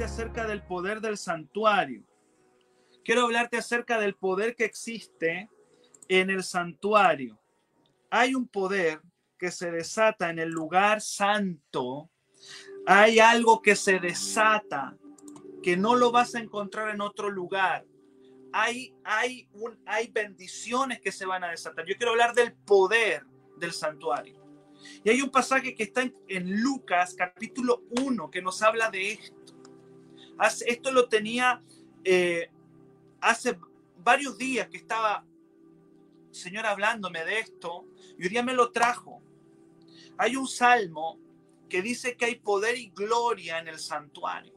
acerca 0.00 0.46
del 0.46 0.62
poder 0.62 1.00
del 1.00 1.16
santuario. 1.16 2.02
Quiero 3.04 3.22
hablarte 3.22 3.58
acerca 3.58 4.00
del 4.00 4.14
poder 4.14 4.56
que 4.56 4.64
existe 4.64 5.48
en 6.08 6.30
el 6.30 6.42
santuario. 6.42 7.38
Hay 8.10 8.34
un 8.34 8.48
poder 8.48 9.00
que 9.38 9.50
se 9.50 9.70
desata 9.70 10.30
en 10.30 10.38
el 10.38 10.50
lugar 10.50 11.00
santo. 11.00 12.10
Hay 12.86 13.18
algo 13.18 13.60
que 13.62 13.76
se 13.76 13.98
desata 14.00 14.96
que 15.62 15.76
no 15.76 15.94
lo 15.94 16.10
vas 16.10 16.34
a 16.34 16.40
encontrar 16.40 16.94
en 16.94 17.00
otro 17.00 17.30
lugar. 17.30 17.84
Hay, 18.52 18.94
hay, 19.04 19.48
hay 19.86 20.08
bendiciones 20.08 21.00
que 21.00 21.12
se 21.12 21.26
van 21.26 21.44
a 21.44 21.50
desatar. 21.50 21.86
Yo 21.86 21.96
quiero 21.96 22.12
hablar 22.12 22.34
del 22.34 22.52
poder 22.52 23.24
del 23.56 23.72
santuario. 23.72 24.42
Y 25.04 25.10
hay 25.10 25.22
un 25.22 25.30
pasaje 25.30 25.74
que 25.74 25.84
está 25.84 26.02
en, 26.28 26.60
Lucas 26.60 27.14
capítulo 27.14 27.84
1 28.00 28.30
que 28.30 28.42
nos 28.42 28.62
habla 28.62 28.90
de 28.90 29.12
esto. 29.12 29.41
Esto 30.66 30.90
lo 30.90 31.08
tenía 31.08 31.60
eh, 32.04 32.50
hace 33.20 33.58
varios 33.98 34.36
días 34.36 34.68
que 34.68 34.78
estaba 34.78 35.24
Señor 36.32 36.66
hablándome 36.66 37.24
de 37.24 37.40
esto 37.40 37.86
y 38.18 38.24
hoy 38.24 38.28
día 38.30 38.42
me 38.42 38.54
lo 38.54 38.70
trajo. 38.72 39.22
Hay 40.18 40.36
un 40.36 40.48
salmo 40.48 41.18
que 41.68 41.82
dice 41.82 42.16
que 42.16 42.24
hay 42.24 42.34
poder 42.36 42.76
y 42.76 42.90
gloria 42.90 43.58
en 43.58 43.68
el 43.68 43.78
santuario. 43.78 44.52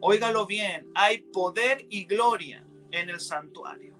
Óigalo 0.00 0.46
bien, 0.46 0.90
hay 0.94 1.18
poder 1.18 1.86
y 1.88 2.04
gloria 2.04 2.64
en 2.90 3.08
el 3.08 3.20
santuario. 3.20 3.96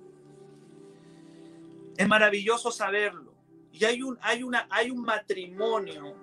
Es 1.97 2.09
maravilloso 2.09 2.71
saberlo. 2.71 3.35
Y 3.73 3.85
hay 3.85 4.03
un, 4.03 4.19
hay, 4.21 4.43
una, 4.43 4.67
hay 4.71 4.91
un 4.91 5.03
matrimonio 5.03 6.17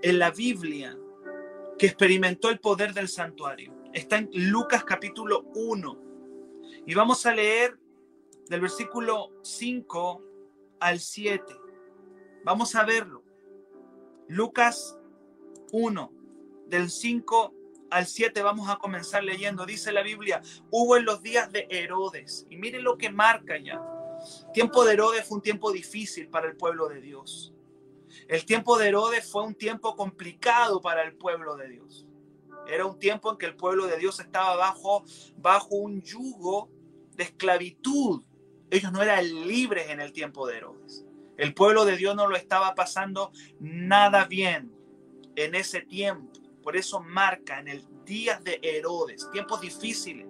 en 0.00 0.18
la 0.18 0.30
Biblia 0.30 0.96
que 1.78 1.86
experimentó 1.86 2.48
el 2.50 2.60
poder 2.60 2.94
del 2.94 3.08
santuario. 3.08 3.74
Está 3.92 4.18
en 4.18 4.30
Lucas 4.32 4.84
capítulo 4.84 5.42
1. 5.54 5.98
Y 6.86 6.94
vamos 6.94 7.24
a 7.26 7.34
leer 7.34 7.78
del 8.48 8.60
versículo 8.60 9.30
5 9.42 10.22
al 10.80 11.00
7. 11.00 11.44
Vamos 12.44 12.74
a 12.74 12.84
verlo. 12.84 13.22
Lucas 14.28 14.98
1, 15.72 16.12
del 16.66 16.90
5 16.90 17.54
al 17.90 18.06
7 18.06 18.42
vamos 18.42 18.68
a 18.68 18.76
comenzar 18.76 19.24
leyendo. 19.24 19.64
Dice 19.66 19.92
la 19.92 20.02
Biblia, 20.02 20.42
hubo 20.70 20.96
en 20.96 21.04
los 21.04 21.22
días 21.22 21.50
de 21.50 21.66
Herodes. 21.70 22.46
Y 22.50 22.56
miren 22.56 22.84
lo 22.84 22.98
que 22.98 23.10
marca 23.10 23.58
ya 23.58 23.80
tiempo 24.52 24.84
de 24.84 24.94
Herodes 24.94 25.26
fue 25.26 25.36
un 25.36 25.42
tiempo 25.42 25.72
difícil 25.72 26.28
para 26.28 26.48
el 26.48 26.56
pueblo 26.56 26.88
de 26.88 27.00
Dios. 27.00 27.54
El 28.26 28.44
tiempo 28.44 28.78
de 28.78 28.88
Herodes 28.88 29.30
fue 29.30 29.44
un 29.44 29.54
tiempo 29.54 29.96
complicado 29.96 30.80
para 30.80 31.02
el 31.02 31.14
pueblo 31.14 31.56
de 31.56 31.68
Dios. 31.68 32.06
Era 32.68 32.86
un 32.86 32.98
tiempo 32.98 33.30
en 33.30 33.38
que 33.38 33.46
el 33.46 33.56
pueblo 33.56 33.86
de 33.86 33.96
Dios 33.96 34.20
estaba 34.20 34.54
bajo, 34.56 35.04
bajo 35.36 35.76
un 35.76 36.02
yugo 36.02 36.70
de 37.16 37.24
esclavitud. 37.24 38.22
Ellos 38.70 38.92
no 38.92 39.02
eran 39.02 39.24
libres 39.46 39.88
en 39.88 40.00
el 40.00 40.12
tiempo 40.12 40.46
de 40.46 40.58
Herodes. 40.58 41.06
El 41.38 41.54
pueblo 41.54 41.84
de 41.84 41.96
Dios 41.96 42.14
no 42.14 42.26
lo 42.26 42.36
estaba 42.36 42.74
pasando 42.74 43.32
nada 43.58 44.24
bien 44.26 44.72
en 45.36 45.54
ese 45.54 45.80
tiempo. 45.80 46.32
Por 46.62 46.76
eso 46.76 47.00
marca 47.00 47.60
en 47.60 47.68
el 47.68 47.84
día 48.04 48.40
de 48.40 48.58
Herodes, 48.62 49.30
tiempos 49.30 49.60
difíciles, 49.60 50.26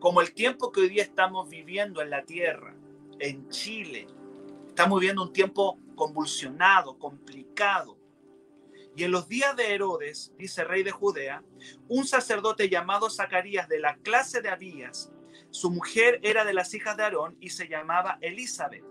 como 0.00 0.20
el 0.20 0.32
tiempo 0.32 0.72
que 0.72 0.80
hoy 0.80 0.88
día 0.88 1.02
estamos 1.02 1.48
viviendo 1.48 2.00
en 2.00 2.10
la 2.10 2.24
tierra 2.24 2.74
en 3.18 3.48
Chile. 3.50 4.06
Estamos 4.66 4.98
viviendo 4.98 5.22
un 5.22 5.32
tiempo 5.32 5.78
convulsionado, 5.94 6.98
complicado. 6.98 7.95
Y 8.96 9.04
en 9.04 9.10
los 9.10 9.28
días 9.28 9.54
de 9.56 9.74
Herodes, 9.74 10.32
dice 10.38 10.64
rey 10.64 10.82
de 10.82 10.90
Judea, 10.90 11.42
un 11.86 12.06
sacerdote 12.06 12.70
llamado 12.70 13.10
Zacarías 13.10 13.68
de 13.68 13.78
la 13.78 13.96
clase 13.96 14.40
de 14.40 14.48
Abías, 14.48 15.12
su 15.50 15.70
mujer 15.70 16.18
era 16.22 16.44
de 16.46 16.54
las 16.54 16.72
hijas 16.72 16.96
de 16.96 17.02
Aarón 17.02 17.36
y 17.38 17.50
se 17.50 17.68
llamaba 17.68 18.18
Elizabeth. 18.22 18.84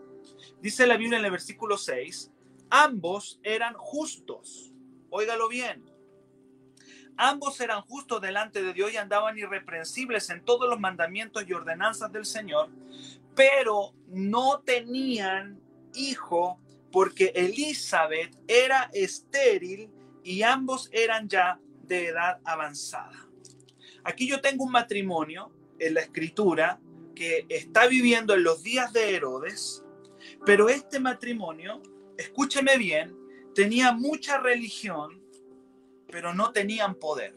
Dice 0.62 0.86
la 0.86 0.98
Biblia 0.98 1.18
en 1.18 1.26
el 1.26 1.32
versículo 1.32 1.78
6, 1.78 2.32
ambos 2.70 3.40
eran 3.44 3.74
justos. 3.74 4.72
Óigalo 5.10 5.50
bien. 5.50 5.84
Ambos 7.18 7.60
eran 7.62 7.82
justos 7.82 8.22
delante 8.22 8.62
de 8.62 8.74
Dios 8.74 8.92
y 8.94 8.98
andaban 8.98 9.38
irreprensibles 9.38 10.30
en 10.30 10.44
todos 10.44 10.70
los 10.70 10.80
mandamientos 10.80 11.48
y 11.48 11.54
ordenanzas 11.54 12.12
del 12.12 12.26
Señor, 12.26 12.70
pero 13.36 13.94
no 14.08 14.60
tenían 14.60 15.60
hijo 15.94 16.60
porque 16.92 17.32
Elizabeth 17.36 18.38
era 18.48 18.90
estéril 18.94 19.90
y 20.26 20.42
ambos 20.42 20.90
eran 20.92 21.30
ya 21.30 21.60
de 21.84 22.08
edad 22.08 22.42
avanzada. 22.44 23.30
Aquí 24.04 24.28
yo 24.28 24.42
tengo 24.42 24.66
un 24.66 24.72
matrimonio 24.72 25.52
en 25.78 25.94
la 25.94 26.02
escritura 26.02 26.82
que 27.14 27.46
está 27.48 27.86
viviendo 27.86 28.34
en 28.34 28.44
los 28.44 28.64
días 28.64 28.92
de 28.92 29.16
Herodes, 29.16 29.86
pero 30.44 30.68
este 30.68 31.00
matrimonio, 31.00 31.82
escúcheme 32.18 32.78
bien, 32.78 33.16
tenía 33.54 33.92
mucha 33.92 34.40
religión, 34.40 35.24
pero 36.08 36.34
no 36.34 36.52
tenían 36.52 36.96
poder. 36.96 37.36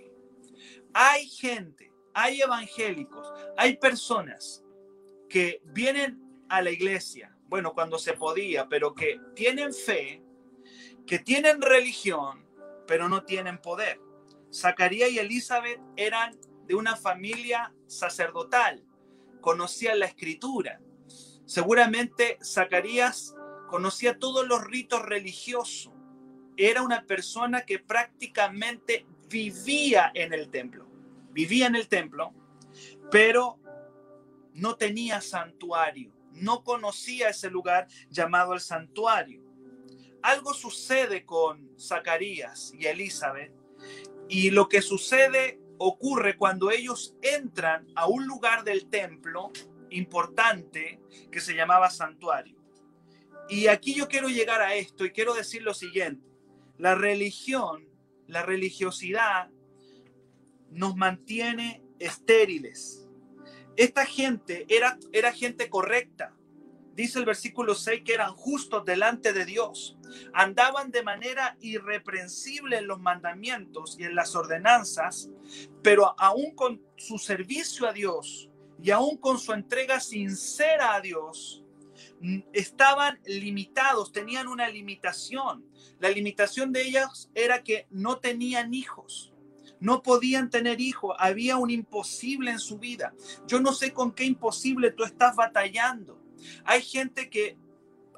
Hay 0.94 1.28
gente, 1.28 1.93
hay 2.15 2.41
evangélicos, 2.41 3.31
hay 3.59 3.76
personas 3.76 4.65
que 5.28 5.60
vienen 5.62 6.22
a 6.49 6.62
la 6.62 6.70
iglesia, 6.70 7.37
bueno, 7.49 7.75
cuando 7.75 7.99
se 7.99 8.15
podía, 8.15 8.66
pero 8.66 8.94
que 8.94 9.20
tienen 9.34 9.75
fe, 9.75 10.22
que 11.06 11.19
tienen 11.19 11.60
religión, 11.60 12.48
pero 12.88 13.09
no 13.09 13.22
tienen 13.22 13.59
poder. 13.59 14.00
Zacarías 14.53 15.10
y 15.10 15.19
Elizabeth 15.19 15.78
eran 15.94 16.37
de 16.66 16.75
una 16.75 16.97
familia 16.97 17.72
sacerdotal, 17.87 18.82
conocían 19.41 20.00
la 20.00 20.06
escritura. 20.06 20.81
Seguramente 21.44 22.38
Zacarías 22.43 23.37
conocía 23.69 24.19
todos 24.19 24.49
los 24.49 24.65
ritos 24.65 25.03
religiosos. 25.03 25.93
Era 26.56 26.82
una 26.82 27.04
persona 27.04 27.62
que 27.62 27.78
prácticamente 27.78 29.06
vivía 29.28 30.10
en 30.15 30.32
el 30.32 30.50
templo. 30.50 30.88
Vivía 31.31 31.66
en 31.66 31.76
el 31.76 31.88
templo, 31.88 32.32
pero 33.10 33.60
no 34.55 34.76
tenía 34.76 35.20
santuario, 35.20 36.10
no 36.32 36.65
conocía 36.65 37.28
ese 37.28 37.50
lugar 37.50 37.87
llamado 38.10 38.55
el 38.55 38.60
santuario. 38.60 39.48
Algo 40.23 40.55
sucede 40.55 41.25
con 41.25 41.71
Zacarías 41.79 42.73
y 42.79 42.87
Elizabeth 42.87 43.53
y 44.29 44.51
lo 44.51 44.69
que 44.69 44.83
sucede 44.83 45.61
ocurre 45.79 46.37
cuando 46.37 46.71
ellos 46.71 47.15
entran 47.23 47.87
a 47.95 48.06
un 48.09 48.27
lugar 48.27 48.65
del 48.65 48.89
templo 48.89 49.53
importante 49.91 51.01
que 51.31 51.41
se 51.41 51.55
llamaba 51.55 51.91
santuario. 51.91 52.56
Y 53.49 53.69
aquí 53.69 53.95
yo 53.95 54.09
quiero 54.09 54.29
llegar 54.29 54.61
a 54.61 54.75
esto 54.75 55.05
y 55.05 55.12
quiero 55.12 55.34
decir 55.34 55.62
lo 55.62 55.73
siguiente. 55.73 56.27
La 56.77 56.95
religión, 56.95 57.89
la 58.27 58.43
religiosidad 58.43 59.50
nos 60.71 60.97
mantiene 60.97 61.83
estériles 61.99 63.09
esta 63.79 64.05
gente 64.05 64.67
era, 64.69 64.99
era 65.12 65.33
gente 65.33 65.71
correcta. 65.71 66.35
Dice 66.99 67.21
el 67.21 67.27
versículo 67.27 67.77
6 67.77 68.03
que 68.05 68.15
eran 68.15 68.35
justos 68.35 68.85
delante 68.85 69.33
de 69.33 69.45
Dios. 69.45 69.97
Andaban 70.35 70.91
de 70.91 71.05
manera 71.05 71.57
irreprensible 71.61 72.79
en 72.79 72.89
los 72.89 72.99
mandamientos 72.99 73.97
y 74.01 74.03
en 74.03 74.17
las 74.17 74.35
ordenanzas, 74.35 75.31
pero 75.81 76.17
aún 76.19 76.57
con 76.57 76.83
su 76.97 77.19
servicio 77.19 77.87
a 77.87 77.93
Dios 77.93 78.51
y 78.83 78.91
aún 78.91 79.17
con 79.17 79.39
su 79.39 79.53
entrega 79.53 80.01
sincera 80.01 80.97
a 80.97 81.01
Dios, 81.01 81.63
mm, 82.21 82.41
estaban 82.53 83.21
limitados, 83.27 84.11
tenían 84.11 84.49
una 84.49 84.69
limitación. 84.69 85.65
La 86.01 86.11
limitación 86.11 86.73
de 86.73 86.83
ellas 86.83 87.31
era 87.33 87.63
que 87.63 87.87
no 87.91 88.19
tenían 88.19 88.75
hijos 88.75 89.33
no 89.81 90.03
podían 90.03 90.51
tener 90.51 90.81
hijos, 90.81 91.15
había 91.21 91.56
un 91.56 91.71
imposible 91.71 92.51
en 92.51 92.59
su 92.59 92.79
vida. 92.79 93.15
Yo 93.47 93.61
no 93.61 93.73
sé 93.73 93.93
con 93.93 94.11
qué 94.11 94.25
imposible 94.25 94.91
tú 94.91 95.05
estás 95.05 95.37
batallando. 95.37 96.19
Hay 96.64 96.82
gente 96.82 97.31
que 97.31 97.56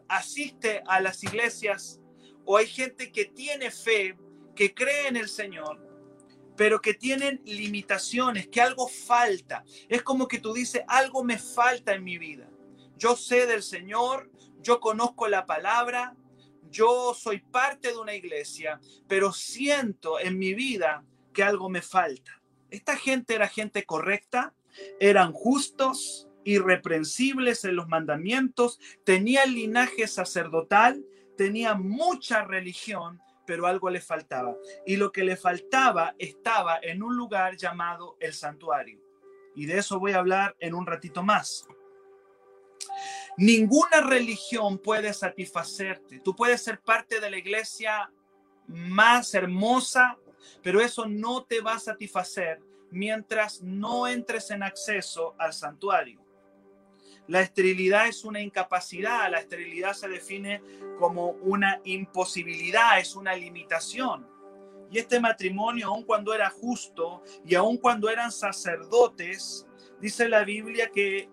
asiste 0.09 0.83
a 0.87 1.01
las 1.01 1.23
iglesias 1.23 2.01
o 2.45 2.57
hay 2.57 2.67
gente 2.67 3.13
que 3.13 3.27
tiene 3.27 3.71
fe, 3.71 4.19
que 4.55 4.75
cree 4.75 5.09
en 5.09 5.17
el 5.17 5.29
Señor, 5.29 5.81
pero 6.57 6.81
que 6.81 6.95
tienen 6.95 7.41
limitaciones, 7.45 8.49
que 8.49 8.61
algo 8.61 8.89
falta. 8.89 9.65
Es 9.89 10.03
como 10.03 10.29
que 10.29 10.39
tú 10.39 10.53
dices, 10.53 10.83
algo 10.89 11.25
me 11.25 11.39
falta 11.39 11.95
en 11.95 12.05
mi 12.05 12.19
vida. 12.19 12.51
Yo 12.97 13.17
sé 13.17 13.47
del 13.47 13.63
Señor, 13.63 14.31
yo 14.61 14.81
conozco 14.81 15.29
la 15.29 15.47
palabra, 15.47 16.17
yo 16.71 17.15
soy 17.15 17.41
parte 17.41 17.89
de 17.89 17.99
una 17.99 18.15
iglesia, 18.15 18.81
pero 19.09 19.33
siento 19.33 20.21
en 20.21 20.39
mi 20.39 20.55
vida 20.55 21.05
que 21.33 21.43
algo 21.43 21.69
me 21.69 21.83
falta. 21.83 22.43
Esta 22.71 22.97
gente 22.97 23.35
era 23.35 23.49
gente 23.49 23.85
correcta, 23.85 24.55
eran 25.01 25.33
justos, 25.33 26.29
irreprensibles 26.45 27.65
en 27.65 27.77
los 27.77 27.89
mandamientos, 27.89 28.79
tenían 29.05 29.55
linaje 29.55 30.07
sacerdotal, 30.07 31.05
tenían 31.37 31.87
mucha 31.87 32.45
religión, 32.45 33.21
pero 33.47 33.67
algo 33.67 33.91
le 33.91 34.01
faltaba. 34.01 34.57
Y 34.87 34.97
lo 34.97 35.11
que 35.13 35.25
le 35.25 35.37
faltaba 35.37 36.15
estaba 36.19 36.79
en 36.83 37.03
un 37.03 37.17
lugar 37.17 37.57
llamado 37.57 38.17
el 38.21 38.33
santuario. 38.33 39.01
Y 39.55 39.67
de 39.67 39.79
eso 39.79 39.99
voy 39.99 40.13
a 40.13 40.19
hablar 40.19 40.57
en 40.61 40.75
un 40.75 40.87
ratito 40.87 41.23
más. 41.23 41.67
Ninguna 43.37 44.01
religión 44.01 44.79
puede 44.79 45.13
satisfacerte. 45.13 46.21
Tú 46.21 46.35
puedes 46.35 46.63
ser 46.63 46.81
parte 46.81 47.21
de 47.21 47.31
la 47.31 47.39
iglesia 47.39 48.11
más 48.67 49.35
hermosa, 49.35 50.19
pero 50.63 50.81
eso 50.81 51.07
no 51.07 51.45
te 51.45 51.61
va 51.61 51.75
a 51.75 51.79
satisfacer 51.79 52.61
mientras 52.91 53.63
no 53.63 54.07
entres 54.07 54.51
en 54.51 54.63
acceso 54.63 55.35
al 55.39 55.53
santuario. 55.53 56.20
La 57.31 57.43
esterilidad 57.43 58.09
es 58.09 58.25
una 58.25 58.41
incapacidad, 58.41 59.31
la 59.31 59.39
esterilidad 59.39 59.93
se 59.93 60.09
define 60.09 60.61
como 60.99 61.29
una 61.29 61.81
imposibilidad, 61.85 62.99
es 62.99 63.15
una 63.15 63.37
limitación. 63.37 64.27
Y 64.91 64.99
este 64.99 65.21
matrimonio, 65.21 65.87
aun 65.87 66.03
cuando 66.03 66.35
era 66.35 66.51
justo 66.51 67.23
y 67.47 67.55
aun 67.55 67.77
cuando 67.77 68.11
eran 68.11 68.33
sacerdotes, 68.33 69.65
dice 70.01 70.29
la 70.29 70.43
Biblia 70.43 70.91
que 70.93 71.31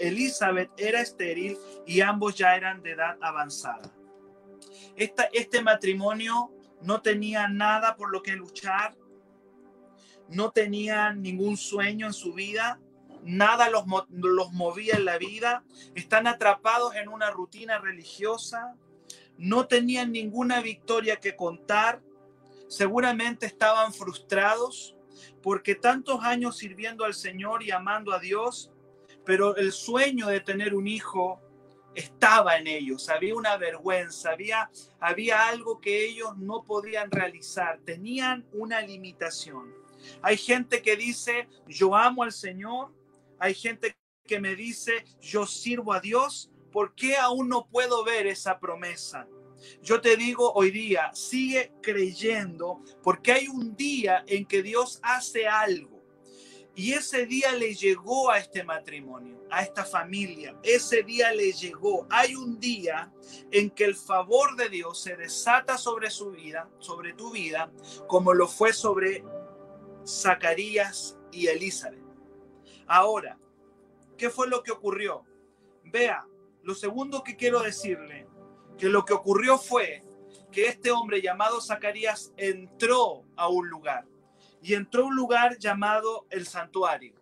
Elizabeth 0.00 0.72
era 0.76 1.00
estéril 1.00 1.56
y 1.86 2.00
ambos 2.00 2.34
ya 2.34 2.56
eran 2.56 2.82
de 2.82 2.90
edad 2.90 3.16
avanzada. 3.20 3.94
este 4.96 5.62
matrimonio 5.62 6.52
no 6.82 7.00
tenía 7.02 7.46
nada 7.46 7.94
por 7.94 8.10
lo 8.10 8.20
que 8.20 8.32
luchar, 8.32 8.96
no 10.28 10.50
tenía 10.50 11.12
ningún 11.12 11.56
sueño 11.56 12.08
en 12.08 12.12
su 12.12 12.34
vida, 12.34 12.80
nada 13.28 13.68
los, 13.68 13.84
los 14.10 14.52
movía 14.52 14.96
en 14.96 15.04
la 15.04 15.18
vida, 15.18 15.62
están 15.94 16.26
atrapados 16.26 16.96
en 16.96 17.08
una 17.08 17.30
rutina 17.30 17.78
religiosa, 17.78 18.74
no 19.36 19.66
tenían 19.66 20.12
ninguna 20.12 20.60
victoria 20.60 21.16
que 21.16 21.36
contar, 21.36 22.00
seguramente 22.68 23.46
estaban 23.46 23.92
frustrados 23.92 24.96
porque 25.42 25.74
tantos 25.74 26.22
años 26.22 26.56
sirviendo 26.56 27.04
al 27.04 27.14
Señor 27.14 27.62
y 27.62 27.70
amando 27.70 28.12
a 28.12 28.18
Dios, 28.18 28.70
pero 29.24 29.56
el 29.56 29.72
sueño 29.72 30.26
de 30.26 30.40
tener 30.40 30.74
un 30.74 30.86
hijo 30.86 31.40
estaba 31.94 32.56
en 32.56 32.66
ellos, 32.66 33.08
había 33.08 33.34
una 33.34 33.56
vergüenza, 33.56 34.30
había, 34.30 34.70
había 35.00 35.48
algo 35.48 35.80
que 35.80 36.06
ellos 36.06 36.36
no 36.38 36.62
podían 36.62 37.10
realizar, 37.10 37.80
tenían 37.84 38.46
una 38.52 38.80
limitación. 38.80 39.74
Hay 40.22 40.36
gente 40.36 40.80
que 40.80 40.96
dice, 40.96 41.48
yo 41.66 41.94
amo 41.96 42.22
al 42.22 42.32
Señor, 42.32 42.92
hay 43.38 43.54
gente 43.54 43.96
que 44.24 44.40
me 44.40 44.54
dice, 44.54 45.04
yo 45.20 45.46
sirvo 45.46 45.92
a 45.92 46.00
Dios, 46.00 46.50
¿por 46.70 46.94
qué 46.94 47.16
aún 47.16 47.48
no 47.48 47.68
puedo 47.68 48.04
ver 48.04 48.26
esa 48.26 48.58
promesa? 48.58 49.26
Yo 49.82 50.00
te 50.00 50.16
digo 50.16 50.52
hoy 50.52 50.70
día, 50.70 51.10
sigue 51.14 51.72
creyendo, 51.82 52.82
porque 53.02 53.32
hay 53.32 53.48
un 53.48 53.74
día 53.76 54.24
en 54.26 54.46
que 54.46 54.62
Dios 54.62 55.00
hace 55.02 55.48
algo. 55.48 55.98
Y 56.74 56.92
ese 56.92 57.26
día 57.26 57.52
le 57.56 57.74
llegó 57.74 58.30
a 58.30 58.38
este 58.38 58.62
matrimonio, 58.62 59.42
a 59.50 59.62
esta 59.62 59.84
familia. 59.84 60.56
Ese 60.62 61.02
día 61.02 61.32
le 61.32 61.52
llegó. 61.52 62.06
Hay 62.08 62.36
un 62.36 62.60
día 62.60 63.12
en 63.50 63.70
que 63.70 63.84
el 63.84 63.96
favor 63.96 64.54
de 64.54 64.68
Dios 64.68 65.02
se 65.02 65.16
desata 65.16 65.76
sobre 65.76 66.08
su 66.08 66.30
vida, 66.30 66.70
sobre 66.78 67.14
tu 67.14 67.32
vida, 67.32 67.72
como 68.06 68.32
lo 68.32 68.46
fue 68.46 68.72
sobre 68.72 69.24
Zacarías 70.06 71.18
y 71.32 71.48
Elizabeth. 71.48 72.07
Ahora, 72.88 73.38
¿qué 74.16 74.30
fue 74.30 74.48
lo 74.48 74.62
que 74.62 74.72
ocurrió? 74.72 75.24
Vea, 75.84 76.26
lo 76.62 76.74
segundo 76.74 77.22
que 77.22 77.36
quiero 77.36 77.60
decirle, 77.60 78.26
que 78.78 78.88
lo 78.88 79.04
que 79.04 79.12
ocurrió 79.12 79.58
fue 79.58 80.02
que 80.50 80.66
este 80.66 80.90
hombre 80.90 81.20
llamado 81.20 81.60
Zacarías 81.60 82.32
entró 82.38 83.24
a 83.36 83.48
un 83.48 83.68
lugar 83.68 84.06
y 84.62 84.72
entró 84.72 85.04
a 85.04 85.06
un 85.08 85.16
lugar 85.16 85.58
llamado 85.58 86.26
el 86.30 86.46
santuario. 86.46 87.14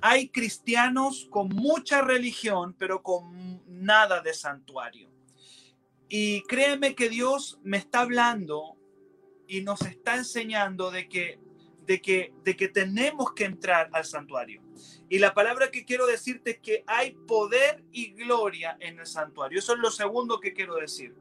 Hay 0.00 0.30
cristianos 0.30 1.28
con 1.30 1.48
mucha 1.48 2.02
religión, 2.02 2.74
pero 2.76 3.02
con 3.02 3.62
nada 3.66 4.20
de 4.20 4.34
santuario. 4.34 5.10
Y 6.08 6.42
créeme 6.42 6.96
que 6.96 7.08
Dios 7.08 7.60
me 7.62 7.76
está 7.76 8.00
hablando 8.00 8.76
y 9.46 9.60
nos 9.60 9.82
está 9.82 10.16
enseñando 10.16 10.90
de 10.90 11.08
que 11.08 11.40
de 11.86 12.00
que, 12.00 12.32
de 12.44 12.56
que 12.56 12.68
tenemos 12.68 13.32
que 13.32 13.44
entrar 13.44 13.90
al 13.92 14.04
santuario. 14.04 14.62
Y 15.08 15.18
la 15.18 15.34
palabra 15.34 15.70
que 15.70 15.84
quiero 15.84 16.06
decirte 16.06 16.52
es 16.52 16.58
que 16.58 16.84
hay 16.86 17.12
poder 17.12 17.84
y 17.92 18.12
gloria 18.12 18.76
en 18.80 18.98
el 18.98 19.06
santuario. 19.06 19.58
Eso 19.58 19.74
es 19.74 19.78
lo 19.78 19.90
segundo 19.90 20.40
que 20.40 20.52
quiero 20.52 20.76
decirte. 20.76 21.20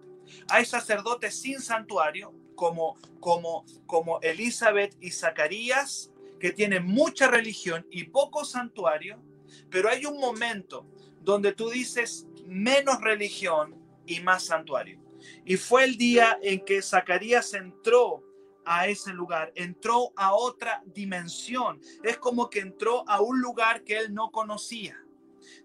Hay 0.50 0.66
sacerdotes 0.66 1.36
sin 1.40 1.60
santuario, 1.60 2.34
como, 2.56 2.96
como, 3.20 3.66
como 3.86 4.20
Elizabeth 4.22 4.96
y 5.02 5.12
Zacarías, 5.12 6.12
que 6.40 6.52
tienen 6.52 6.86
mucha 6.86 7.28
religión 7.28 7.86
y 7.92 8.06
poco 8.06 8.46
santuario, 8.46 9.22
pero 9.70 9.90
hay 9.90 10.06
un 10.06 10.20
momento 10.20 10.88
donde 11.22 11.54
tú 11.54 11.70
dices 11.70 12.28
menos 12.48 13.02
religión 13.02 13.76
y 14.06 14.20
más 14.22 14.44
santuario. 14.46 15.00
Y 15.46 15.58
fue 15.58 15.84
el 15.84 15.98
día 15.98 16.40
en 16.42 16.66
que 16.66 16.82
Zacarías 16.82 17.54
entró 17.54 18.24
a 18.66 18.88
ese 18.88 19.14
lugar, 19.14 19.52
entró 19.56 20.12
a 20.16 20.34
otra 20.34 20.84
dimensión. 20.86 21.80
Es 22.04 22.18
como 22.18 22.50
que 22.50 22.60
entró 22.60 23.08
a 23.08 23.22
un 23.22 23.42
lugar 23.42 23.84
que 23.84 23.98
él 23.98 24.14
no 24.14 24.32
conocía. 24.32 24.98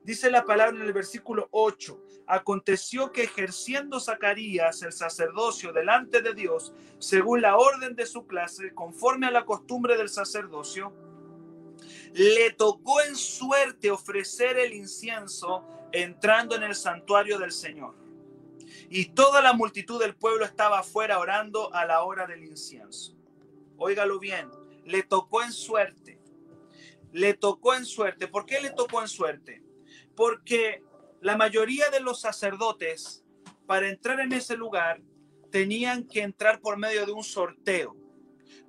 Dice 0.03 0.31
la 0.31 0.45
palabra 0.45 0.77
en 0.77 0.83
el 0.83 0.93
versículo 0.93 1.49
8, 1.51 2.01
aconteció 2.27 3.13
que 3.13 3.25
ejerciendo 3.25 4.01
Zacarías 4.01 4.83
el 4.83 4.93
sacerdocio 4.93 5.73
delante 5.73 6.23
de 6.23 6.35
Dios, 6.35 6.73
según 6.99 7.43
la 7.43 7.57
orden 7.57 7.95
de 7.95 8.07
su 8.07 8.27
clase, 8.27 8.73
conforme 8.73 9.27
a 9.27 9.31
la 9.31 9.45
costumbre 9.45 9.97
del 9.97 10.09
sacerdocio, 10.09 10.93
le 12.15 12.53
tocó 12.53 13.03
en 13.03 13.15
suerte 13.15 13.91
ofrecer 13.91 14.59
el 14.59 14.73
incienso 14.73 15.65
entrando 15.93 16.57
en 16.57 16.63
el 16.63 16.75
santuario 16.75 17.39
del 17.39 17.53
Señor 17.53 18.06
y 18.89 19.07
toda 19.07 19.43
la 19.43 19.53
multitud 19.53 20.01
del 20.01 20.15
pueblo 20.15 20.45
estaba 20.45 20.81
afuera 20.81 21.19
orando 21.19 21.73
a 21.75 21.85
la 21.85 22.03
hora 22.03 22.27
del 22.27 22.45
incienso. 22.45 23.17
Óigalo 23.77 24.19
bien, 24.19 24.51
le 24.85 25.03
tocó 25.03 25.43
en 25.43 25.53
suerte. 25.53 26.21
Le 27.13 27.35
tocó 27.35 27.75
en 27.75 27.85
suerte. 27.85 28.29
¿Por 28.29 28.47
qué 28.47 28.61
le 28.61 28.71
tocó 28.71 29.01
en 29.01 29.09
suerte? 29.09 29.63
Porque 30.15 30.83
la 31.21 31.37
mayoría 31.37 31.91
de 31.91 32.01
los 32.01 32.21
sacerdotes, 32.21 33.25
para 33.67 33.89
entrar 33.89 34.21
en 34.21 34.33
ese 34.33 34.57
lugar, 34.57 35.01
tenían 35.51 36.05
que 36.07 36.23
entrar 36.23 36.61
por 36.61 36.77
medio 36.77 37.07
de 37.07 37.13
un 37.13 37.25
sorteo. 37.25 37.97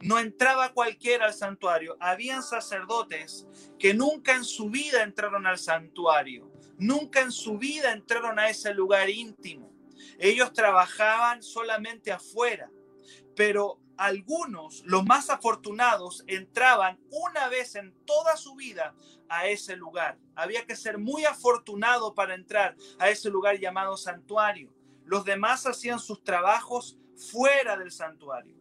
No 0.02 0.19
entraba 0.19 0.74
cualquiera 0.74 1.26
al 1.26 1.33
santuario. 1.33 1.97
Habían 2.00 2.44
sacerdotes 2.44 3.47
que 3.80 3.94
nunca 3.94 4.36
en 4.36 4.44
su 4.44 4.69
vida 4.69 5.04
entraron 5.04 5.47
al 5.47 5.57
santuario. 5.57 6.52
Nunca 6.78 7.21
en 7.21 7.31
su 7.31 7.57
vida 7.57 7.92
entraron 7.92 8.38
a 8.40 8.50
ese 8.50 8.74
lugar 8.74 9.09
íntimo. 9.09 9.77
Ellos 10.19 10.54
trabajaban 10.54 11.44
solamente 11.44 12.11
afuera, 12.11 12.69
pero 13.35 13.80
algunos, 13.97 14.83
los 14.85 15.06
más 15.06 15.30
afortunados, 15.30 16.23
entraban 16.27 16.99
una 17.09 17.47
vez 17.49 17.75
en 17.75 17.94
toda 18.06 18.37
su 18.37 18.56
vida 18.56 18.95
a 19.30 19.47
ese 19.47 19.75
lugar. 19.75 20.18
Había 20.35 20.66
que 20.66 20.75
ser 20.75 20.97
muy 20.97 21.25
afortunado 21.25 22.13
para 22.13 22.35
entrar 22.35 22.75
a 22.99 23.09
ese 23.09 23.30
lugar 23.30 23.59
llamado 23.59 23.97
santuario. 23.97 24.71
Los 25.04 25.25
demás 25.25 25.66
hacían 25.66 25.99
sus 25.99 26.23
trabajos 26.23 26.97
fuera 27.16 27.77
del 27.77 27.92
santuario. 27.92 28.56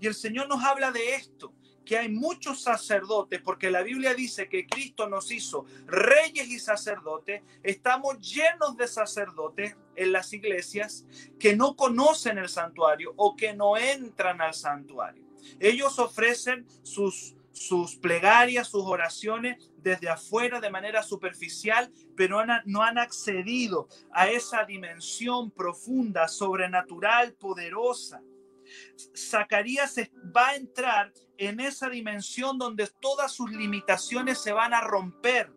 Y 0.00 0.06
el 0.06 0.14
Señor 0.14 0.48
nos 0.48 0.64
habla 0.64 0.90
de 0.90 1.14
esto 1.14 1.54
que 1.88 1.96
hay 1.96 2.10
muchos 2.10 2.60
sacerdotes, 2.60 3.40
porque 3.40 3.70
la 3.70 3.80
Biblia 3.80 4.12
dice 4.12 4.46
que 4.46 4.66
Cristo 4.66 5.08
nos 5.08 5.32
hizo 5.32 5.64
reyes 5.86 6.46
y 6.48 6.58
sacerdotes, 6.58 7.42
estamos 7.62 8.18
llenos 8.20 8.76
de 8.76 8.86
sacerdotes 8.86 9.74
en 9.96 10.12
las 10.12 10.30
iglesias 10.34 11.06
que 11.40 11.56
no 11.56 11.76
conocen 11.76 12.36
el 12.36 12.50
santuario 12.50 13.14
o 13.16 13.36
que 13.36 13.54
no 13.54 13.78
entran 13.78 14.42
al 14.42 14.52
santuario. 14.52 15.24
Ellos 15.60 15.98
ofrecen 15.98 16.66
sus, 16.82 17.34
sus 17.52 17.96
plegarias, 17.96 18.68
sus 18.68 18.84
oraciones 18.84 19.72
desde 19.78 20.10
afuera 20.10 20.60
de 20.60 20.68
manera 20.68 21.02
superficial, 21.02 21.90
pero 22.14 22.44
no 22.66 22.82
han 22.82 22.98
accedido 22.98 23.88
a 24.12 24.28
esa 24.28 24.66
dimensión 24.66 25.50
profunda, 25.50 26.28
sobrenatural, 26.28 27.32
poderosa. 27.32 28.20
Zacarías 29.16 29.96
va 30.36 30.48
a 30.48 30.56
entrar 30.56 31.12
en 31.36 31.60
esa 31.60 31.88
dimensión 31.88 32.58
donde 32.58 32.88
todas 33.00 33.32
sus 33.32 33.50
limitaciones 33.50 34.38
se 34.38 34.52
van 34.52 34.74
a 34.74 34.80
romper. 34.80 35.52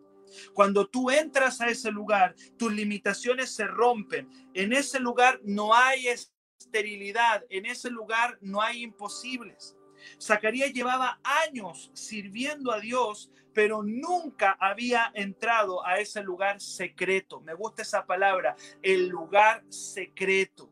Cuando 0.54 0.86
tú 0.86 1.10
entras 1.10 1.60
a 1.60 1.68
ese 1.68 1.90
lugar, 1.90 2.34
tus 2.56 2.72
limitaciones 2.72 3.54
se 3.54 3.66
rompen. 3.66 4.28
En 4.54 4.72
ese 4.72 4.98
lugar 5.00 5.40
no 5.44 5.74
hay 5.74 6.08
esterilidad, 6.08 7.44
en 7.50 7.66
ese 7.66 7.90
lugar 7.90 8.38
no 8.40 8.62
hay 8.62 8.82
imposibles. 8.82 9.76
Zacarías 10.20 10.72
llevaba 10.72 11.20
años 11.22 11.90
sirviendo 11.94 12.72
a 12.72 12.80
Dios, 12.80 13.30
pero 13.52 13.82
nunca 13.82 14.56
había 14.58 15.12
entrado 15.14 15.84
a 15.86 15.98
ese 15.98 16.22
lugar 16.22 16.60
secreto. 16.60 17.40
Me 17.40 17.54
gusta 17.54 17.82
esa 17.82 18.06
palabra, 18.06 18.56
el 18.82 19.08
lugar 19.08 19.62
secreto 19.68 20.71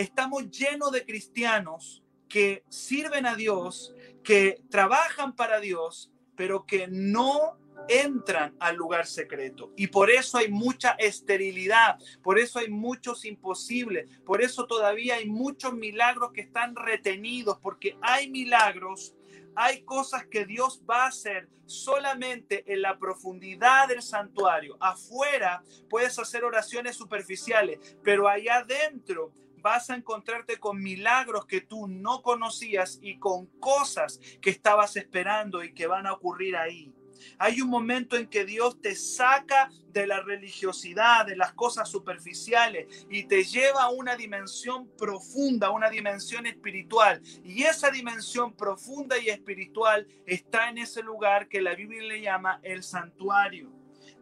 estamos 0.00 0.50
llenos 0.50 0.92
de 0.92 1.04
cristianos 1.04 2.02
que 2.28 2.64
sirven 2.68 3.26
a 3.26 3.34
Dios, 3.34 3.94
que 4.22 4.62
trabajan 4.70 5.34
para 5.34 5.60
Dios, 5.60 6.10
pero 6.36 6.64
que 6.64 6.88
no 6.88 7.58
entran 7.88 8.56
al 8.60 8.76
lugar 8.76 9.06
secreto. 9.06 9.72
Y 9.76 9.88
por 9.88 10.10
eso 10.10 10.38
hay 10.38 10.48
mucha 10.48 10.92
esterilidad, 10.92 11.98
por 12.22 12.38
eso 12.38 12.58
hay 12.58 12.68
muchos 12.68 13.24
imposibles, 13.24 14.08
por 14.24 14.42
eso 14.42 14.66
todavía 14.66 15.16
hay 15.16 15.28
muchos 15.28 15.74
milagros 15.74 16.32
que 16.32 16.42
están 16.42 16.76
retenidos, 16.76 17.58
porque 17.58 17.98
hay 18.00 18.30
milagros, 18.30 19.14
hay 19.54 19.82
cosas 19.82 20.24
que 20.26 20.46
Dios 20.46 20.82
va 20.88 21.04
a 21.04 21.08
hacer 21.08 21.48
solamente 21.66 22.64
en 22.72 22.82
la 22.82 22.98
profundidad 22.98 23.88
del 23.88 24.02
santuario. 24.02 24.76
Afuera 24.80 25.62
puedes 25.88 26.18
hacer 26.18 26.44
oraciones 26.44 26.96
superficiales, 26.96 27.96
pero 28.02 28.28
allá 28.28 28.58
adentro 28.58 29.32
vas 29.60 29.90
a 29.90 29.96
encontrarte 29.96 30.58
con 30.58 30.82
milagros 30.82 31.46
que 31.46 31.60
tú 31.60 31.86
no 31.88 32.22
conocías 32.22 32.98
y 33.02 33.18
con 33.18 33.46
cosas 33.58 34.20
que 34.40 34.50
estabas 34.50 34.96
esperando 34.96 35.62
y 35.62 35.72
que 35.72 35.86
van 35.86 36.06
a 36.06 36.12
ocurrir 36.12 36.56
ahí. 36.56 36.92
Hay 37.38 37.60
un 37.60 37.68
momento 37.68 38.16
en 38.16 38.26
que 38.26 38.44
Dios 38.44 38.80
te 38.80 38.94
saca 38.94 39.70
de 39.88 40.06
la 40.06 40.20
religiosidad, 40.20 41.26
de 41.26 41.36
las 41.36 41.52
cosas 41.52 41.88
superficiales 41.88 43.06
y 43.10 43.24
te 43.24 43.44
lleva 43.44 43.82
a 43.82 43.90
una 43.90 44.16
dimensión 44.16 44.88
profunda, 44.96 45.70
una 45.70 45.90
dimensión 45.90 46.46
espiritual. 46.46 47.20
Y 47.44 47.64
esa 47.64 47.90
dimensión 47.90 48.54
profunda 48.54 49.18
y 49.18 49.28
espiritual 49.28 50.06
está 50.26 50.68
en 50.68 50.78
ese 50.78 51.02
lugar 51.02 51.48
que 51.48 51.60
la 51.60 51.74
Biblia 51.74 52.02
le 52.02 52.20
llama 52.20 52.60
el 52.62 52.82
santuario. 52.82 53.72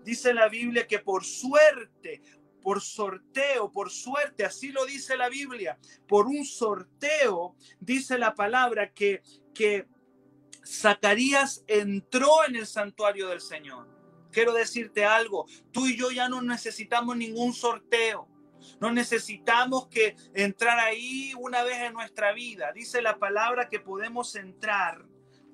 Dice 0.04 0.32
la 0.32 0.48
Biblia 0.48 0.86
que 0.86 1.00
por 1.00 1.24
suerte, 1.24 2.22
por 2.68 2.82
sorteo, 2.82 3.72
por 3.72 3.90
suerte, 3.90 4.44
así 4.44 4.72
lo 4.72 4.84
dice 4.84 5.16
la 5.16 5.30
Biblia, 5.30 5.78
por 6.06 6.26
un 6.26 6.44
sorteo, 6.44 7.56
dice 7.80 8.18
la 8.18 8.34
palabra 8.34 8.92
que, 8.92 9.22
que 9.54 9.86
Zacarías 10.66 11.64
entró 11.66 12.44
en 12.46 12.56
el 12.56 12.66
santuario 12.66 13.28
del 13.28 13.40
Señor. 13.40 13.88
Quiero 14.30 14.52
decirte 14.52 15.06
algo, 15.06 15.46
tú 15.72 15.86
y 15.86 15.96
yo 15.96 16.10
ya 16.10 16.28
no 16.28 16.42
necesitamos 16.42 17.16
ningún 17.16 17.54
sorteo. 17.54 18.28
No 18.80 18.92
necesitamos 18.92 19.86
que 19.86 20.14
entrar 20.34 20.78
ahí 20.78 21.32
una 21.38 21.62
vez 21.62 21.78
en 21.78 21.94
nuestra 21.94 22.32
vida. 22.32 22.70
Dice 22.74 23.00
la 23.00 23.18
palabra 23.18 23.70
que 23.70 23.80
podemos 23.80 24.36
entrar 24.36 25.06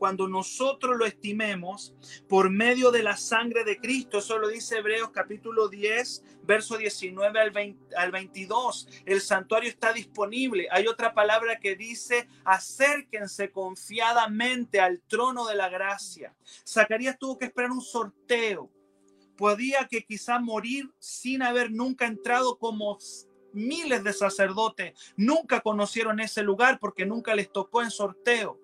cuando 0.04 0.28
nosotros 0.28 0.98
lo 0.98 1.06
estimemos 1.06 1.94
por 2.28 2.50
medio 2.50 2.90
de 2.90 3.02
la 3.02 3.16
sangre 3.16 3.64
de 3.64 3.78
Cristo. 3.78 4.18
Eso 4.18 4.36
lo 4.36 4.48
dice 4.48 4.76
Hebreos 4.76 5.08
capítulo 5.14 5.68
10, 5.68 6.42
verso 6.42 6.76
19 6.76 7.40
al, 7.40 7.78
al 7.96 8.12
22. 8.12 8.86
El 9.06 9.22
santuario 9.22 9.70
está 9.70 9.94
disponible. 9.94 10.68
Hay 10.70 10.88
otra 10.88 11.14
palabra 11.14 11.58
que 11.58 11.74
dice, 11.74 12.28
acérquense 12.44 13.50
confiadamente 13.50 14.78
al 14.78 15.00
trono 15.00 15.46
de 15.46 15.54
la 15.54 15.70
gracia. 15.70 16.34
Zacarías 16.68 17.18
tuvo 17.18 17.38
que 17.38 17.46
esperar 17.46 17.70
un 17.70 17.80
sorteo. 17.80 18.70
Podía 19.38 19.88
que 19.88 20.04
quizá 20.04 20.38
morir 20.38 20.92
sin 20.98 21.40
haber 21.40 21.70
nunca 21.70 22.04
entrado 22.04 22.58
como 22.58 22.98
miles 23.54 24.04
de 24.04 24.12
sacerdotes. 24.12 25.14
Nunca 25.16 25.62
conocieron 25.62 26.20
ese 26.20 26.42
lugar 26.42 26.78
porque 26.78 27.06
nunca 27.06 27.34
les 27.34 27.50
tocó 27.50 27.80
en 27.80 27.90
sorteo 27.90 28.60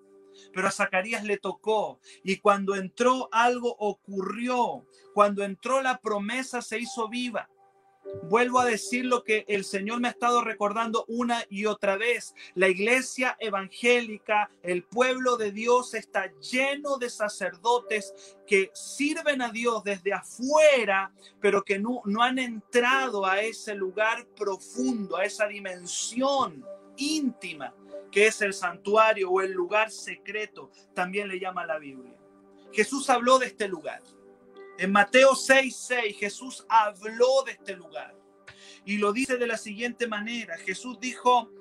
pero 0.53 0.67
a 0.67 0.71
Zacarías 0.71 1.23
le 1.23 1.37
tocó. 1.37 1.99
Y 2.23 2.37
cuando 2.37 2.75
entró 2.75 3.29
algo 3.31 3.75
ocurrió. 3.79 4.85
Cuando 5.13 5.43
entró 5.43 5.81
la 5.81 5.99
promesa 5.99 6.61
se 6.61 6.79
hizo 6.79 7.09
viva. 7.09 7.49
Vuelvo 8.23 8.59
a 8.59 8.65
decir 8.65 9.05
lo 9.05 9.23
que 9.23 9.45
el 9.47 9.63
Señor 9.63 9.99
me 9.99 10.07
ha 10.07 10.11
estado 10.11 10.43
recordando 10.43 11.05
una 11.07 11.43
y 11.49 11.65
otra 11.65 11.97
vez. 11.97 12.33
La 12.55 12.67
iglesia 12.67 13.37
evangélica, 13.39 14.49
el 14.63 14.83
pueblo 14.83 15.37
de 15.37 15.51
Dios 15.51 15.93
está 15.93 16.31
lleno 16.39 16.97
de 16.97 17.09
sacerdotes 17.09 18.13
que 18.47 18.71
sirven 18.73 19.41
a 19.41 19.51
Dios 19.51 19.83
desde 19.83 20.13
afuera, 20.13 21.13
pero 21.39 21.63
que 21.63 21.79
no, 21.79 22.01
no 22.05 22.23
han 22.23 22.39
entrado 22.39 23.25
a 23.25 23.41
ese 23.41 23.75
lugar 23.75 24.25
profundo, 24.35 25.17
a 25.17 25.25
esa 25.25 25.47
dimensión 25.47 26.65
íntima 26.97 27.73
que 28.11 28.27
es 28.27 28.41
el 28.41 28.53
santuario 28.53 29.31
o 29.31 29.41
el 29.41 29.51
lugar 29.51 29.89
secreto, 29.89 30.69
también 30.93 31.27
le 31.27 31.39
llama 31.39 31.65
la 31.65 31.79
Biblia. 31.79 32.15
Jesús 32.73 33.09
habló 33.09 33.39
de 33.39 33.47
este 33.47 33.67
lugar. 33.67 34.01
En 34.77 34.91
Mateo 34.91 35.35
6, 35.35 35.75
6, 35.75 36.17
Jesús 36.17 36.65
habló 36.67 37.43
de 37.45 37.53
este 37.53 37.75
lugar. 37.75 38.15
Y 38.85 38.97
lo 38.97 39.13
dice 39.13 39.37
de 39.37 39.47
la 39.47 39.57
siguiente 39.57 40.07
manera. 40.07 40.57
Jesús 40.57 40.99
dijo 40.99 41.51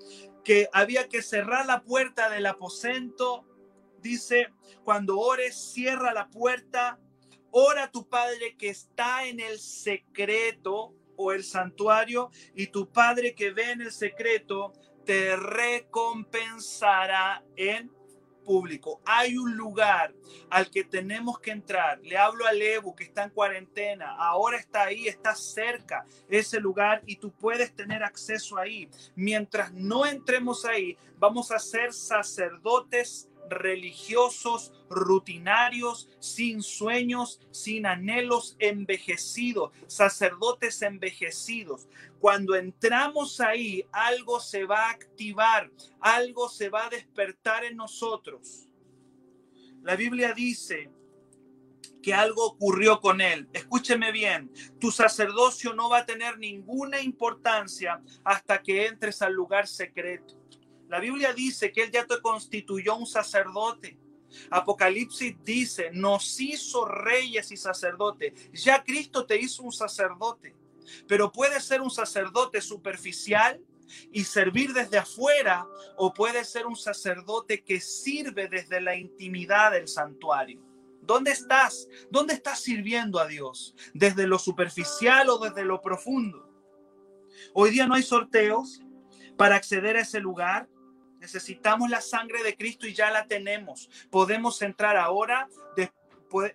que 0.44 0.68
había 0.72 1.08
que 1.08 1.22
cerrar 1.22 1.66
la 1.66 1.82
puerta 1.82 2.30
del 2.30 2.46
aposento. 2.46 3.44
Dice, 4.00 4.49
cuando 4.84 5.18
ores, 5.18 5.54
cierra 5.56 6.12
la 6.12 6.28
puerta. 6.28 6.99
Ora 7.50 7.84
a 7.84 7.90
tu 7.90 8.08
Padre 8.08 8.56
que 8.56 8.68
está 8.68 9.26
en 9.26 9.40
el 9.40 9.58
secreto 9.58 10.94
o 11.16 11.32
el 11.32 11.44
santuario 11.44 12.30
y 12.54 12.68
tu 12.68 12.90
Padre 12.90 13.34
que 13.34 13.50
ve 13.50 13.72
en 13.72 13.82
el 13.82 13.92
secreto 13.92 14.72
te 15.04 15.37
recompensará 15.37 17.45
en 17.57 17.90
público. 18.40 19.00
Hay 19.04 19.38
un 19.38 19.57
lugar 19.57 20.12
al 20.50 20.71
que 20.71 20.85
tenemos 20.85 21.38
que 21.38 21.52
entrar. 21.52 22.00
Le 22.00 22.19
hablo 22.19 22.47
a 22.47 22.52
Levo 22.52 22.97
que 22.97 23.04
está 23.04 23.23
en 23.23 23.30
cuarentena. 23.30 24.16
Ahora 24.16 24.59
está 24.59 24.85
ahí, 24.85 25.07
está 25.07 25.35
cerca 25.35 26.04
ese 26.28 26.59
lugar 26.59 27.02
y 27.07 27.16
tú 27.16 27.30
puedes 27.30 27.75
tener 27.75 28.02
acceso 28.02 28.59
ahí. 28.59 28.88
Mientras 29.14 29.73
no 29.73 30.04
entremos 30.04 30.64
ahí, 30.64 30.97
vamos 31.19 31.52
a 31.52 31.59
ser 31.59 31.92
sacerdotes 31.92 33.28
religiosos, 33.49 34.73
rutinarios, 34.88 36.09
sin 36.18 36.62
sueños, 36.62 37.40
sin 37.50 37.87
anhelos, 37.87 38.56
envejecidos, 38.59 39.73
sacerdotes 39.87 40.82
envejecidos. 40.82 41.88
Cuando 42.20 42.54
entramos 42.54 43.40
ahí, 43.40 43.87
algo 43.92 44.40
se 44.40 44.64
va 44.64 44.88
a 44.88 44.90
activar, 44.90 45.70
algo 46.00 46.49
se 46.49 46.68
va 46.68 46.87
a 46.87 46.90
despertar 46.90 47.64
en 47.64 47.76
nosotros. 47.76 48.68
La 49.82 49.97
Biblia 49.97 50.35
dice 50.35 50.90
que 52.02 52.14
algo 52.14 52.47
ocurrió 52.47 53.00
con 53.00 53.20
él. 53.20 53.49
Escúcheme 53.52 54.12
bien, 54.12 54.50
tu 54.78 54.90
sacerdocio 54.90 55.75
no 55.75 55.88
va 55.88 55.99
a 55.99 56.06
tener 56.06 56.38
ninguna 56.38 57.00
importancia 57.00 58.02
hasta 58.25 58.62
que 58.62 58.87
entres 58.87 59.23
al 59.23 59.32
lugar 59.32 59.66
secreto. 59.66 60.39
La 60.90 60.99
Biblia 60.99 61.32
dice 61.32 61.70
que 61.70 61.85
Él 61.85 61.92
ya 61.92 62.04
te 62.04 62.20
constituyó 62.20 62.97
un 62.97 63.06
sacerdote. 63.06 63.97
Apocalipsis 64.50 65.37
dice, 65.44 65.90
nos 65.92 66.40
hizo 66.40 66.85
reyes 66.85 67.52
y 67.52 67.56
sacerdotes. 67.56 68.50
Ya 68.52 68.82
Cristo 68.82 69.25
te 69.25 69.38
hizo 69.38 69.62
un 69.62 69.70
sacerdote. 69.70 70.56
Pero 71.06 71.30
puede 71.30 71.61
ser 71.61 71.80
un 71.80 71.92
sacerdote 71.92 72.61
superficial 72.61 73.64
y 74.11 74.25
servir 74.25 74.73
desde 74.73 74.99
afuera 74.99 75.64
o 75.97 76.12
puede 76.12 76.44
ser 76.44 76.66
un 76.66 76.76
sacerdote 76.76 77.62
que 77.62 77.80
sirve 77.80 78.49
desde 78.49 78.80
la 78.80 78.97
intimidad 78.97 79.70
del 79.70 79.87
santuario. 79.87 80.61
¿Dónde 81.02 81.30
estás? 81.30 81.88
¿Dónde 82.11 82.35
estás 82.35 82.59
sirviendo 82.61 83.20
a 83.20 83.28
Dios? 83.28 83.76
¿Desde 83.94 84.26
lo 84.26 84.40
superficial 84.40 85.28
o 85.30 85.38
desde 85.38 85.64
lo 85.64 85.80
profundo? 85.80 86.50
Hoy 87.54 87.70
día 87.70 87.87
no 87.87 87.94
hay 87.94 88.02
sorteos 88.02 88.82
para 89.37 89.56
acceder 89.56 89.97
a 89.97 90.00
ese 90.00 90.20
lugar. 90.20 90.68
Necesitamos 91.21 91.91
la 91.91 92.00
sangre 92.00 92.43
de 92.43 92.57
Cristo 92.57 92.87
y 92.87 92.95
ya 92.95 93.11
la 93.11 93.27
tenemos. 93.27 93.89
Podemos 94.11 94.62
entrar 94.62 94.97
ahora, 94.97 95.49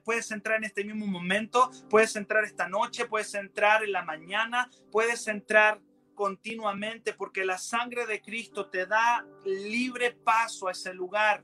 puedes 0.03 0.31
entrar 0.31 0.57
en 0.57 0.63
este 0.63 0.83
mismo 0.83 1.05
momento, 1.05 1.69
puedes 1.89 2.15
entrar 2.15 2.43
esta 2.43 2.67
noche, 2.67 3.05
puedes 3.05 3.33
entrar 3.35 3.83
en 3.83 3.91
la 3.91 4.03
mañana, 4.03 4.69
puedes 4.91 5.27
entrar 5.27 5.79
continuamente 6.15 7.13
porque 7.13 7.45
la 7.45 7.57
sangre 7.57 8.05
de 8.05 8.21
Cristo 8.21 8.69
te 8.69 8.85
da 8.85 9.25
libre 9.45 10.11
paso 10.11 10.67
a 10.67 10.71
ese 10.71 10.93
lugar 10.93 11.43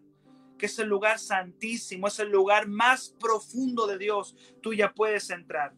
que 0.62 0.68
es 0.68 0.78
el 0.78 0.90
lugar 0.90 1.18
santísimo, 1.18 2.08
es 2.08 2.20
el 2.20 2.30
lugar 2.30 2.68
más 2.68 3.16
profundo 3.20 3.88
de 3.88 3.98
Dios. 3.98 4.36
Tú 4.62 4.76
ya 4.76 4.94
puedes 4.94 5.32
entrar. 5.32 5.74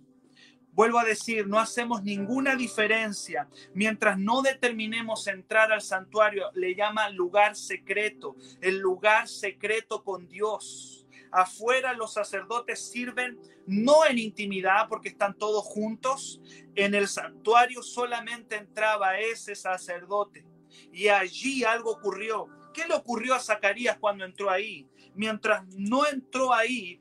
Vuelvo 0.73 0.97
a 0.97 1.03
decir, 1.03 1.47
no 1.47 1.59
hacemos 1.59 2.03
ninguna 2.03 2.55
diferencia 2.55 3.47
mientras 3.75 4.17
no 4.17 4.41
determinemos 4.41 5.27
entrar 5.27 5.71
al 5.71 5.81
santuario. 5.81 6.49
Le 6.55 6.75
llama 6.75 7.09
lugar 7.09 7.55
secreto, 7.55 8.35
el 8.59 8.79
lugar 8.79 9.27
secreto 9.27 10.03
con 10.03 10.27
Dios. 10.27 11.05
Afuera 11.31 11.93
los 11.93 12.13
sacerdotes 12.13 12.91
sirven 12.91 13.39
no 13.67 14.05
en 14.05 14.17
intimidad 14.17 14.87
porque 14.89 15.09
están 15.09 15.37
todos 15.37 15.63
juntos. 15.63 16.41
En 16.75 16.95
el 16.95 17.07
santuario 17.07 17.83
solamente 17.83 18.55
entraba 18.55 19.19
ese 19.19 19.55
sacerdote. 19.55 20.43
Y 20.91 21.07
allí 21.07 21.63
algo 21.63 21.91
ocurrió. 21.91 22.47
¿Qué 22.73 22.87
le 22.87 22.95
ocurrió 22.95 23.35
a 23.35 23.39
Zacarías 23.39 23.97
cuando 23.99 24.25
entró 24.25 24.49
ahí? 24.49 24.87
Mientras 25.13 25.63
no 25.75 26.07
entró 26.07 26.51
ahí, 26.51 26.99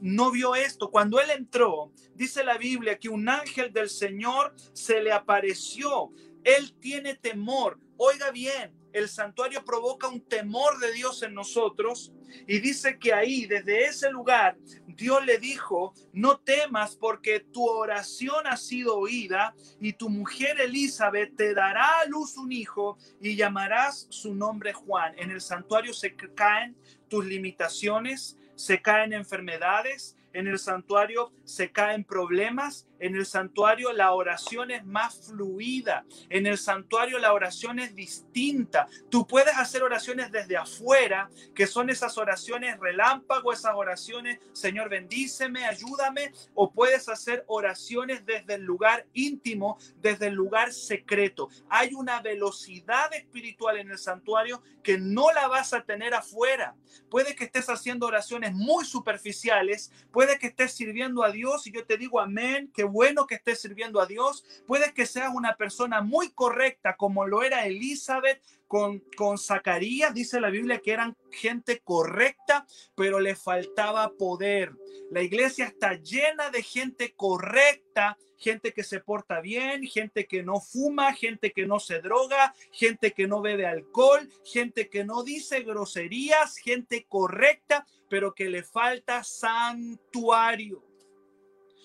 no 0.00 0.30
vio 0.30 0.54
esto. 0.54 0.90
Cuando 0.90 1.20
él 1.20 1.30
entró, 1.30 1.92
dice 2.14 2.44
la 2.44 2.58
Biblia 2.58 2.98
que 2.98 3.08
un 3.08 3.28
ángel 3.28 3.72
del 3.72 3.88
Señor 3.88 4.54
se 4.72 5.00
le 5.00 5.12
apareció. 5.12 6.10
Él 6.44 6.74
tiene 6.80 7.14
temor. 7.14 7.78
Oiga 7.96 8.30
bien, 8.30 8.72
el 8.96 9.10
santuario 9.10 9.62
provoca 9.62 10.08
un 10.08 10.22
temor 10.22 10.78
de 10.78 10.90
Dios 10.92 11.22
en 11.22 11.34
nosotros 11.34 12.14
y 12.46 12.60
dice 12.60 12.98
que 12.98 13.12
ahí, 13.12 13.44
desde 13.44 13.84
ese 13.84 14.10
lugar, 14.10 14.56
Dios 14.86 15.24
le 15.26 15.36
dijo, 15.36 15.92
no 16.14 16.38
temas 16.38 16.96
porque 16.96 17.40
tu 17.40 17.66
oración 17.66 18.46
ha 18.46 18.56
sido 18.56 18.96
oída 18.96 19.54
y 19.80 19.92
tu 19.92 20.08
mujer 20.08 20.58
Elizabeth 20.62 21.36
te 21.36 21.52
dará 21.52 22.00
a 22.00 22.06
luz 22.06 22.38
un 22.38 22.52
hijo 22.52 22.96
y 23.20 23.36
llamarás 23.36 24.06
su 24.08 24.34
nombre 24.34 24.72
Juan. 24.72 25.12
En 25.18 25.30
el 25.30 25.42
santuario 25.42 25.92
se 25.92 26.16
caen 26.34 26.74
tus 27.08 27.24
limitaciones, 27.26 28.38
se 28.56 28.82
caen 28.82 29.12
enfermedades, 29.12 30.16
en 30.32 30.48
el 30.48 30.58
santuario 30.58 31.32
se 31.44 31.70
caen 31.70 32.04
problemas, 32.04 32.88
en 32.98 33.16
el 33.16 33.26
santuario 33.26 33.92
la 33.92 34.12
oración 34.12 34.70
es 34.70 34.84
más 34.84 35.28
fluida, 35.28 36.04
en 36.28 36.46
el 36.46 36.58
santuario 36.58 37.18
la 37.18 37.32
oración 37.32 37.78
es 37.78 37.94
distinta. 37.94 38.86
Tú 39.10 39.26
puedes 39.26 39.56
hacer 39.56 39.82
oraciones 39.82 40.32
desde 40.32 40.56
afuera, 40.56 41.30
que 41.54 41.66
son 41.66 41.90
esas 41.90 42.16
oraciones 42.18 42.78
relámpago, 42.78 43.52
esas 43.52 43.74
oraciones, 43.74 44.38
Señor, 44.52 44.88
bendíceme, 44.88 45.64
ayúdame, 45.64 46.32
o 46.54 46.72
puedes 46.72 47.08
hacer 47.08 47.44
oraciones 47.46 48.24
desde 48.24 48.54
el 48.54 48.62
lugar 48.62 49.06
íntimo, 49.12 49.78
desde 50.00 50.28
el 50.28 50.34
lugar 50.34 50.72
secreto. 50.72 51.48
Hay 51.68 51.94
una 51.94 52.20
velocidad 52.20 53.12
espiritual 53.14 53.78
en 53.78 53.90
el 53.90 53.98
santuario 53.98 54.62
que 54.82 54.98
no 54.98 55.32
la 55.32 55.48
vas 55.48 55.72
a 55.72 55.82
tener 55.82 56.14
afuera. 56.14 56.74
Puede 57.10 57.34
que 57.34 57.44
estés 57.44 57.68
haciendo 57.68 58.06
oraciones 58.06 58.52
muy 58.52 58.84
superficiales, 58.84 59.90
puede 60.12 60.38
que 60.38 60.48
estés 60.48 60.72
sirviendo 60.72 61.24
a 61.24 61.30
Dios 61.30 61.66
y 61.66 61.72
yo 61.72 61.84
te 61.84 61.96
digo 61.96 62.20
amén, 62.20 62.70
que 62.72 62.84
bueno 62.86 63.26
que 63.26 63.36
estés 63.36 63.60
sirviendo 63.60 64.00
a 64.00 64.06
Dios. 64.06 64.44
Puede 64.66 64.92
que 64.94 65.06
seas 65.06 65.30
una 65.34 65.56
persona 65.56 66.00
muy 66.00 66.30
correcta, 66.30 66.96
como 66.96 67.26
lo 67.26 67.42
era 67.42 67.66
Elizabeth 67.66 68.42
con, 68.66 69.00
con 69.16 69.38
Zacarías. 69.38 70.14
Dice 70.14 70.40
la 70.40 70.50
Biblia 70.50 70.80
que 70.80 70.92
eran 70.92 71.16
gente 71.30 71.80
correcta, 71.80 72.66
pero 72.94 73.20
le 73.20 73.36
faltaba 73.36 74.12
poder. 74.18 74.72
La 75.10 75.22
iglesia 75.22 75.66
está 75.66 75.94
llena 75.94 76.50
de 76.50 76.62
gente 76.62 77.14
correcta, 77.14 78.18
gente 78.36 78.72
que 78.72 78.82
se 78.82 79.00
porta 79.00 79.40
bien, 79.40 79.84
gente 79.84 80.26
que 80.26 80.42
no 80.42 80.60
fuma, 80.60 81.12
gente 81.12 81.52
que 81.52 81.66
no 81.66 81.78
se 81.80 82.00
droga, 82.00 82.54
gente 82.72 83.12
que 83.12 83.26
no 83.26 83.40
bebe 83.40 83.66
alcohol, 83.66 84.28
gente 84.44 84.88
que 84.88 85.04
no 85.04 85.22
dice 85.22 85.62
groserías, 85.62 86.56
gente 86.56 87.06
correcta, 87.08 87.86
pero 88.08 88.34
que 88.34 88.48
le 88.48 88.62
falta 88.62 89.24
santuario. 89.24 90.84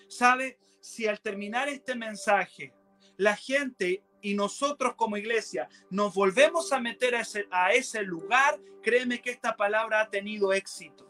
¿Sabe? 0.08 0.58
Si 0.82 1.06
al 1.06 1.20
terminar 1.20 1.68
este 1.68 1.94
mensaje, 1.94 2.74
la 3.16 3.36
gente 3.36 4.02
y 4.20 4.34
nosotros 4.34 4.94
como 4.96 5.16
iglesia 5.16 5.68
nos 5.90 6.12
volvemos 6.12 6.72
a 6.72 6.80
meter 6.80 7.14
a 7.14 7.20
ese, 7.20 7.46
a 7.50 7.72
ese 7.72 8.02
lugar, 8.02 8.60
créeme 8.82 9.22
que 9.22 9.30
esta 9.30 9.56
palabra 9.56 10.00
ha 10.00 10.10
tenido 10.10 10.52
éxito. 10.52 11.08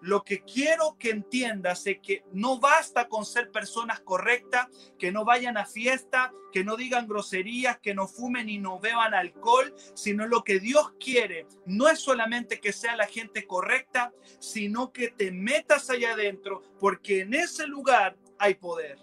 Lo 0.00 0.24
que 0.24 0.42
quiero 0.42 0.96
que 0.98 1.10
entiendas 1.10 1.86
es 1.86 2.00
que 2.00 2.24
no 2.32 2.58
basta 2.58 3.06
con 3.06 3.24
ser 3.24 3.52
personas 3.52 4.00
correctas, 4.00 4.66
que 4.98 5.12
no 5.12 5.24
vayan 5.24 5.56
a 5.56 5.64
fiesta, 5.64 6.32
que 6.50 6.64
no 6.64 6.76
digan 6.76 7.06
groserías, 7.06 7.78
que 7.78 7.94
no 7.94 8.08
fumen 8.08 8.48
y 8.48 8.58
no 8.58 8.80
beban 8.80 9.14
alcohol, 9.14 9.72
sino 9.94 10.26
lo 10.26 10.42
que 10.42 10.58
Dios 10.58 10.92
quiere 10.98 11.46
no 11.66 11.88
es 11.88 12.00
solamente 12.00 12.58
que 12.58 12.72
sea 12.72 12.96
la 12.96 13.06
gente 13.06 13.46
correcta, 13.46 14.12
sino 14.40 14.92
que 14.92 15.08
te 15.08 15.30
metas 15.30 15.88
allá 15.88 16.14
adentro, 16.14 16.62
porque 16.80 17.20
en 17.20 17.34
ese 17.34 17.68
lugar 17.68 18.16
hay 18.42 18.54
poder. 18.54 18.98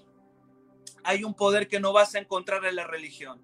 Hay 1.01 1.24
un 1.24 1.34
poder 1.34 1.69
que 1.69 1.79
no 1.79 1.93
vas 1.93 2.13
a 2.13 2.19
encontrar 2.19 2.65
en 2.65 2.75
la 2.75 2.86
religión. 2.86 3.41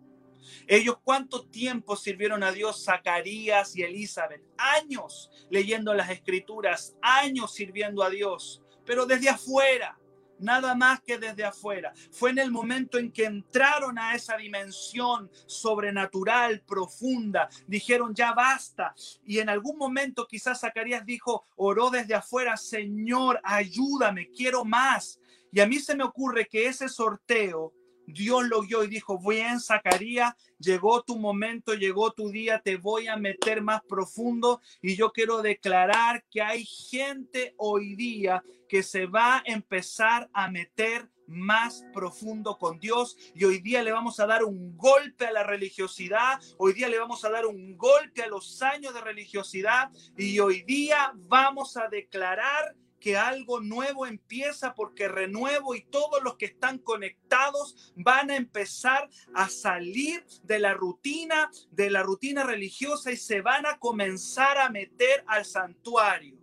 Ellos 0.67 0.97
cuánto 1.01 1.47
tiempo 1.47 1.95
sirvieron 1.95 2.43
a 2.43 2.51
Dios 2.51 2.83
Zacarías 2.83 3.77
y 3.77 3.83
Elizabeth? 3.83 4.43
Años 4.57 5.31
leyendo 5.49 5.93
las 5.93 6.09
escrituras, 6.09 6.97
años 7.01 7.53
sirviendo 7.53 8.03
a 8.03 8.09
Dios, 8.09 8.61
pero 8.85 9.05
desde 9.05 9.29
afuera, 9.29 9.97
nada 10.37 10.75
más 10.75 10.99
que 11.01 11.17
desde 11.17 11.45
afuera. 11.45 11.93
Fue 12.11 12.31
en 12.31 12.39
el 12.39 12.51
momento 12.51 12.97
en 12.97 13.09
que 13.09 13.23
entraron 13.23 13.97
a 13.97 14.15
esa 14.15 14.35
dimensión 14.35 15.31
sobrenatural, 15.45 16.61
profunda, 16.61 17.47
dijeron 17.67 18.13
ya 18.13 18.33
basta. 18.33 18.93
Y 19.25 19.39
en 19.39 19.47
algún 19.47 19.77
momento 19.77 20.27
quizás 20.27 20.59
Zacarías 20.59 21.05
dijo, 21.05 21.45
oró 21.55 21.89
desde 21.89 22.15
afuera, 22.15 22.57
Señor, 22.57 23.39
ayúdame, 23.45 24.29
quiero 24.31 24.65
más. 24.65 25.21
Y 25.55 25.61
a 25.61 25.67
mí 25.67 25.79
se 25.79 25.95
me 25.95 26.03
ocurre 26.03 26.47
que 26.47 26.67
ese 26.67 26.89
sorteo, 26.89 27.71
Dios 28.05 28.43
lo 28.43 28.61
vio 28.61 28.83
y 28.83 28.89
dijo, 28.89 29.17
bien, 29.17 29.61
Zacarías, 29.61 30.35
llegó 30.59 31.01
tu 31.01 31.17
momento, 31.17 31.75
llegó 31.75 32.11
tu 32.11 32.29
día, 32.29 32.59
te 32.59 32.75
voy 32.75 33.07
a 33.07 33.15
meter 33.15 33.61
más 33.61 33.81
profundo 33.87 34.59
y 34.81 34.97
yo 34.97 35.13
quiero 35.13 35.41
declarar 35.41 36.25
que 36.29 36.41
hay 36.41 36.65
gente 36.65 37.55
hoy 37.55 37.95
día 37.95 38.43
que 38.67 38.83
se 38.83 39.05
va 39.05 39.37
a 39.37 39.43
empezar 39.45 40.29
a 40.33 40.51
meter 40.51 41.09
más 41.25 41.85
profundo 41.93 42.57
con 42.57 42.77
Dios 42.77 43.15
y 43.33 43.45
hoy 43.45 43.59
día 43.59 43.81
le 43.81 43.93
vamos 43.93 44.19
a 44.19 44.27
dar 44.27 44.43
un 44.43 44.75
golpe 44.75 45.25
a 45.25 45.31
la 45.31 45.43
religiosidad, 45.43 46.37
hoy 46.57 46.73
día 46.73 46.89
le 46.89 46.99
vamos 46.99 47.23
a 47.23 47.29
dar 47.29 47.45
un 47.45 47.77
golpe 47.77 48.23
a 48.23 48.27
los 48.27 48.61
años 48.61 48.93
de 48.93 48.99
religiosidad 48.99 49.89
y 50.17 50.37
hoy 50.39 50.63
día 50.63 51.13
vamos 51.15 51.77
a 51.77 51.87
declarar 51.87 52.75
que 53.05 53.15
algo 53.15 53.61
nuevo 53.61 54.07
empieza 54.07 54.73
porque 54.73 55.07
renuevo 55.07 55.75
y 55.75 55.83
todos 55.83 56.23
los 56.23 56.37
que 56.37 56.45
están 56.45 56.79
conectados 56.79 57.93
van 57.95 58.31
a 58.31 58.35
empezar 58.35 59.07
a 59.35 59.47
salir 59.47 60.25
de 60.41 60.57
la 60.57 60.73
rutina, 60.73 61.51
de 61.69 61.91
la 61.91 62.01
rutina 62.01 62.43
religiosa 62.43 63.11
y 63.11 63.17
se 63.17 63.41
van 63.41 63.67
a 63.67 63.77
comenzar 63.77 64.57
a 64.57 64.71
meter 64.71 65.23
al 65.27 65.45
santuario. 65.45 66.35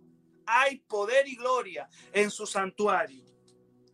Hay 0.45 0.77
poder 0.77 1.27
y 1.27 1.35
gloria 1.35 1.89
en 2.13 2.31
su 2.31 2.45
santuario. 2.45 3.25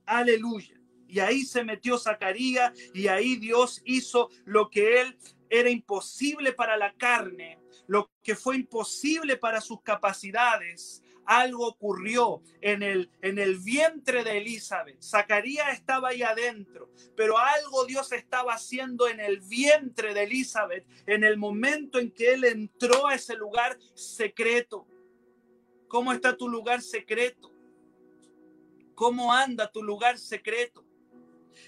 Aleluya. 0.06 0.80
Y 1.08 1.22
ahí 1.22 1.46
se 1.46 1.64
metió 1.64 1.98
Zacarías 1.98 2.72
y 2.94 3.08
ahí 3.08 3.38
Dios 3.38 3.82
hizo 3.84 4.30
lo 4.46 4.70
que 4.70 5.02
él 5.02 5.18
era 5.50 5.72
imposible 5.72 6.54
para 6.54 6.78
la 6.78 6.94
carne, 6.94 7.58
lo 7.88 8.12
que 8.22 8.36
fue 8.36 8.58
imposible 8.58 9.38
para 9.38 9.60
sus 9.60 9.82
capacidades 9.82 11.02
algo 11.30 11.68
ocurrió 11.68 12.42
en 12.60 12.82
el, 12.82 13.12
en 13.22 13.38
el 13.38 13.60
vientre 13.60 14.24
de 14.24 14.39
Elizabeth. 14.39 15.00
Zacarías 15.00 15.74
estaba 15.74 16.10
ahí 16.10 16.24
adentro, 16.24 16.89
pero 17.15 17.38
algo 17.38 17.86
Dios 17.86 18.12
estaba 18.13 18.56
haciendo 18.56 19.08
en 19.08 19.20
el 19.20 19.39
vientre 19.39 20.15
de 20.15 20.24
Elizabeth 20.24 20.88
en 21.06 21.24
el 21.24 21.38
momento 21.38 22.00
en 22.00 22.10
que 22.12 22.34
él 22.34 22.46
entró 22.46 23.06
a 23.06 23.13
ese 23.13 23.36
lugar 23.36 23.78
secreto. 23.94 24.88
¿Cómo 25.88 26.13
está 26.13 26.36
tu 26.36 26.50
lugar 26.50 26.82
secreto? 26.82 27.54
¿Cómo 28.96 29.32
anda 29.32 29.72
tu 29.72 29.84
lugar 29.84 30.18
secreto? 30.18 30.84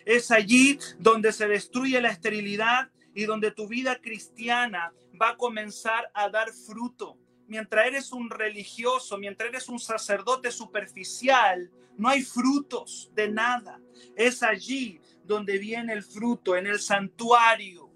Es 0.06 0.32
allí 0.32 0.80
donde 0.97 1.32
se 1.32 1.47
destruye 1.47 2.02
la 2.02 2.10
esterilidad 2.10 2.89
y 3.13 3.26
donde 3.26 3.52
tu 3.52 3.67
vida 3.67 4.02
cristiana 4.02 4.91
va 5.21 5.30
a 5.30 5.38
comenzar 5.38 6.10
a 6.15 6.30
dar 6.30 6.52
fruto 6.52 7.19
mientras 7.52 7.86
eres 7.86 8.14
un 8.14 8.30
religioso, 8.30 9.18
mientras 9.18 9.50
eres 9.50 9.68
un 9.68 9.78
sacerdote 9.78 10.52
superficial, 10.54 11.70
no 11.98 12.08
hay 12.08 12.22
frutos 12.22 13.12
de 13.14 13.30
nada. 13.30 13.78
Es 14.16 14.42
allí 14.42 15.02
donde 15.26 15.58
viene 15.58 15.92
el 15.92 16.02
fruto, 16.02 16.56
en 16.56 16.66
el 16.66 16.80
santuario. 16.80 17.92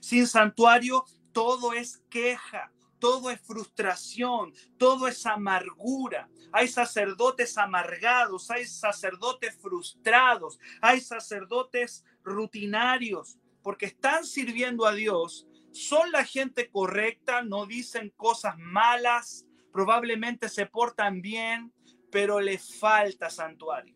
Sin 0.00 0.26
santuario, 0.26 1.04
todo 1.30 1.72
es 1.72 2.02
queja, 2.10 2.72
todo 2.98 3.30
es 3.30 3.40
frustración, 3.40 4.52
todo 4.78 5.06
es 5.06 5.24
amargura. 5.24 6.28
Hay 6.50 6.66
sacerdotes 6.66 7.56
amargados, 7.56 8.50
hay 8.50 8.66
sacerdotes 8.66 9.56
frustrados, 9.62 10.58
hay 10.80 11.00
sacerdotes 11.00 12.04
rutinarios, 12.24 13.38
porque 13.62 13.86
están 13.86 14.24
sirviendo 14.24 14.86
a 14.86 14.92
Dios, 14.92 15.47
son 15.78 16.10
la 16.10 16.24
gente 16.24 16.70
correcta, 16.70 17.42
no 17.42 17.64
dicen 17.64 18.12
cosas 18.16 18.56
malas, 18.58 19.46
probablemente 19.72 20.48
se 20.48 20.66
portan 20.66 21.22
bien, 21.22 21.72
pero 22.10 22.40
le 22.40 22.58
falta 22.58 23.30
santuario. 23.30 23.94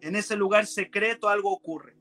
En 0.00 0.14
ese 0.14 0.36
lugar 0.36 0.66
secreto 0.66 1.28
algo 1.28 1.50
ocurre. 1.50 1.96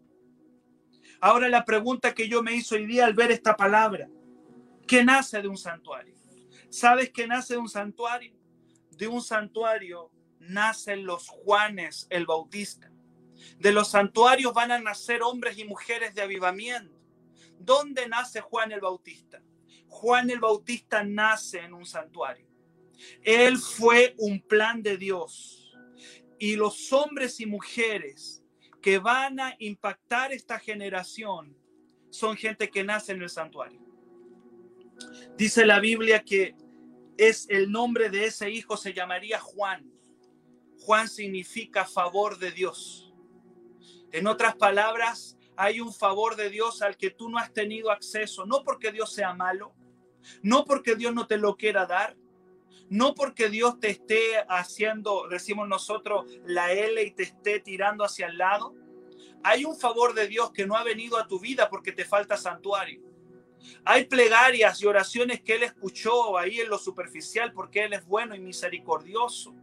Ahora 1.20 1.50
la 1.50 1.66
pregunta 1.66 2.14
que 2.14 2.28
yo 2.28 2.44
me 2.44 2.54
hizo 2.54 2.76
hoy 2.76 2.86
día 2.86 3.06
al 3.06 3.14
ver 3.14 3.32
esta 3.32 3.56
palabra, 3.56 4.10
¿qué 4.88 5.04
nace 5.04 5.42
de 5.42 5.48
un 5.48 5.58
santuario? 5.58 6.16
¿Sabes 6.70 7.10
qué 7.12 7.28
nace 7.28 7.54
de 7.56 7.60
un 7.60 7.70
santuario? 7.70 8.36
De 8.92 9.08
un 9.08 9.22
santuario 9.22 10.12
nacen 10.40 11.06
los 11.06 11.30
Juanes 11.30 12.06
el 12.10 12.26
Bautista. 12.28 12.92
De 13.58 13.72
los 13.72 13.90
santuarios 13.90 14.54
van 14.54 14.72
a 14.72 14.80
nacer 14.80 15.24
hombres 15.24 15.58
y 15.58 15.66
mujeres 15.66 16.14
de 16.14 16.22
avivamiento. 16.22 17.03
¿Dónde 17.64 18.08
nace 18.08 18.42
Juan 18.42 18.72
el 18.72 18.82
Bautista? 18.82 19.42
Juan 19.88 20.30
el 20.30 20.40
Bautista 20.40 21.04
nace 21.04 21.60
en 21.60 21.74
un 21.74 21.86
santuario. 21.86 22.48
Él 23.22 23.58
fue 23.58 24.16
un 24.18 24.42
plan 24.42 24.82
de 24.82 24.98
Dios. 24.98 25.78
Y 26.40 26.56
los 26.56 26.92
hombres 26.92 27.40
y 27.40 27.46
mujeres 27.46 28.44
que 28.82 28.98
van 28.98 29.40
a 29.40 29.56
impactar 29.60 30.34
esta 30.34 30.60
generación 30.60 31.58
son 32.10 32.36
gente 32.36 32.70
que 32.70 32.84
nace 32.84 33.14
en 33.14 33.22
el 33.22 33.30
santuario. 33.30 33.82
Dice 35.38 35.66
la 35.66 35.80
Biblia 35.80 36.24
que 36.24 36.56
es 37.18 37.48
el 37.50 37.72
nombre 37.72 38.10
de 38.10 38.26
ese 38.26 38.50
hijo 38.50 38.78
se 38.78 38.94
llamaría 38.94 39.40
Juan. 39.40 39.92
Juan 40.80 41.08
significa 41.08 41.86
favor 41.86 42.38
de 42.38 42.52
Dios. 42.52 43.14
En 44.12 44.28
otras 44.28 44.56
palabras, 44.56 45.38
hay 45.56 45.82
un 45.82 45.94
favor 45.94 46.36
de 46.36 46.50
Dios 46.50 46.82
al 46.82 46.98
que 46.98 47.10
tú 47.10 47.30
no 47.30 47.38
has 47.38 47.54
tenido 47.54 47.92
acceso, 47.92 48.46
no 48.46 48.64
porque 48.64 48.92
Dios 48.92 49.14
sea 49.14 49.34
malo, 49.34 49.74
no 50.42 50.66
porque 50.66 50.96
Dios 50.96 51.14
no 51.14 51.28
te 51.28 51.38
lo 51.38 51.56
quiera 51.56 51.86
dar, 51.86 52.16
no 52.90 53.14
porque 53.14 53.50
Dios 53.50 53.80
te 53.80 53.90
esté 53.90 54.38
haciendo, 54.50 55.28
decimos 55.30 55.68
nosotros, 55.68 56.26
la 56.46 56.72
L 56.72 57.02
y 57.02 57.12
te 57.12 57.24
esté 57.24 57.60
tirando 57.60 58.04
hacia 58.04 58.28
el 58.28 58.38
lado. 58.38 58.76
Hay 59.44 59.66
un 59.66 59.76
favor 59.76 60.14
de 60.14 60.28
Dios 60.28 60.52
que 60.52 60.66
no 60.66 60.76
ha 60.76 60.84
venido 60.84 61.18
a 61.18 61.28
tu 61.28 61.40
vida 61.40 61.70
porque 61.70 61.92
te 61.92 62.06
falta 62.06 62.38
santuario. 62.38 63.02
Hay 63.86 64.06
plegarias 64.06 64.82
y 64.82 64.86
oraciones 64.86 65.42
que 65.42 65.56
Él 65.56 65.64
escuchó 65.64 66.38
ahí 66.38 66.60
en 66.60 66.70
lo 66.70 66.78
superficial 66.78 67.54
porque 67.54 67.84
Él 67.84 67.94
es 67.94 68.06
bueno 68.06 68.36
y 68.36 68.40
misericordioso. 68.40 69.56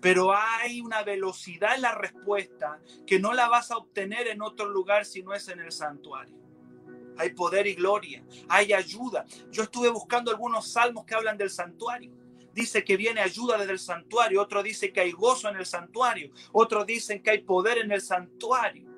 Pero 0.00 0.34
hay 0.34 0.80
una 0.80 1.02
velocidad 1.02 1.74
en 1.74 1.82
la 1.82 1.94
respuesta 1.94 2.80
que 3.06 3.18
no 3.18 3.32
la 3.32 3.48
vas 3.48 3.70
a 3.70 3.76
obtener 3.76 4.28
en 4.28 4.42
otro 4.42 4.68
lugar 4.68 5.04
si 5.04 5.22
no 5.22 5.34
es 5.34 5.48
en 5.48 5.60
el 5.60 5.72
santuario. 5.72 6.36
Hay 7.18 7.30
poder 7.30 7.66
y 7.66 7.74
gloria, 7.74 8.24
hay 8.48 8.72
ayuda. 8.72 9.24
Yo 9.50 9.62
estuve 9.62 9.90
buscando 9.90 10.30
algunos 10.30 10.72
salmos 10.72 11.04
que 11.04 11.14
hablan 11.14 11.36
del 11.36 11.50
santuario. 11.50 12.10
Dice 12.54 12.84
que 12.84 12.96
viene 12.96 13.20
ayuda 13.20 13.56
desde 13.56 13.72
el 13.72 13.78
santuario, 13.78 14.42
otro 14.42 14.62
dice 14.62 14.92
que 14.92 15.00
hay 15.00 15.12
gozo 15.12 15.48
en 15.48 15.56
el 15.56 15.64
santuario, 15.64 16.32
otros 16.52 16.84
dicen 16.84 17.22
que 17.22 17.30
hay 17.30 17.42
poder 17.42 17.78
en 17.78 17.92
el 17.92 18.02
santuario. 18.02 18.90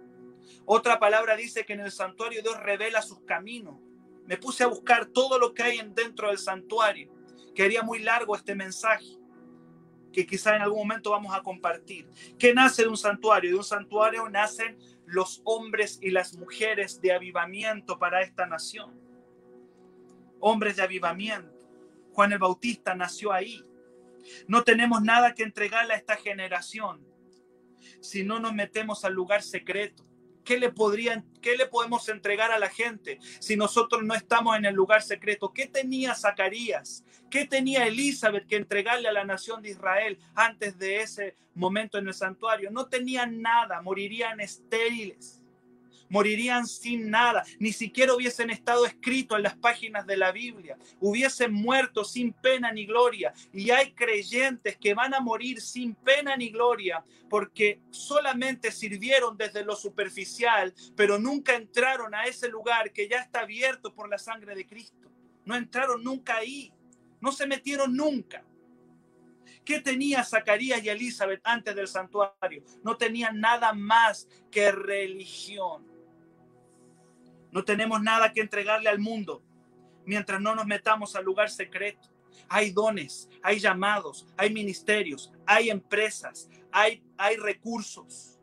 Otra 0.64 0.98
palabra 0.98 1.36
dice 1.36 1.64
que 1.64 1.74
en 1.74 1.80
el 1.80 1.92
santuario 1.92 2.42
Dios 2.42 2.58
revela 2.60 3.02
sus 3.02 3.20
caminos. 3.20 3.76
Me 4.26 4.38
puse 4.38 4.64
a 4.64 4.68
buscar 4.68 5.06
todo 5.06 5.38
lo 5.38 5.52
que 5.52 5.62
hay 5.62 5.92
dentro 5.94 6.28
del 6.28 6.38
santuario. 6.38 7.12
Quería 7.54 7.82
muy 7.82 8.00
largo 8.00 8.34
este 8.34 8.54
mensaje 8.54 9.18
que 10.14 10.26
quizá 10.26 10.56
en 10.56 10.62
algún 10.62 10.78
momento 10.78 11.10
vamos 11.10 11.34
a 11.34 11.42
compartir. 11.42 12.08
¿Qué 12.38 12.54
nace 12.54 12.82
de 12.82 12.88
un 12.88 12.96
santuario? 12.96 13.50
De 13.50 13.56
un 13.56 13.64
santuario 13.64 14.28
nacen 14.30 14.78
los 15.04 15.42
hombres 15.44 15.98
y 16.00 16.10
las 16.10 16.34
mujeres 16.34 17.00
de 17.00 17.12
avivamiento 17.12 17.98
para 17.98 18.22
esta 18.22 18.46
nación. 18.46 18.98
Hombres 20.40 20.76
de 20.76 20.82
avivamiento. 20.82 21.68
Juan 22.12 22.32
el 22.32 22.38
Bautista 22.38 22.94
nació 22.94 23.32
ahí. 23.32 23.62
No 24.46 24.62
tenemos 24.62 25.02
nada 25.02 25.34
que 25.34 25.42
entregarle 25.42 25.94
a 25.94 25.98
esta 25.98 26.16
generación 26.16 27.04
si 28.00 28.24
no 28.24 28.38
nos 28.38 28.54
metemos 28.54 29.04
al 29.04 29.12
lugar 29.12 29.42
secreto. 29.42 30.04
¿Qué 30.44 30.58
le, 30.58 30.70
podrían, 30.70 31.24
¿Qué 31.40 31.56
le 31.56 31.66
podemos 31.66 32.08
entregar 32.08 32.52
a 32.52 32.58
la 32.58 32.68
gente 32.68 33.18
si 33.40 33.56
nosotros 33.56 34.02
no 34.02 34.14
estamos 34.14 34.56
en 34.56 34.64
el 34.64 34.74
lugar 34.74 35.02
secreto? 35.02 35.52
¿Qué 35.52 35.66
tenía 35.66 36.14
Zacarías? 36.14 37.04
¿Qué 37.30 37.46
tenía 37.46 37.86
Elizabeth 37.86 38.46
que 38.46 38.56
entregarle 38.56 39.08
a 39.08 39.12
la 39.12 39.24
nación 39.24 39.62
de 39.62 39.70
Israel 39.70 40.18
antes 40.34 40.78
de 40.78 41.00
ese 41.00 41.36
momento 41.54 41.98
en 41.98 42.08
el 42.08 42.14
santuario? 42.14 42.70
No 42.70 42.86
tenían 42.86 43.40
nada, 43.40 43.80
morirían 43.82 44.40
estériles 44.40 45.43
morirían 46.14 46.64
sin 46.64 47.10
nada, 47.10 47.44
ni 47.58 47.72
siquiera 47.72 48.14
hubiesen 48.14 48.48
estado 48.48 48.86
escritos 48.86 49.36
en 49.36 49.42
las 49.42 49.56
páginas 49.56 50.06
de 50.06 50.16
la 50.16 50.30
Biblia, 50.30 50.78
hubiesen 51.00 51.52
muerto 51.52 52.04
sin 52.04 52.32
pena 52.32 52.70
ni 52.70 52.86
gloria. 52.86 53.34
Y 53.52 53.70
hay 53.70 53.94
creyentes 53.94 54.76
que 54.76 54.94
van 54.94 55.12
a 55.12 55.18
morir 55.18 55.60
sin 55.60 55.96
pena 55.96 56.36
ni 56.36 56.50
gloria 56.50 57.04
porque 57.28 57.80
solamente 57.90 58.70
sirvieron 58.70 59.36
desde 59.36 59.64
lo 59.64 59.74
superficial, 59.74 60.72
pero 60.94 61.18
nunca 61.18 61.56
entraron 61.56 62.14
a 62.14 62.26
ese 62.26 62.48
lugar 62.48 62.92
que 62.92 63.08
ya 63.08 63.18
está 63.18 63.40
abierto 63.40 63.92
por 63.92 64.08
la 64.08 64.18
sangre 64.18 64.54
de 64.54 64.66
Cristo. 64.68 65.10
No 65.44 65.56
entraron 65.56 66.04
nunca 66.04 66.36
ahí, 66.36 66.72
no 67.20 67.32
se 67.32 67.48
metieron 67.48 67.96
nunca. 67.96 68.44
¿Qué 69.64 69.80
tenía 69.80 70.22
Zacarías 70.22 70.84
y 70.84 70.90
Elizabeth 70.90 71.40
antes 71.42 71.74
del 71.74 71.88
santuario? 71.88 72.62
No 72.84 72.96
tenían 72.96 73.40
nada 73.40 73.72
más 73.72 74.28
que 74.52 74.70
religión. 74.70 75.93
No 77.54 77.64
tenemos 77.64 78.02
nada 78.02 78.32
que 78.32 78.40
entregarle 78.40 78.88
al 78.88 78.98
mundo 78.98 79.40
mientras 80.04 80.40
no 80.40 80.56
nos 80.56 80.66
metamos 80.66 81.14
al 81.14 81.24
lugar 81.24 81.48
secreto. 81.48 82.08
Hay 82.48 82.72
dones, 82.72 83.30
hay 83.44 83.60
llamados, 83.60 84.26
hay 84.36 84.52
ministerios, 84.52 85.32
hay 85.46 85.70
empresas, 85.70 86.50
hay, 86.72 87.00
hay 87.16 87.36
recursos, 87.36 88.40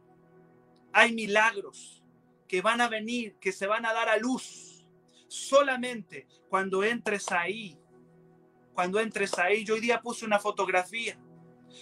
hay 0.94 1.12
milagros 1.12 2.02
que 2.48 2.62
van 2.62 2.80
a 2.80 2.88
venir, 2.88 3.36
que 3.42 3.52
se 3.52 3.68
van 3.68 3.86
a 3.86 3.92
dar 3.92 4.08
a 4.08 4.16
luz. 4.16 4.88
Solamente 5.28 6.26
cuando 6.48 6.82
entres 6.82 7.30
ahí, 7.34 7.78
cuando 8.74 8.98
entres 9.02 9.38
ahí, 9.38 9.66
yo 9.66 9.74
hoy 9.74 9.82
día 9.82 10.02
puse 10.02 10.24
una 10.24 10.40
fotografía 10.40 11.20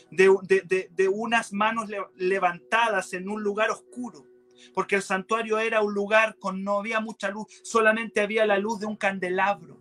de, 0.10 0.36
de, 0.42 0.90
de 0.92 1.08
unas 1.08 1.54
manos 1.54 1.88
levantadas 2.16 3.14
en 3.14 3.30
un 3.30 3.44
lugar 3.44 3.70
oscuro 3.70 4.26
porque 4.74 4.96
el 4.96 5.02
santuario 5.02 5.60
era 5.60 5.82
un 5.82 5.94
lugar 5.94 6.38
con 6.38 6.64
no 6.64 6.80
había 6.80 7.00
mucha 7.00 7.30
luz, 7.30 7.48
solamente 7.64 8.22
había 8.22 8.46
la 8.46 8.58
luz 8.58 8.80
de 8.80 8.86
un 8.86 8.96
candelabro, 8.96 9.80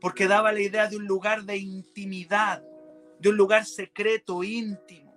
porque 0.00 0.26
daba 0.26 0.52
la 0.52 0.60
idea 0.60 0.88
de 0.88 0.96
un 0.96 1.06
lugar 1.06 1.44
de 1.44 1.56
intimidad, 1.56 2.62
de 3.18 3.28
un 3.28 3.36
lugar 3.36 3.64
secreto, 3.64 4.42
íntimo. 4.42 5.12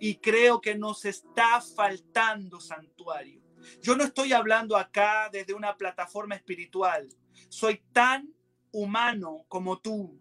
Y 0.00 0.16
creo 0.16 0.60
que 0.60 0.74
nos 0.74 1.04
está 1.04 1.60
faltando 1.60 2.60
santuario. 2.60 3.42
Yo 3.82 3.96
no 3.96 4.04
estoy 4.04 4.32
hablando 4.32 4.76
acá 4.76 5.28
desde 5.30 5.54
una 5.54 5.76
plataforma 5.76 6.34
espiritual. 6.34 7.08
Soy 7.48 7.82
tan 7.92 8.32
humano 8.72 9.44
como 9.48 9.78
tú. 9.78 10.18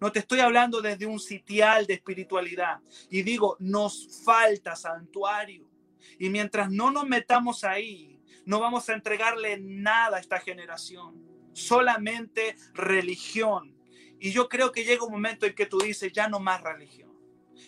No 0.00 0.10
te 0.10 0.18
estoy 0.18 0.40
hablando 0.40 0.80
desde 0.80 1.06
un 1.06 1.20
sitial 1.20 1.86
de 1.86 1.94
espiritualidad. 1.94 2.80
Y 3.10 3.22
digo, 3.22 3.56
nos 3.60 4.22
falta 4.24 4.74
santuario. 4.74 5.71
Y 6.18 6.30
mientras 6.30 6.70
no 6.70 6.90
nos 6.90 7.06
metamos 7.06 7.64
ahí, 7.64 8.20
no 8.44 8.60
vamos 8.60 8.88
a 8.88 8.94
entregarle 8.94 9.58
nada 9.60 10.16
a 10.16 10.20
esta 10.20 10.40
generación, 10.40 11.22
solamente 11.52 12.56
religión. 12.74 13.76
Y 14.18 14.32
yo 14.32 14.48
creo 14.48 14.72
que 14.72 14.84
llega 14.84 15.04
un 15.04 15.12
momento 15.12 15.46
en 15.46 15.54
que 15.54 15.66
tú 15.66 15.78
dices, 15.78 16.12
ya 16.12 16.28
no 16.28 16.40
más 16.40 16.62
religión. 16.62 17.12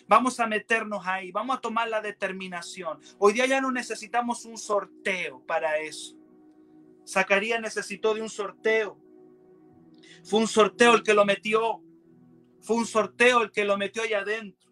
Vamos 0.07 0.39
a 0.39 0.47
meternos 0.47 1.05
ahí, 1.05 1.31
vamos 1.31 1.57
a 1.57 1.61
tomar 1.61 1.87
la 1.89 2.01
determinación. 2.01 2.99
Hoy 3.17 3.33
día 3.33 3.45
ya 3.45 3.61
no 3.61 3.71
necesitamos 3.71 4.45
un 4.45 4.57
sorteo 4.57 5.45
para 5.45 5.79
eso. 5.79 6.15
Zacarías 7.07 7.61
necesitó 7.61 8.13
de 8.13 8.21
un 8.21 8.29
sorteo. 8.29 8.99
Fue 10.23 10.39
un 10.39 10.47
sorteo 10.47 10.95
el 10.95 11.03
que 11.03 11.13
lo 11.13 11.25
metió. 11.25 11.81
Fue 12.61 12.75
un 12.77 12.85
sorteo 12.85 13.43
el 13.43 13.51
que 13.51 13.63
lo 13.63 13.77
metió 13.77 14.03
allá 14.03 14.19
adentro 14.19 14.64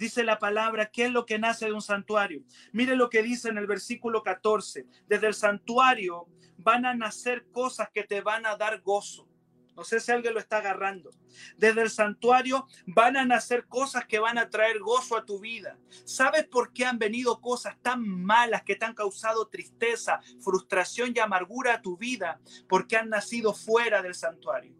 dice 0.00 0.24
la 0.24 0.38
palabra, 0.38 0.90
¿qué 0.90 1.04
es 1.04 1.12
lo 1.12 1.26
que 1.26 1.38
nace 1.38 1.66
de 1.66 1.74
un 1.74 1.82
santuario? 1.82 2.42
Mire 2.72 2.96
lo 2.96 3.10
que 3.10 3.22
dice 3.22 3.50
en 3.50 3.58
el 3.58 3.66
versículo 3.66 4.22
14. 4.22 4.86
Desde 5.06 5.26
el 5.26 5.34
santuario 5.34 6.26
van 6.56 6.86
a 6.86 6.94
nacer 6.94 7.46
cosas 7.52 7.90
que 7.92 8.04
te 8.04 8.22
van 8.22 8.46
a 8.46 8.56
dar 8.56 8.80
gozo. 8.80 9.28
No 9.76 9.84
sé 9.84 10.00
si 10.00 10.10
alguien 10.10 10.32
lo 10.32 10.40
está 10.40 10.56
agarrando. 10.58 11.10
Desde 11.58 11.82
el 11.82 11.90
santuario 11.90 12.66
van 12.86 13.18
a 13.18 13.26
nacer 13.26 13.66
cosas 13.66 14.06
que 14.06 14.18
van 14.18 14.38
a 14.38 14.48
traer 14.48 14.78
gozo 14.78 15.18
a 15.18 15.26
tu 15.26 15.38
vida. 15.38 15.78
¿Sabes 16.06 16.46
por 16.46 16.72
qué 16.72 16.86
han 16.86 16.98
venido 16.98 17.40
cosas 17.42 17.76
tan 17.82 18.02
malas 18.02 18.62
que 18.62 18.76
te 18.76 18.86
han 18.86 18.94
causado 18.94 19.48
tristeza, 19.48 20.20
frustración 20.40 21.12
y 21.14 21.18
amargura 21.18 21.74
a 21.74 21.82
tu 21.82 21.98
vida? 21.98 22.40
Porque 22.68 22.96
han 22.96 23.10
nacido 23.10 23.52
fuera 23.52 24.00
del 24.00 24.14
santuario. 24.14 24.74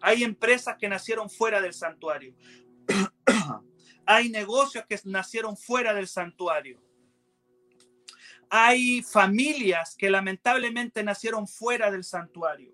Hay 0.00 0.24
empresas 0.24 0.76
que 0.78 0.88
nacieron 0.88 1.30
fuera 1.30 1.60
del 1.60 1.72
santuario. 1.72 2.34
Hay 4.10 4.30
negocios 4.30 4.86
que 4.88 4.98
nacieron 5.04 5.54
fuera 5.54 5.92
del 5.92 6.08
santuario. 6.08 6.80
Hay 8.48 9.02
familias 9.02 9.94
que 9.98 10.08
lamentablemente 10.08 11.02
nacieron 11.02 11.46
fuera 11.46 11.90
del 11.90 12.04
santuario. 12.04 12.72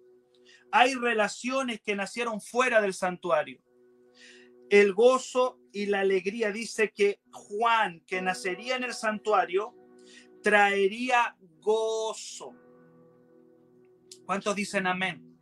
Hay 0.70 0.94
relaciones 0.94 1.81
que 1.81 1.97
nacieron 1.97 2.40
fuera 2.40 2.81
del 2.81 2.94
santuario. 2.94 3.61
El 4.70 4.94
gozo 4.94 5.59
y 5.73 5.87
la 5.87 6.01
alegría 6.01 6.53
dice 6.53 6.92
que 6.92 7.18
Juan, 7.33 7.99
que 8.07 8.23
nacería 8.23 8.77
en 8.77 8.85
el 8.85 8.94
santuario, 8.94 9.75
traería 10.40 11.37
gozo. 11.61 12.55
¿Cuántos 14.25 14.55
dicen 14.55 14.87
amén? 14.87 15.37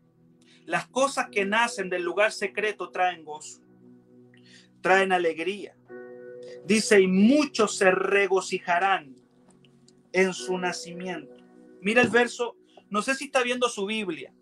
Las 0.65 0.89
cosas 0.89 1.29
que 1.31 1.45
nacen 1.45 1.91
del 1.91 2.03
lugar 2.03 2.33
secreto 2.33 2.91
traen 2.91 3.25
gozo, 3.25 3.62
traen 4.83 5.13
alegría. 5.13 5.77
Dice, 6.65 7.01
y 7.01 7.07
muchos 7.07 7.77
se 7.77 7.91
regocijarán 7.91 9.17
en 10.13 10.35
su 10.35 10.59
nacimiento. 10.59 11.35
Mira 11.81 12.03
el 12.03 12.09
verso, 12.09 12.57
no 12.91 13.03
sé 13.03 13.15
si 13.15 13.25
está 13.25 13.43
viendo 13.43 13.69
su 13.69 13.87
Biblia. 13.87 14.33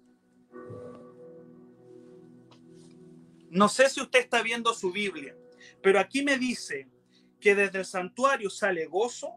No 3.51 3.69
sé 3.69 3.89
si 3.89 4.01
usted 4.01 4.21
está 4.21 4.43
viendo 4.43 4.73
su 4.75 4.93
Biblia, 4.93 5.37
pero 5.83 5.99
aquí 5.99 6.23
me 6.23 6.39
dice 6.39 6.89
que 7.41 7.55
desde 7.55 7.79
el 7.81 7.85
santuario 7.85 8.51
sale 8.51 8.87
gozo, 8.87 9.35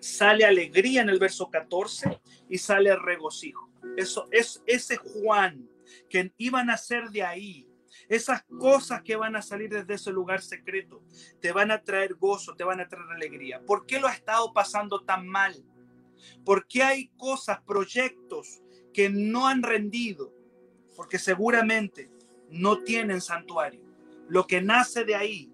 sale 0.00 0.44
alegría 0.44 1.02
en 1.02 1.10
el 1.10 1.18
verso 1.18 1.48
14 1.48 2.20
y 2.48 2.58
sale 2.58 2.96
regocijo. 2.96 3.70
Eso 3.96 4.26
es 4.32 4.62
ese 4.66 4.96
Juan 4.96 5.68
que 6.08 6.32
iban 6.38 6.70
a 6.70 6.76
ser 6.76 7.10
de 7.10 7.22
ahí. 7.22 7.68
Esas 8.08 8.42
cosas 8.58 9.02
que 9.02 9.16
van 9.16 9.36
a 9.36 9.42
salir 9.42 9.70
desde 9.70 9.94
ese 9.94 10.12
lugar 10.12 10.42
secreto 10.42 11.02
te 11.40 11.52
van 11.52 11.70
a 11.70 11.82
traer 11.82 12.14
gozo, 12.14 12.54
te 12.54 12.64
van 12.64 12.80
a 12.80 12.88
traer 12.88 13.10
alegría. 13.10 13.60
¿Por 13.64 13.86
qué 13.86 14.00
lo 14.00 14.06
ha 14.06 14.12
estado 14.12 14.52
pasando 14.52 15.04
tan 15.04 15.26
mal? 15.26 15.64
¿Por 16.44 16.66
qué 16.66 16.82
hay 16.82 17.08
cosas, 17.16 17.60
proyectos 17.62 18.62
que 18.92 19.08
no 19.10 19.46
han 19.46 19.62
rendido? 19.62 20.32
Porque 20.96 21.18
seguramente 21.18 22.10
no 22.50 22.82
tienen 22.82 23.20
santuario. 23.20 23.82
Lo 24.28 24.46
que 24.46 24.62
nace 24.62 25.04
de 25.04 25.14
ahí, 25.14 25.52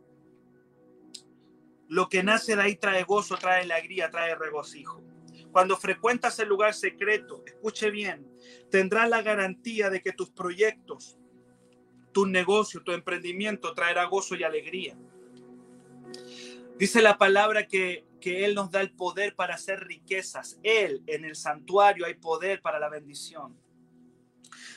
lo 1.89 2.09
que 2.09 2.23
nace 2.23 2.55
de 2.55 2.63
ahí 2.63 2.77
trae 2.77 3.03
gozo, 3.05 3.37
trae 3.37 3.63
alegría, 3.63 4.11
trae 4.11 4.35
regocijo. 4.35 5.03
Cuando 5.51 5.77
frecuentas 5.77 6.39
el 6.39 6.49
lugar 6.49 6.75
secreto, 6.75 7.43
escuche 7.45 7.91
bien, 7.91 8.31
tendrás 8.71 9.09
la 9.09 9.23
garantía 9.23 9.91
de 9.91 10.01
que 10.01 10.13
tus 10.13 10.31
proyectos, 10.31 11.19
tu 12.13 12.27
negocio, 12.27 12.83
tu 12.83 12.93
emprendimiento 12.93 13.75
traerá 13.75 14.05
gozo 14.05 14.35
y 14.35 14.45
alegría. 14.45 14.97
Dice 16.79 17.03
la 17.03 17.19
palabra 17.19 17.67
que, 17.67 18.07
que 18.21 18.45
Él 18.45 18.55
nos 18.55 18.71
da 18.71 18.81
el 18.81 18.93
poder 18.93 19.35
para 19.35 19.55
hacer 19.55 19.81
riquezas. 19.81 20.59
Él, 20.63 21.03
en 21.07 21.25
el 21.25 21.37
santuario, 21.37 22.07
hay 22.07 22.15
poder 22.15 22.63
para 22.63 22.79
la 22.79 22.89
bendición. 22.89 23.57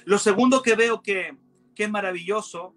Lo 0.06 0.20
segundo 0.20 0.62
que 0.62 0.76
veo 0.76 1.02
que, 1.02 1.38
que 1.76 1.84
es 1.84 1.90
maravilloso 1.90 2.76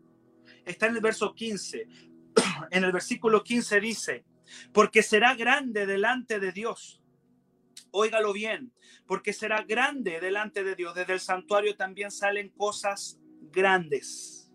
está 0.65 0.87
en 0.87 0.97
el 0.97 1.01
verso 1.01 1.35
15. 1.35 1.89
En 2.71 2.85
el 2.85 2.93
versículo 2.93 3.43
15 3.43 3.81
dice, 3.81 4.25
porque 4.73 5.03
será 5.03 5.35
grande 5.35 5.87
delante 5.87 6.39
de 6.39 6.53
Dios 6.53 7.01
Óigalo 7.91 8.35
bien, 8.35 8.73
porque 9.07 9.33
será 9.33 9.63
grande 9.63 10.21
delante 10.21 10.63
de 10.65 10.75
Dios. 10.75 10.95
Desde 10.95 11.15
el 11.15 11.21
santuario 11.21 11.77
también 11.77 12.11
salen 12.11 12.51
cosas 12.51 13.19
grandes, 13.51 14.46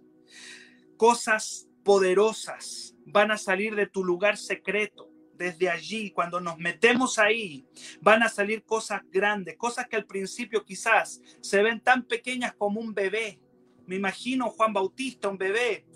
cosas 0.97 1.67
poderosas. 1.83 2.95
Van 3.05 3.31
a 3.31 3.37
salir 3.37 3.75
de 3.75 3.87
tu 3.87 4.03
lugar 4.03 4.37
secreto. 4.37 5.09
Desde 5.35 5.69
allí, 5.69 6.11
cuando 6.11 6.39
nos 6.39 6.59
metemos 6.59 7.17
ahí, 7.17 7.65
van 7.99 8.21
a 8.21 8.29
salir 8.29 8.63
cosas 8.63 9.01
grandes, 9.09 9.57
cosas 9.57 9.87
que 9.87 9.95
al 9.95 10.05
principio 10.05 10.63
quizás 10.63 11.19
se 11.41 11.63
ven 11.63 11.81
tan 11.81 12.03
pequeñas 12.03 12.53
como 12.53 12.79
un 12.79 12.93
bebé. 12.93 13.39
Me 13.87 13.95
imagino 13.95 14.51
Juan 14.51 14.71
Bautista, 14.71 15.29
un 15.29 15.39
bebé, 15.39 15.87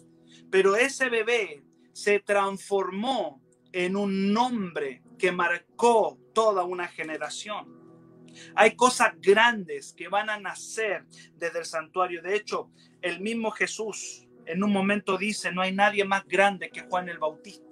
pero 0.50 0.76
ese 0.76 1.10
bebé 1.10 1.63
se 1.93 2.19
transformó 2.19 3.39
en 3.71 3.95
un 3.95 4.34
nombre 4.34 5.04
que 5.19 5.32
marcó 5.32 6.17
toda 6.34 6.63
una 6.63 6.88
generación. 6.88 7.86
Hay 8.56 8.76
cosas 8.76 9.13
grandes 9.19 9.93
que 9.93 10.08
van 10.08 10.30
a 10.30 10.39
nacer 10.39 11.06
desde 11.36 11.60
el 11.60 11.65
santuario. 11.65 12.21
De 12.21 12.36
hecho, 12.36 12.71
el 13.02 13.21
mismo 13.21 13.52
Jesús 13.52 14.25
en 14.46 14.64
un 14.64 14.72
momento 14.72 15.18
dice, 15.18 15.52
no 15.52 15.62
hay 15.62 15.74
nadie 15.74 16.06
más 16.06 16.26
grande 16.28 16.70
que 16.70 16.82
Juan 16.82 17.10
el 17.10 17.20
Bautista. 17.20 17.66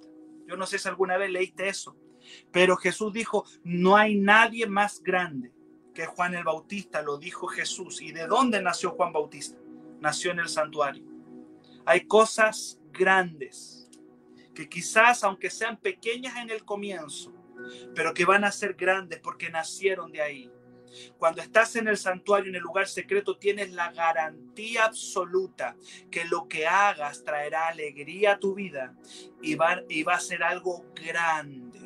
Yo 0.46 0.56
no 0.56 0.66
sé 0.66 0.78
si 0.78 0.88
alguna 0.88 1.16
vez 1.16 1.30
leíste 1.30 1.68
eso, 1.68 1.96
pero 2.52 2.76
Jesús 2.76 3.12
dijo, 3.12 3.44
no 3.62 3.96
hay 3.96 4.16
nadie 4.16 4.66
más 4.66 5.02
grande 5.02 5.52
que 5.94 6.06
Juan 6.06 6.34
el 6.34 6.44
Bautista, 6.44 7.02
lo 7.02 7.18
dijo 7.18 7.46
Jesús. 7.46 8.02
¿Y 8.02 8.12
de 8.12 8.26
dónde 8.26 8.60
nació 8.60 8.90
Juan 8.90 9.12
Bautista? 9.12 9.58
Nació 10.00 10.32
en 10.32 10.40
el 10.40 10.48
santuario. 10.48 11.04
Hay 11.86 12.06
cosas 12.06 12.80
grandes 12.92 13.88
que 14.54 14.68
quizás, 14.68 15.24
aunque 15.24 15.50
sean 15.50 15.76
pequeñas 15.78 16.36
en 16.36 16.50
el 16.50 16.64
comienzo, 16.64 17.32
pero 17.94 18.12
que 18.12 18.24
van 18.24 18.44
a 18.44 18.52
ser 18.52 18.74
grandes 18.74 19.20
porque 19.20 19.50
nacieron 19.50 20.12
de 20.12 20.20
ahí. 20.20 20.52
Cuando 21.18 21.42
estás 21.42 21.76
en 21.76 21.88
el 21.88 21.96
santuario, 21.96 22.50
en 22.50 22.56
el 22.56 22.62
lugar 22.62 22.88
secreto, 22.88 23.36
tienes 23.36 23.72
la 23.72 23.92
garantía 23.92 24.84
absoluta 24.84 25.76
que 26.10 26.24
lo 26.24 26.48
que 26.48 26.66
hagas 26.66 27.24
traerá 27.24 27.68
alegría 27.68 28.32
a 28.32 28.38
tu 28.38 28.54
vida 28.54 28.94
y 29.42 29.54
va, 29.54 29.82
y 29.88 30.02
va 30.02 30.14
a 30.14 30.20
ser 30.20 30.42
algo 30.42 30.84
grande. 30.94 31.80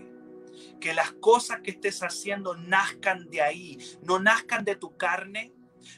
Que 0.80 0.94
las 0.94 1.12
cosas 1.12 1.60
que 1.60 1.70
estés 1.70 2.02
haciendo 2.02 2.56
nazcan 2.56 3.28
de 3.30 3.42
ahí, 3.42 3.78
no 4.02 4.18
nazcan 4.18 4.64
de 4.64 4.76
tu 4.76 4.96
carne, 4.96 5.52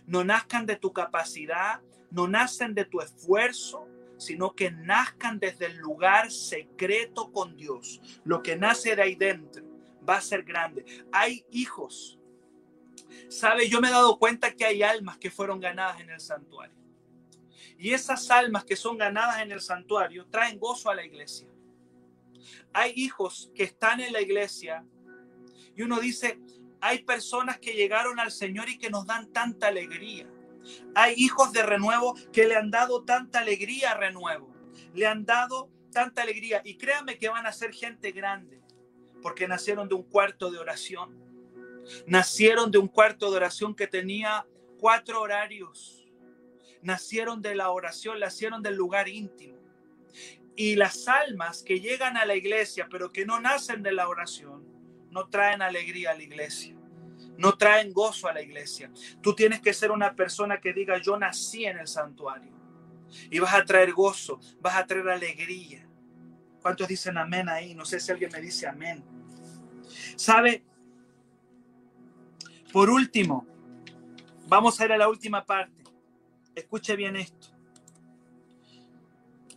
no 0.06 0.24
nazcan 0.24 0.66
de 0.66 0.76
tu 0.76 0.92
capacidad, 0.92 1.80
no 2.10 2.28
nacen 2.28 2.74
de 2.74 2.84
tu 2.84 3.00
esfuerzo, 3.00 3.86
sino 4.18 4.54
que 4.54 4.70
nazcan 4.70 5.38
desde 5.38 5.66
el 5.66 5.76
lugar 5.78 6.30
secreto 6.30 7.32
con 7.32 7.56
Dios. 7.56 8.00
Lo 8.24 8.42
que 8.42 8.56
nace 8.56 8.94
de 8.94 9.02
ahí 9.02 9.14
dentro 9.14 9.64
va 10.08 10.16
a 10.16 10.20
ser 10.20 10.42
grande. 10.42 10.84
Hay 11.12 11.44
hijos. 11.50 12.19
Sabe, 13.28 13.68
yo 13.68 13.80
me 13.80 13.88
he 13.88 13.92
dado 13.92 14.18
cuenta 14.18 14.54
que 14.54 14.64
hay 14.64 14.82
almas 14.82 15.18
que 15.18 15.30
fueron 15.30 15.60
ganadas 15.60 16.00
en 16.00 16.10
el 16.10 16.20
santuario. 16.20 16.76
Y 17.78 17.92
esas 17.92 18.30
almas 18.30 18.64
que 18.64 18.76
son 18.76 18.98
ganadas 18.98 19.40
en 19.40 19.52
el 19.52 19.60
santuario 19.60 20.26
traen 20.26 20.58
gozo 20.58 20.90
a 20.90 20.94
la 20.94 21.04
iglesia. 21.04 21.48
Hay 22.72 22.92
hijos 22.96 23.50
que 23.54 23.64
están 23.64 24.00
en 24.00 24.12
la 24.12 24.20
iglesia 24.20 24.84
y 25.74 25.82
uno 25.82 25.98
dice, 25.98 26.38
hay 26.80 27.04
personas 27.04 27.58
que 27.58 27.72
llegaron 27.72 28.20
al 28.20 28.30
Señor 28.30 28.68
y 28.68 28.78
que 28.78 28.90
nos 28.90 29.06
dan 29.06 29.32
tanta 29.32 29.68
alegría. 29.68 30.28
Hay 30.94 31.14
hijos 31.16 31.52
de 31.52 31.62
renuevo 31.62 32.14
que 32.32 32.46
le 32.46 32.56
han 32.56 32.70
dado 32.70 33.04
tanta 33.04 33.40
alegría 33.40 33.92
a 33.92 33.96
renuevo. 33.96 34.54
Le 34.94 35.06
han 35.06 35.24
dado 35.24 35.70
tanta 35.92 36.22
alegría. 36.22 36.62
Y 36.64 36.76
créanme 36.76 37.18
que 37.18 37.28
van 37.28 37.46
a 37.46 37.52
ser 37.52 37.72
gente 37.72 38.12
grande 38.12 38.60
porque 39.22 39.48
nacieron 39.48 39.88
de 39.88 39.94
un 39.94 40.02
cuarto 40.02 40.50
de 40.50 40.58
oración. 40.58 41.29
Nacieron 42.06 42.70
de 42.70 42.78
un 42.78 42.88
cuarto 42.88 43.30
de 43.30 43.36
oración 43.36 43.74
que 43.74 43.86
tenía 43.86 44.46
cuatro 44.78 45.20
horarios. 45.20 46.06
Nacieron 46.82 47.42
de 47.42 47.54
la 47.54 47.70
oración, 47.70 48.18
nacieron 48.20 48.62
del 48.62 48.76
lugar 48.76 49.08
íntimo. 49.08 49.58
Y 50.56 50.76
las 50.76 51.08
almas 51.08 51.62
que 51.62 51.80
llegan 51.80 52.16
a 52.16 52.24
la 52.24 52.34
iglesia, 52.34 52.88
pero 52.90 53.12
que 53.12 53.24
no 53.24 53.40
nacen 53.40 53.82
de 53.82 53.92
la 53.92 54.08
oración, 54.08 54.64
no 55.10 55.28
traen 55.28 55.62
alegría 55.62 56.10
a 56.10 56.14
la 56.14 56.22
iglesia. 56.22 56.76
No 57.36 57.56
traen 57.56 57.92
gozo 57.92 58.28
a 58.28 58.34
la 58.34 58.42
iglesia. 58.42 58.90
Tú 59.22 59.34
tienes 59.34 59.60
que 59.60 59.72
ser 59.72 59.90
una 59.90 60.14
persona 60.14 60.60
que 60.60 60.72
diga, 60.72 60.98
yo 60.98 61.16
nací 61.16 61.64
en 61.64 61.78
el 61.78 61.86
santuario. 61.86 62.52
Y 63.30 63.38
vas 63.38 63.54
a 63.54 63.64
traer 63.64 63.92
gozo, 63.92 64.40
vas 64.60 64.76
a 64.76 64.86
traer 64.86 65.08
alegría. 65.08 65.86
¿Cuántos 66.60 66.88
dicen 66.88 67.16
amén 67.16 67.48
ahí? 67.48 67.74
No 67.74 67.84
sé 67.84 67.98
si 67.98 68.12
alguien 68.12 68.30
me 68.32 68.40
dice 68.40 68.66
amén. 68.66 69.02
¿Sabe? 70.16 70.62
Por 72.72 72.88
último, 72.88 73.46
vamos 74.46 74.80
a 74.80 74.84
ir 74.84 74.92
a 74.92 74.98
la 74.98 75.08
última 75.08 75.44
parte. 75.44 75.82
Escuche 76.54 76.94
bien 76.94 77.16
esto. 77.16 77.48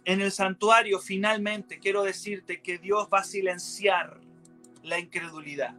En 0.03 0.19
el 0.19 0.31
santuario, 0.31 0.99
finalmente, 0.99 1.79
quiero 1.79 2.03
decirte 2.03 2.61
que 2.61 2.79
Dios 2.79 3.07
va 3.13 3.19
a 3.19 3.23
silenciar 3.23 4.19
la 4.81 4.99
incredulidad. 4.99 5.75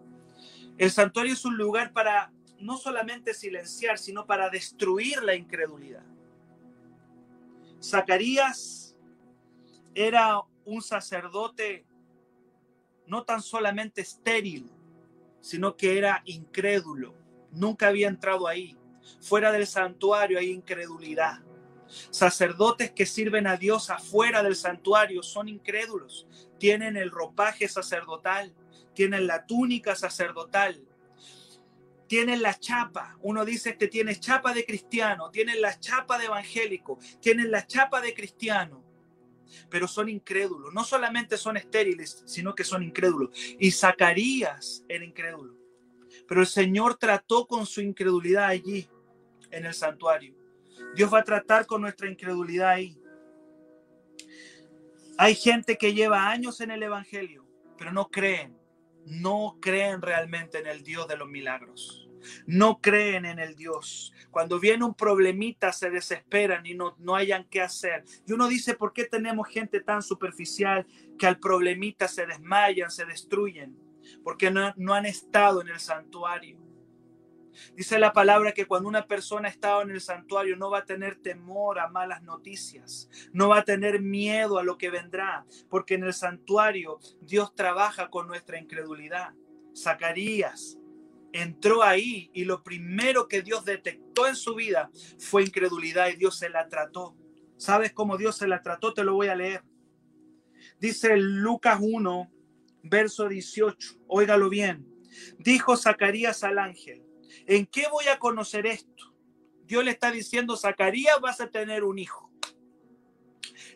El 0.79 0.91
santuario 0.91 1.33
es 1.33 1.45
un 1.45 1.57
lugar 1.57 1.93
para 1.93 2.33
no 2.61 2.79
solamente 2.79 3.35
silenciar, 3.35 3.99
sino 3.99 4.27
para 4.27 4.49
destruir 4.49 5.23
la 5.23 5.35
incredulidad. 5.35 6.05
Zacarías 7.83 8.97
era 9.95 10.41
un 10.65 10.81
sacerdote 10.83 11.85
no 13.07 13.25
tan 13.25 13.43
solamente 13.43 14.01
estéril, 14.01 14.71
sino 15.41 15.77
que 15.77 15.99
era 15.99 16.23
incrédulo. 16.25 17.24
Nunca 17.55 17.89
había 17.89 18.09
entrado 18.09 18.47
ahí. 18.47 18.77
Fuera 19.21 19.53
del 19.53 19.67
santuario 19.67 20.39
hay 20.39 20.51
incredulidad. 20.51 21.41
Sacerdotes 22.11 22.91
que 22.93 23.07
sirven 23.07 23.47
a 23.47 23.57
Dios 23.57 23.91
afuera 23.91 24.43
del 24.43 24.57
santuario 24.57 25.23
son 25.23 25.49
incrédulos. 25.49 26.27
Tienen 26.59 26.97
el 26.97 27.11
ropaje 27.11 27.69
sacerdotal, 27.69 28.55
tienen 28.95 29.27
la 29.27 29.47
túnica 29.47 29.95
sacerdotal, 29.95 30.83
tienen 32.09 32.43
la 32.43 32.59
chapa. 32.59 33.19
Uno 33.23 33.45
dice 33.45 33.77
que 33.77 33.89
tiene 33.89 34.19
chapa 34.19 34.55
de 34.55 34.65
cristiano, 34.65 35.31
tienen 35.31 35.61
la 35.61 35.79
chapa 35.79 36.19
de 36.19 36.27
evangélico, 36.27 36.99
tienen 37.21 37.51
la 37.51 37.67
chapa 37.67 38.01
de 38.01 38.15
cristiano 38.15 38.85
pero 39.69 39.89
son 39.89 40.09
incrédulos. 40.09 40.73
No 40.73 40.85
solamente 40.85 41.37
son 41.37 41.57
estériles, 41.57 42.23
sino 42.27 42.55
que 42.55 42.65
son 42.65 42.83
incrédulos. 42.83 43.31
Y 43.59 43.71
Zacarías 43.71 44.85
era 44.89 45.05
incrédulo. 45.05 45.64
Pero 46.27 46.41
el 46.41 46.47
Señor 46.47 46.97
trató 46.97 47.47
con 47.47 47.67
su 47.67 47.81
incredulidad 47.81 48.47
allí, 48.47 48.89
en 49.51 49.67
el 49.67 49.75
santuario. 49.75 50.35
Dios 50.95 51.13
va 51.13 51.21
a 51.21 51.25
tratar 51.25 51.67
con 51.67 51.81
nuestra 51.81 52.11
incredulidad 52.11 52.71
ahí. 52.71 52.99
Hay 55.17 55.35
gente 55.35 55.77
que 55.79 55.95
lleva 55.95 56.29
años 56.29 56.61
en 56.61 56.71
el 56.71 56.83
Evangelio, 56.83 57.47
pero 57.79 57.93
no 57.93 58.09
creen, 58.11 58.57
no 59.07 59.59
creen 59.61 60.03
realmente 60.03 60.59
en 60.59 60.67
el 60.67 60.83
Dios 60.83 61.07
de 61.07 61.17
los 61.17 61.29
milagros 61.29 62.05
no 62.47 62.81
creen 62.81 63.25
en 63.25 63.39
el 63.39 63.55
Dios. 63.55 64.13
Cuando 64.31 64.59
viene 64.59 64.85
un 64.85 64.95
problemita 64.95 65.73
se 65.73 65.91
desesperan 65.91 66.65
y 66.67 66.75
no, 66.75 66.95
no 66.99 67.15
hayan 67.15 67.47
qué 67.49 67.61
hacer. 67.61 68.05
Y 68.27 68.33
uno 68.33 68.49
dice, 68.49 68.75
¿por 68.75 68.93
qué 68.93 69.05
tenemos 69.05 69.49
gente 69.49 69.81
tan 69.81 70.03
superficial 70.03 70.87
que 71.19 71.27
al 71.27 71.39
problemita 71.39 72.09
se 72.09 72.27
desmayan, 72.27 72.91
se 72.91 73.05
destruyen? 73.05 73.77
Porque 74.23 74.51
no, 74.51 74.95
han 74.95 75.07
estado 75.07 75.61
en 75.61 75.69
el 75.69 75.81
santuario. 75.81 76.59
Dice 77.77 77.99
la 77.99 78.13
palabra 78.13 78.53
que 78.53 78.67
cuando 78.67 78.89
una 78.89 79.07
persona 79.07 79.47
ha 79.49 79.51
estado 79.51 79.83
en 79.83 79.91
el 79.91 80.01
santuario 80.01 80.57
no 80.57 80.71
va 80.71 80.79
a 80.79 80.85
tener 80.85 81.17
temor 81.17 81.79
a 81.79 81.89
malas 81.89 82.23
noticias, 82.23 83.09
no 83.33 83.49
va 83.49 83.59
a 83.59 83.65
tener 83.65 84.01
miedo 84.01 84.59
a 84.59 84.65
lo 84.65 84.77
que 84.77 84.91
vendrá, 84.91 85.47
porque 85.69 85.95
en 85.95 86.03
el 86.03 86.15
santuario 86.15 86.99
Dios 87.21 87.55
trabaja 87.55 88.11
con 88.11 88.27
nuestra 88.27 88.59
incredulidad. 88.59 89.35
Zacarías 89.77 90.79
entró 91.33 91.83
ahí 91.83 92.31
y 92.33 92.45
lo 92.45 92.63
primero 92.63 93.27
que 93.27 93.43
Dios 93.43 93.65
detectó 93.65 94.27
en 94.27 94.37
su 94.37 94.55
vida 94.55 94.91
fue 95.19 95.43
incredulidad 95.43 96.09
y 96.09 96.17
Dios 96.17 96.39
se 96.39 96.49
la 96.49 96.69
trató. 96.69 97.17
¿Sabes 97.57 97.93
cómo 97.93 98.17
Dios 98.17 98.37
se 98.37 98.47
la 98.47 98.63
trató? 98.63 98.95
Te 98.95 99.05
lo 99.05 99.15
voy 99.15 99.29
a 99.29 99.35
leer. 99.35 99.63
Dice 100.79 101.17
Lucas 101.17 101.79
1, 101.81 102.31
verso 102.85 103.29
18. 103.29 103.99
Óigalo 104.07 104.49
bien. 104.49 104.87
Dijo 105.39 105.77
Zacarías 105.77 106.45
al 106.45 106.59
ángel, 106.59 107.03
¿en 107.47 107.67
qué 107.67 107.87
voy 107.91 108.07
a 108.09 108.19
conocer 108.19 108.67
esto? 108.67 109.15
Dios 109.65 109.85
le 109.85 109.93
está 109.93 110.11
diciendo, 110.11 110.57
Zacarías, 110.57 111.21
vas 111.21 111.41
a 111.41 111.51
tener 111.51 111.85
un 111.85 111.99
hijo. 111.99 112.31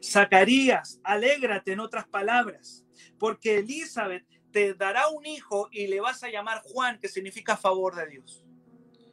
Zacarías, 0.02 1.00
alégrate 1.02 1.72
en 1.72 1.80
otras 1.80 2.06
palabras, 2.06 2.84
porque 3.18 3.58
Elizabeth 3.58 4.26
te 4.50 4.74
dará 4.74 5.08
un 5.08 5.26
hijo 5.26 5.68
y 5.72 5.86
le 5.86 6.00
vas 6.00 6.22
a 6.22 6.30
llamar 6.30 6.60
Juan, 6.62 6.98
que 7.00 7.08
significa 7.08 7.56
favor 7.56 7.94
de 7.96 8.06
Dios. 8.06 8.44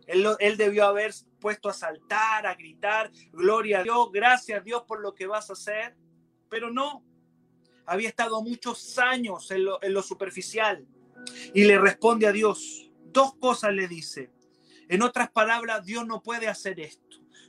Él, 0.08 0.28
él, 0.40 0.58
debió 0.58 0.86
haber 0.86 1.14
puesto 1.40 1.70
a 1.70 1.74
saltar, 1.74 2.46
a 2.46 2.54
gritar, 2.54 3.12
gloria 3.32 3.80
a 3.80 3.84
Dios, 3.84 4.12
gracias 4.12 4.60
a 4.60 4.64
Dios 4.64 4.84
por 4.88 5.02
lo 5.02 5.16
que 5.16 5.26
vas 5.26 5.50
a 5.50 5.54
hacer, 5.54 5.96
pero 6.50 6.70
no. 6.72 7.04
Había 7.86 8.10
estado 8.10 8.42
muchos 8.42 8.98
años 8.98 9.52
en 9.52 9.66
lo, 9.66 10.02
superficial 10.02 10.86
y 11.54 11.64
le 11.64 11.78
responde 11.80 12.28
a 12.28 12.32
Dios. 12.32 12.92
Dos 13.12 13.36
cosas 13.36 13.74
le 13.74 13.88
dice. 13.88 14.32
En 14.90 15.02
otras 15.02 15.32
palabras, 15.32 15.86
Dios 15.86 16.06
no 16.06 16.22
puede 16.22 16.48
hacer 16.48 16.80
esto. 16.80 17.04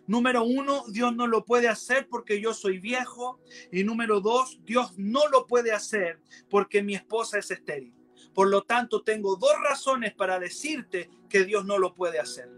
Número 0.07 0.45
uno, 0.45 0.85
Dios 0.89 1.15
no 1.15 1.27
lo 1.27 1.45
puede 1.45 1.69
hacer 1.69 2.09
porque 2.09 2.41
yo 2.41 2.55
soy 2.55 2.79
viejo. 2.79 3.41
Y 3.73 3.85
número 3.85 4.21
dos, 4.21 4.61
Dios 4.65 4.93
no 4.97 5.29
lo 5.29 5.47
puede 5.47 5.73
hacer 5.73 6.21
porque 6.49 6.83
mi 6.83 6.95
esposa 6.95 7.39
es 7.39 7.51
estéril. 7.51 7.95
Por 8.33 8.49
lo 8.49 8.63
tanto, 8.63 9.03
tengo 9.03 9.37
dos 9.37 9.55
razones 9.63 10.15
para 10.15 10.39
decirte 10.39 11.11
que 11.29 11.45
Dios 11.45 11.65
no 11.65 11.79
lo 11.79 11.95
puede 11.95 12.19
hacer. 12.19 12.51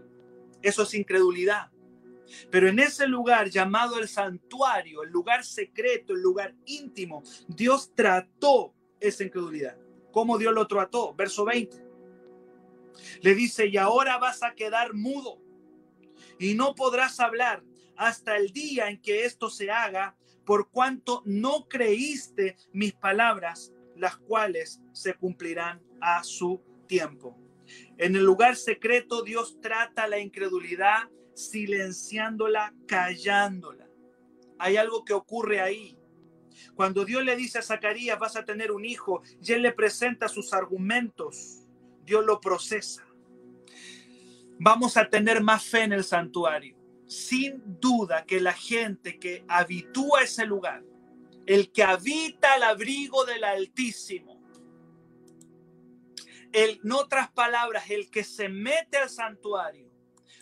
Eso 0.61 0.83
es 0.83 0.93
incredulidad. 0.93 1.71
Pero 2.49 2.67
en 2.67 2.79
ese 2.79 3.07
lugar 3.07 3.49
llamado 3.49 3.99
el 3.99 4.07
santuario, 4.07 5.03
el 5.03 5.09
lugar 5.09 5.43
secreto, 5.43 6.13
el 6.13 6.21
lugar 6.21 6.55
íntimo, 6.65 7.23
Dios 7.47 7.91
trató 7.95 8.73
esa 8.99 9.23
incredulidad. 9.23 9.77
¿Cómo 10.11 10.37
Dios 10.37 10.53
lo 10.53 10.67
trató? 10.67 11.13
Verso 11.13 11.45
20. 11.45 11.85
Le 13.21 13.35
dice, 13.35 13.67
y 13.67 13.77
ahora 13.77 14.17
vas 14.17 14.43
a 14.43 14.53
quedar 14.53 14.93
mudo 14.93 15.41
y 16.37 16.53
no 16.53 16.75
podrás 16.75 17.19
hablar 17.19 17.63
hasta 17.95 18.37
el 18.37 18.51
día 18.51 18.89
en 18.89 19.01
que 19.01 19.25
esto 19.25 19.49
se 19.49 19.71
haga, 19.71 20.15
por 20.45 20.69
cuanto 20.71 21.21
no 21.25 21.67
creíste 21.67 22.55
mis 22.71 22.93
palabras, 22.93 23.73
las 23.95 24.17
cuales 24.17 24.81
se 24.93 25.13
cumplirán 25.13 25.83
a 26.01 26.23
su 26.23 26.63
tiempo. 26.87 27.37
En 27.97 28.15
el 28.15 28.23
lugar 28.23 28.55
secreto 28.55 29.21
Dios 29.21 29.59
trata 29.61 30.07
la 30.07 30.19
incredulidad 30.19 31.09
silenciándola, 31.39 32.73
callándola. 32.87 33.87
Hay 34.57 34.77
algo 34.77 35.05
que 35.05 35.13
ocurre 35.13 35.61
ahí. 35.61 35.97
Cuando 36.75 37.05
Dios 37.05 37.23
le 37.23 37.35
dice 37.35 37.59
a 37.59 37.61
Zacarías, 37.61 38.19
vas 38.19 38.35
a 38.35 38.45
tener 38.45 38.71
un 38.71 38.85
hijo, 38.85 39.21
y 39.41 39.53
él 39.53 39.61
le 39.61 39.71
presenta 39.71 40.27
sus 40.27 40.53
argumentos, 40.53 41.65
Dios 42.03 42.25
lo 42.25 42.39
procesa 42.41 43.09
vamos 44.59 44.97
a 44.97 45.09
tener 45.09 45.41
más 45.41 45.63
fe 45.63 45.83
en 45.83 45.93
el 45.93 46.03
santuario. 46.03 46.77
Sin 47.07 47.63
duda 47.79 48.25
que 48.25 48.39
la 48.39 48.53
gente 48.53 49.17
que 49.17 49.43
habitúa 49.47 50.21
ese 50.21 50.45
lugar, 50.45 50.83
el 51.47 51.71
que 51.71 51.81
habita 51.81 52.53
al 52.53 52.63
abrigo 52.63 53.25
del 53.25 53.43
Altísimo, 53.43 54.39
el, 56.51 56.79
en 56.83 56.91
otras 56.91 57.31
palabras, 57.31 57.89
el 57.89 58.11
que 58.11 58.23
se 58.23 58.49
mete 58.49 58.97
al 58.97 59.09
santuario, 59.09 59.88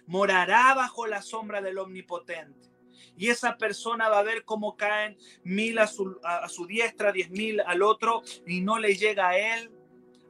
morará 0.07 0.73
bajo 0.73 1.05
la 1.05 1.21
sombra 1.21 1.61
del 1.61 1.77
Omnipotente. 1.77 2.67
Y 3.15 3.29
esa 3.29 3.57
persona 3.57 4.09
va 4.09 4.19
a 4.19 4.23
ver 4.23 4.43
cómo 4.43 4.75
caen 4.75 5.17
mil 5.43 5.79
a 5.79 5.87
su, 5.87 6.19
a 6.23 6.47
su 6.49 6.65
diestra, 6.65 7.11
diez 7.11 7.29
mil 7.29 7.61
al 7.61 7.81
otro, 7.81 8.23
y 8.45 8.61
no 8.61 8.79
le 8.79 8.95
llega 8.95 9.29
a 9.29 9.37
él 9.37 9.71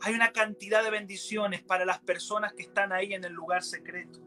hay 0.02 0.14
una 0.14 0.32
cantidad 0.32 0.84
de 0.84 0.92
bendiciones 0.92 1.62
para 1.62 1.86
las 1.86 2.00
personas 2.00 2.54
que 2.54 2.64
están 2.64 2.92
ahí 2.92 3.14
en 3.14 3.24
el 3.24 3.34
lugar 3.34 3.64
secreto. 3.64 4.20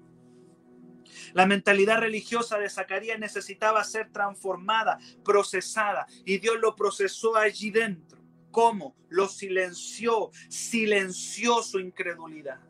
La 1.32 1.46
mentalidad 1.46 1.98
religiosa 1.98 2.58
de 2.58 2.70
Zacarías 2.70 3.18
necesitaba 3.18 3.82
ser 3.84 4.10
transformada, 4.10 4.98
procesada, 5.24 6.06
y 6.24 6.38
Dios 6.38 6.56
lo 6.60 6.76
procesó 6.76 7.36
allí 7.36 7.70
dentro. 7.70 8.20
¿Cómo? 8.50 8.96
Lo 9.08 9.28
silenció, 9.28 10.30
silenció 10.48 11.62
su 11.62 11.78
incredulidad. 11.78 12.60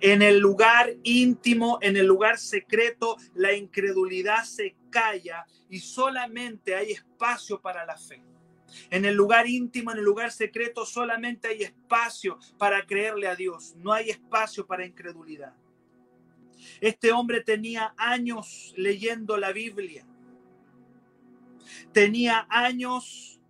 En 0.00 0.22
el 0.22 0.38
lugar 0.38 0.94
íntimo, 1.02 1.78
en 1.80 1.96
el 1.96 2.06
lugar 2.06 2.38
secreto, 2.38 3.16
la 3.34 3.54
incredulidad 3.54 4.44
se 4.44 4.76
calla 4.90 5.46
y 5.68 5.80
solamente 5.80 6.74
hay 6.74 6.92
espacio 6.92 7.60
para 7.60 7.86
la 7.86 7.96
fe. 7.96 8.22
En 8.90 9.04
el 9.04 9.14
lugar 9.14 9.48
íntimo, 9.48 9.92
en 9.92 9.98
el 9.98 10.04
lugar 10.04 10.32
secreto, 10.32 10.86
solamente 10.86 11.48
hay 11.48 11.62
espacio 11.62 12.38
para 12.58 12.86
creerle 12.86 13.28
a 13.28 13.36
Dios. 13.36 13.74
No 13.76 13.92
hay 13.92 14.10
espacio 14.10 14.66
para 14.66 14.86
incredulidad. 14.86 15.54
Este 16.80 17.12
hombre 17.12 17.42
tenía 17.42 17.94
años 17.96 18.72
leyendo 18.76 19.36
la 19.36 19.52
Biblia. 19.52 20.06
Tenía 21.92 22.46
años 22.48 23.40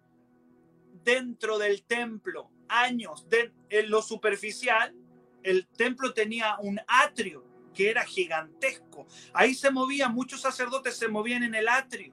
dentro 1.05 1.59
del 1.59 1.83
templo, 1.85 2.51
años 2.69 3.27
en 3.69 3.91
lo 3.91 4.03
superficial. 4.03 4.95
El 5.43 5.67
templo 5.67 6.13
tenía 6.13 6.57
un 6.61 6.81
atrio 6.87 7.45
que 7.75 7.91
era 7.91 8.05
gigantesco. 8.05 9.07
Ahí 9.33 9.55
se 9.55 9.71
movían, 9.71 10.15
muchos 10.15 10.41
sacerdotes 10.41 10.97
se 10.97 11.09
movían 11.09 11.43
en 11.43 11.55
el 11.55 11.69
atrio. 11.69 12.13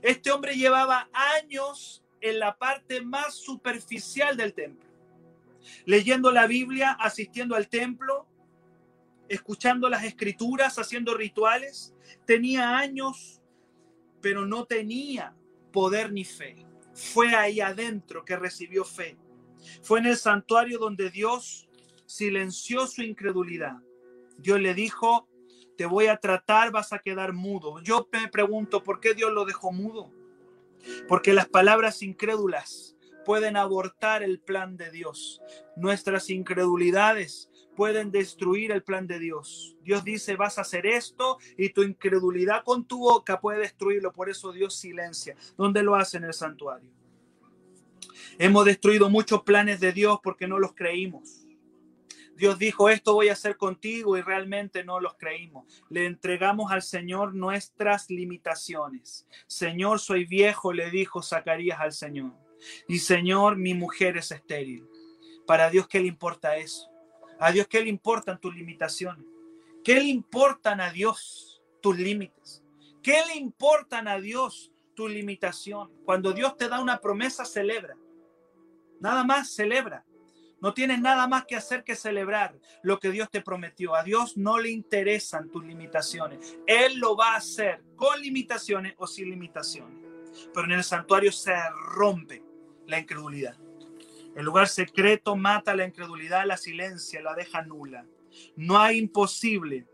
Este 0.00 0.30
hombre 0.30 0.54
llevaba 0.54 1.08
años 1.12 2.04
en 2.20 2.38
la 2.38 2.56
parte 2.56 3.00
más 3.00 3.34
superficial 3.34 4.36
del 4.36 4.54
templo, 4.54 4.88
leyendo 5.84 6.30
la 6.30 6.46
Biblia, 6.46 6.92
asistiendo 6.92 7.56
al 7.56 7.68
templo, 7.68 8.26
escuchando 9.28 9.88
las 9.88 10.04
escrituras, 10.04 10.78
haciendo 10.78 11.14
rituales. 11.14 11.94
Tenía 12.26 12.76
años, 12.76 13.40
pero 14.20 14.46
no 14.46 14.64
tenía 14.64 15.34
poder 15.72 16.12
ni 16.12 16.24
fe. 16.24 16.64
Fue 16.94 17.34
ahí 17.34 17.60
adentro 17.60 18.24
que 18.24 18.36
recibió 18.36 18.84
fe. 18.84 19.16
Fue 19.82 20.00
en 20.00 20.06
el 20.06 20.16
santuario 20.16 20.78
donde 20.78 21.10
Dios 21.10 21.68
silenció 22.06 22.86
su 22.86 23.02
incredulidad. 23.02 23.76
Dios 24.38 24.60
le 24.60 24.74
dijo, 24.74 25.28
te 25.76 25.86
voy 25.86 26.06
a 26.06 26.16
tratar, 26.16 26.70
vas 26.70 26.92
a 26.92 26.98
quedar 26.98 27.32
mudo. 27.32 27.80
Yo 27.82 28.08
me 28.12 28.28
pregunto, 28.28 28.82
¿por 28.82 29.00
qué 29.00 29.14
Dios 29.14 29.32
lo 29.32 29.44
dejó 29.44 29.72
mudo? 29.72 30.10
Porque 31.08 31.32
las 31.32 31.48
palabras 31.48 32.02
incrédulas 32.02 32.96
pueden 33.24 33.56
abortar 33.56 34.22
el 34.22 34.40
plan 34.40 34.76
de 34.76 34.90
Dios. 34.90 35.40
Nuestras 35.76 36.28
incredulidades 36.30 37.48
pueden 37.76 38.10
destruir 38.10 38.72
el 38.72 38.82
plan 38.82 39.06
de 39.06 39.18
Dios. 39.18 39.76
Dios 39.82 40.04
dice, 40.04 40.36
vas 40.36 40.58
a 40.58 40.62
hacer 40.62 40.86
esto 40.86 41.38
y 41.56 41.70
tu 41.70 41.82
incredulidad 41.82 42.64
con 42.64 42.84
tu 42.84 42.98
boca 42.98 43.40
puede 43.40 43.60
destruirlo. 43.60 44.12
Por 44.12 44.28
eso 44.28 44.52
Dios 44.52 44.76
silencia. 44.76 45.36
¿Dónde 45.56 45.82
lo 45.82 45.94
hace 45.94 46.18
en 46.18 46.24
el 46.24 46.34
santuario? 46.34 46.90
Hemos 48.38 48.64
destruido 48.64 49.08
muchos 49.08 49.42
planes 49.42 49.80
de 49.80 49.92
Dios 49.92 50.18
porque 50.22 50.46
no 50.46 50.58
los 50.58 50.74
creímos. 50.74 51.41
Dios 52.42 52.58
dijo, 52.58 52.88
esto 52.88 53.14
voy 53.14 53.28
a 53.28 53.34
hacer 53.34 53.56
contigo 53.56 54.16
y 54.16 54.20
realmente 54.20 54.82
no 54.82 54.98
los 54.98 55.14
creímos. 55.14 55.64
Le 55.88 56.06
entregamos 56.06 56.72
al 56.72 56.82
Señor 56.82 57.36
nuestras 57.36 58.10
limitaciones. 58.10 59.28
Señor, 59.46 60.00
soy 60.00 60.24
viejo, 60.24 60.72
le 60.72 60.90
dijo 60.90 61.22
Zacarías 61.22 61.78
al 61.78 61.92
Señor. 61.92 62.32
Y 62.88 62.98
Señor, 62.98 63.54
mi 63.54 63.74
mujer 63.74 64.16
es 64.16 64.32
estéril. 64.32 64.88
Para 65.46 65.70
Dios, 65.70 65.86
¿qué 65.86 66.00
le 66.00 66.08
importa 66.08 66.56
eso? 66.56 66.90
A 67.38 67.52
Dios, 67.52 67.68
¿qué 67.68 67.80
le 67.80 67.90
importan 67.90 68.40
tus 68.40 68.52
limitaciones? 68.56 69.24
¿Qué 69.84 69.94
le 70.00 70.06
importan 70.06 70.80
a 70.80 70.90
Dios 70.90 71.62
tus 71.80 71.96
límites? 71.96 72.64
¿Qué 73.04 73.22
le 73.28 73.36
importan 73.36 74.08
a 74.08 74.18
Dios 74.18 74.72
tus 74.96 75.08
limitaciones? 75.08 75.96
Cuando 76.04 76.32
Dios 76.32 76.56
te 76.56 76.68
da 76.68 76.80
una 76.80 77.00
promesa, 77.00 77.44
celebra. 77.44 77.96
Nada 78.98 79.22
más 79.22 79.54
celebra. 79.54 80.04
No 80.62 80.72
tienes 80.72 81.00
nada 81.00 81.26
más 81.26 81.44
que 81.44 81.56
hacer 81.56 81.82
que 81.82 81.96
celebrar 81.96 82.56
lo 82.84 83.00
que 83.00 83.10
Dios 83.10 83.28
te 83.28 83.40
prometió. 83.40 83.96
A 83.96 84.04
Dios 84.04 84.36
no 84.36 84.60
le 84.60 84.70
interesan 84.70 85.50
tus 85.50 85.64
limitaciones. 85.64 86.56
Él 86.68 86.98
lo 86.98 87.16
va 87.16 87.32
a 87.32 87.38
hacer 87.38 87.82
con 87.96 88.20
limitaciones 88.20 88.94
o 88.96 89.08
sin 89.08 89.28
limitaciones. 89.28 89.98
Pero 90.54 90.64
en 90.66 90.70
el 90.70 90.84
santuario 90.84 91.32
se 91.32 91.52
rompe 91.96 92.44
la 92.86 93.00
incredulidad. 93.00 93.56
El 94.36 94.44
lugar 94.44 94.68
secreto 94.68 95.34
mata 95.34 95.74
la 95.74 95.84
incredulidad, 95.84 96.46
la 96.46 96.56
silencia, 96.56 97.20
la 97.20 97.34
deja 97.34 97.62
nula. 97.62 98.06
No 98.54 98.78
hay 98.78 98.98
imposible 98.98 99.88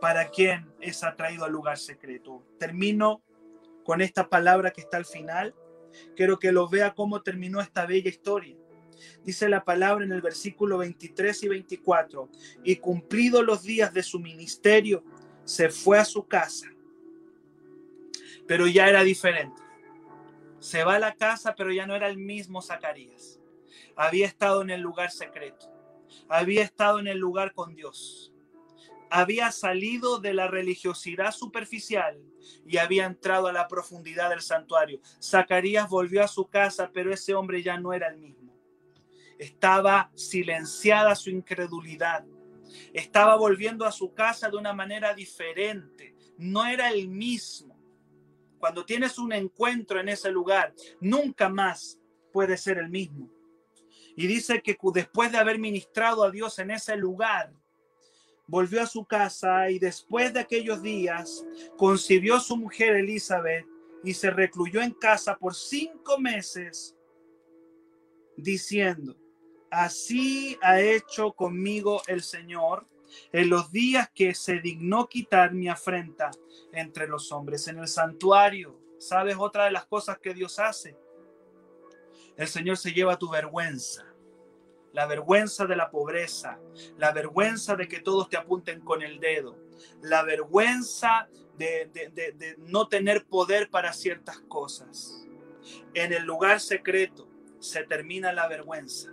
para 0.00 0.28
quien 0.30 0.72
es 0.80 1.04
atraído 1.04 1.44
al 1.44 1.52
lugar 1.52 1.78
secreto. 1.78 2.44
Termino 2.58 3.22
con 3.84 4.00
esta 4.00 4.28
palabra 4.28 4.72
que 4.72 4.80
está 4.80 4.96
al 4.96 5.06
final. 5.06 5.54
Quiero 6.16 6.40
que 6.40 6.50
lo 6.50 6.68
vea 6.68 6.94
cómo 6.94 7.22
terminó 7.22 7.60
esta 7.60 7.86
bella 7.86 8.10
historia. 8.10 8.56
Dice 9.24 9.48
la 9.48 9.64
palabra 9.64 10.04
en 10.04 10.12
el 10.12 10.20
versículo 10.22 10.78
23 10.78 11.42
y 11.42 11.48
24, 11.48 12.28
y 12.64 12.76
cumplidos 12.76 13.44
los 13.44 13.62
días 13.62 13.92
de 13.92 14.02
su 14.02 14.20
ministerio, 14.20 15.04
se 15.44 15.68
fue 15.68 15.98
a 15.98 16.04
su 16.04 16.26
casa. 16.26 16.68
Pero 18.46 18.66
ya 18.66 18.88
era 18.88 19.02
diferente. 19.02 19.62
Se 20.58 20.84
va 20.84 20.96
a 20.96 21.00
la 21.00 21.14
casa, 21.14 21.54
pero 21.54 21.72
ya 21.72 21.86
no 21.86 21.94
era 21.94 22.08
el 22.08 22.18
mismo 22.18 22.60
Zacarías. 22.62 23.40
Había 23.96 24.26
estado 24.26 24.62
en 24.62 24.70
el 24.70 24.80
lugar 24.80 25.10
secreto. 25.10 25.66
Había 26.28 26.62
estado 26.62 26.98
en 26.98 27.06
el 27.06 27.18
lugar 27.18 27.52
con 27.52 27.74
Dios. 27.74 28.32
Había 29.10 29.50
salido 29.50 30.20
de 30.20 30.34
la 30.34 30.46
religiosidad 30.46 31.32
superficial 31.32 32.22
y 32.64 32.76
había 32.76 33.06
entrado 33.06 33.48
a 33.48 33.52
la 33.52 33.66
profundidad 33.66 34.30
del 34.30 34.40
santuario. 34.40 35.00
Zacarías 35.20 35.88
volvió 35.88 36.22
a 36.22 36.28
su 36.28 36.46
casa, 36.46 36.90
pero 36.92 37.12
ese 37.12 37.34
hombre 37.34 37.62
ya 37.62 37.78
no 37.78 37.92
era 37.92 38.08
el 38.08 38.18
mismo. 38.18 38.39
Estaba 39.40 40.10
silenciada 40.14 41.14
su 41.14 41.30
incredulidad. 41.30 42.26
Estaba 42.92 43.36
volviendo 43.36 43.86
a 43.86 43.90
su 43.90 44.12
casa 44.12 44.50
de 44.50 44.58
una 44.58 44.74
manera 44.74 45.14
diferente. 45.14 46.14
No 46.36 46.66
era 46.66 46.90
el 46.90 47.08
mismo. 47.08 47.74
Cuando 48.58 48.84
tienes 48.84 49.18
un 49.18 49.32
encuentro 49.32 49.98
en 49.98 50.10
ese 50.10 50.30
lugar, 50.30 50.74
nunca 51.00 51.48
más 51.48 51.98
puede 52.34 52.58
ser 52.58 52.76
el 52.76 52.90
mismo. 52.90 53.30
Y 54.14 54.26
dice 54.26 54.60
que 54.60 54.76
después 54.92 55.32
de 55.32 55.38
haber 55.38 55.58
ministrado 55.58 56.22
a 56.22 56.30
Dios 56.30 56.58
en 56.58 56.72
ese 56.72 56.94
lugar, 56.98 57.50
volvió 58.46 58.82
a 58.82 58.86
su 58.86 59.06
casa 59.06 59.70
y 59.70 59.78
después 59.78 60.34
de 60.34 60.40
aquellos 60.40 60.82
días 60.82 61.42
concibió 61.78 62.38
su 62.40 62.58
mujer 62.58 62.96
Elizabeth 62.96 63.64
y 64.04 64.12
se 64.12 64.30
recluyó 64.30 64.82
en 64.82 64.92
casa 64.92 65.34
por 65.38 65.54
cinco 65.54 66.18
meses, 66.18 66.94
diciendo, 68.36 69.16
así 69.70 70.58
ha 70.62 70.80
hecho 70.80 71.32
conmigo 71.32 72.02
el 72.06 72.22
Señor 72.22 72.86
en 73.32 73.50
los 73.50 73.72
días 73.72 74.10
que 74.14 74.34
se 74.34 74.60
dignó 74.60 75.08
quitar 75.08 75.52
mi 75.52 75.68
afrenta 75.68 76.30
entre 76.72 77.08
los 77.08 77.32
hombres 77.32 77.66
en 77.68 77.78
el 77.78 77.88
santuario. 77.88 78.78
¿Sabes 78.98 79.36
otra 79.38 79.64
de 79.64 79.70
las 79.72 79.86
cosas 79.86 80.18
que 80.18 80.34
Dios 80.34 80.58
hace? 80.58 80.96
El 82.36 82.48
Señor 82.48 82.76
se 82.76 82.92
lleva 82.92 83.18
tu 83.18 83.28
vergüenza, 83.28 84.04
la 84.92 85.06
vergüenza 85.06 85.66
de 85.66 85.76
la 85.76 85.90
pobreza, 85.90 86.58
la 86.96 87.12
vergüenza 87.12 87.76
de 87.76 87.88
que 87.88 88.00
todos 88.00 88.28
te 88.28 88.36
apunten 88.36 88.80
con 88.80 89.02
el 89.02 89.20
dedo, 89.20 89.58
la 90.02 90.22
vergüenza 90.22 91.28
de, 91.56 92.56
no 92.58 92.88
tener 92.88 93.26
poder 93.26 93.70
para 93.70 93.92
ciertas 93.92 94.40
cosas. 94.48 95.26
En 95.94 96.12
el 96.12 96.24
lugar 96.24 96.60
secreto 96.60 97.28
se 97.58 97.84
termina 97.84 98.32
la 98.32 98.48
vergüenza 98.48 99.12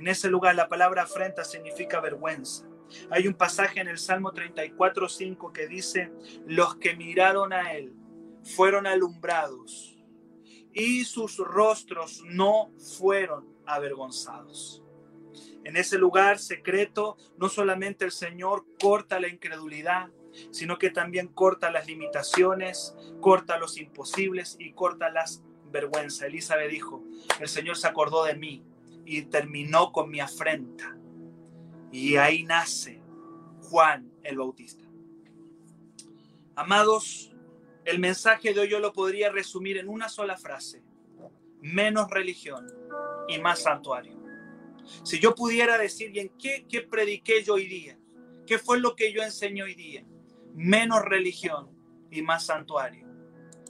en 0.00 0.08
ese 0.08 0.30
lugar 0.30 0.54
la 0.54 0.66
palabra 0.66 1.02
afrenta 1.02 1.44
significa 1.44 2.00
vergüenza. 2.00 2.66
Hay 3.10 3.28
un 3.28 3.34
pasaje 3.34 3.80
en 3.80 3.88
el 3.88 3.98
Salmo 3.98 4.32
34.5 4.32 5.52
que 5.52 5.68
dice, 5.68 6.10
los 6.46 6.76
que 6.76 6.96
miraron 6.96 7.52
a 7.52 7.74
él 7.74 7.92
fueron 8.42 8.86
alumbrados 8.86 9.98
y 10.72 11.04
sus 11.04 11.36
rostros 11.36 12.22
no 12.24 12.72
fueron 12.78 13.46
avergonzados. 13.66 14.82
En 15.64 15.76
ese 15.76 15.98
lugar 15.98 16.38
secreto, 16.38 17.18
no 17.36 17.50
solamente 17.50 18.06
el 18.06 18.12
Señor 18.12 18.64
corta 18.82 19.20
la 19.20 19.28
incredulidad, 19.28 20.08
sino 20.50 20.78
que 20.78 20.88
también 20.88 21.28
corta 21.28 21.70
las 21.70 21.86
limitaciones, 21.86 22.96
corta 23.20 23.58
los 23.58 23.76
imposibles 23.76 24.56
y 24.58 24.72
corta 24.72 25.10
las 25.10 25.42
vergüenzas. 25.70 26.22
Elizabeth 26.22 26.70
dijo, 26.70 27.04
el 27.38 27.48
Señor 27.48 27.76
se 27.76 27.86
acordó 27.86 28.24
de 28.24 28.34
mí 28.34 28.64
y 29.04 29.22
terminó 29.22 29.92
con 29.92 30.10
mi 30.10 30.20
afrenta. 30.20 30.96
Y 31.92 32.16
ahí 32.16 32.44
nace 32.44 33.02
Juan 33.62 34.12
el 34.22 34.38
Bautista. 34.38 34.84
Amados, 36.54 37.32
el 37.84 37.98
mensaje 37.98 38.52
de 38.52 38.60
hoy 38.60 38.68
yo 38.68 38.80
lo 38.80 38.92
podría 38.92 39.30
resumir 39.30 39.78
en 39.78 39.88
una 39.88 40.08
sola 40.08 40.36
frase. 40.36 40.82
Menos 41.60 42.10
religión 42.10 42.66
y 43.28 43.38
más 43.38 43.62
santuario. 43.62 44.18
Si 45.04 45.18
yo 45.18 45.34
pudiera 45.34 45.78
decir, 45.78 46.14
¿y 46.14 46.20
en 46.20 46.28
qué, 46.30 46.66
qué 46.68 46.82
prediqué 46.82 47.42
yo 47.42 47.54
hoy 47.54 47.66
día? 47.66 47.98
¿Qué 48.46 48.58
fue 48.58 48.80
lo 48.80 48.96
que 48.96 49.12
yo 49.12 49.22
enseñé 49.22 49.62
hoy 49.62 49.74
día? 49.74 50.04
Menos 50.54 51.02
religión 51.02 51.70
y 52.10 52.22
más 52.22 52.46
santuario. 52.46 53.06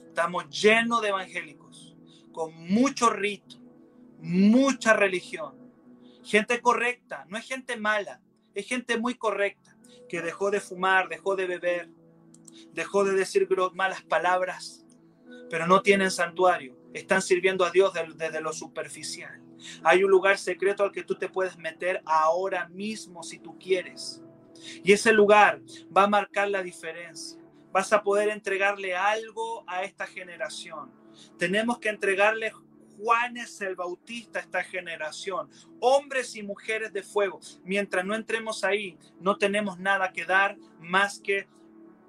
Estamos 0.07 0.49
llenos 0.49 1.01
de 1.01 1.09
evangélicos, 1.09 1.95
con 2.31 2.53
mucho 2.67 3.09
rito, 3.09 3.60
mucha 4.21 4.93
religión. 4.93 5.55
Gente 6.23 6.61
correcta, 6.61 7.25
no 7.27 7.37
es 7.37 7.45
gente 7.45 7.75
mala, 7.77 8.21
es 8.53 8.67
gente 8.67 8.97
muy 8.97 9.15
correcta, 9.15 9.75
que 10.07 10.21
dejó 10.21 10.51
de 10.51 10.61
fumar, 10.61 11.09
dejó 11.09 11.35
de 11.35 11.47
beber, 11.47 11.89
dejó 12.73 13.03
de 13.03 13.13
decir 13.13 13.47
malas 13.73 14.03
palabras, 14.03 14.85
pero 15.49 15.67
no 15.67 15.81
tienen 15.81 16.11
santuario, 16.11 16.77
están 16.93 17.21
sirviendo 17.21 17.65
a 17.65 17.71
Dios 17.71 17.93
desde 18.15 18.41
lo 18.41 18.53
superficial. 18.53 19.41
Hay 19.83 20.03
un 20.03 20.11
lugar 20.11 20.37
secreto 20.37 20.83
al 20.83 20.91
que 20.91 21.03
tú 21.03 21.15
te 21.15 21.29
puedes 21.29 21.57
meter 21.57 22.01
ahora 22.05 22.67
mismo 22.69 23.23
si 23.23 23.39
tú 23.39 23.57
quieres. 23.59 24.21
Y 24.83 24.91
ese 24.91 25.13
lugar 25.13 25.61
va 25.95 26.03
a 26.03 26.09
marcar 26.09 26.49
la 26.49 26.63
diferencia. 26.63 27.41
Vas 27.71 27.93
a 27.93 28.03
poder 28.03 28.29
entregarle 28.29 28.95
algo 28.95 29.63
a 29.67 29.83
esta 29.83 30.05
generación. 30.05 30.91
Tenemos 31.37 31.79
que 31.79 31.89
entregarle 31.89 32.51
Juanes 33.01 33.59
el 33.61 33.75
Bautista 33.75 34.39
esta 34.39 34.63
generación, 34.63 35.49
hombres 35.79 36.35
y 36.35 36.43
mujeres 36.43 36.93
de 36.93 37.01
fuego. 37.01 37.39
Mientras 37.63 38.05
no 38.05 38.13
entremos 38.13 38.63
ahí, 38.63 38.95
no 39.19 39.37
tenemos 39.37 39.79
nada 39.79 40.13
que 40.13 40.23
dar 40.23 40.55
más 40.79 41.19
que 41.19 41.47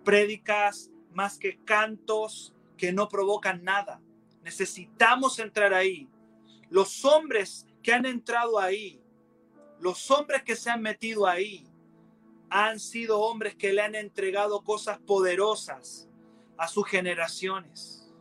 prédicas, 0.05 0.91
más 1.15 1.39
que 1.39 1.59
cantos 1.65 2.55
que 2.77 2.93
no 2.93 3.09
provocan 3.09 3.65
nada. 3.65 4.03
Necesitamos 4.43 5.39
entrar 5.39 5.73
ahí. 5.73 6.11
Los 6.69 7.07
hombres 7.07 7.67
que 7.83 7.95
han 7.95 8.05
entrado 8.05 8.59
ahí, 8.59 9.03
los 9.81 10.11
hombres 10.11 10.43
que 10.43 10.57
se 10.57 10.69
han 10.69 10.83
metido 10.83 11.27
ahí, 11.27 11.67
han 12.51 12.79
sido 12.79 13.21
hombres 13.21 13.55
que 13.55 13.73
le 13.73 13.81
han 13.81 13.95
entregado 13.95 14.63
cosas 14.63 14.99
poderosas 14.99 16.11
a 16.59 16.69
sus 16.69 16.87
generaciones. 16.87 18.13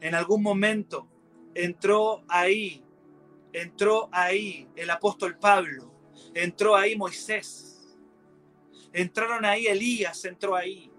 En 0.00 0.14
algún 0.14 0.44
momento 0.44 1.08
entró 1.54 2.24
ahí, 2.28 2.84
entró 3.52 4.08
ahí 4.12 4.68
el 4.76 4.90
apóstol 4.90 5.38
Pablo, 5.38 5.92
entró 6.34 6.76
ahí 6.76 6.96
Moisés, 6.96 7.96
entraron 8.92 9.44
ahí 9.44 9.66
Elías, 9.66 10.24
entró 10.24 10.54
ahí. 10.54 10.90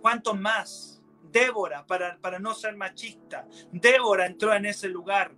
¿Cuántos 0.00 0.38
más? 0.38 1.02
Débora, 1.30 1.86
para, 1.86 2.18
para 2.18 2.38
no 2.38 2.54
ser 2.54 2.76
machista, 2.76 3.48
Débora 3.70 4.26
entró 4.26 4.52
en 4.54 4.66
ese 4.66 4.88
lugar. 4.88 5.34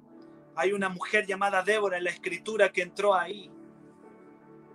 Hay 0.56 0.72
una 0.72 0.88
mujer 0.88 1.26
llamada 1.26 1.62
Débora 1.62 1.98
en 1.98 2.04
la 2.04 2.10
escritura 2.10 2.72
que 2.72 2.82
entró 2.82 3.14
ahí. 3.14 3.50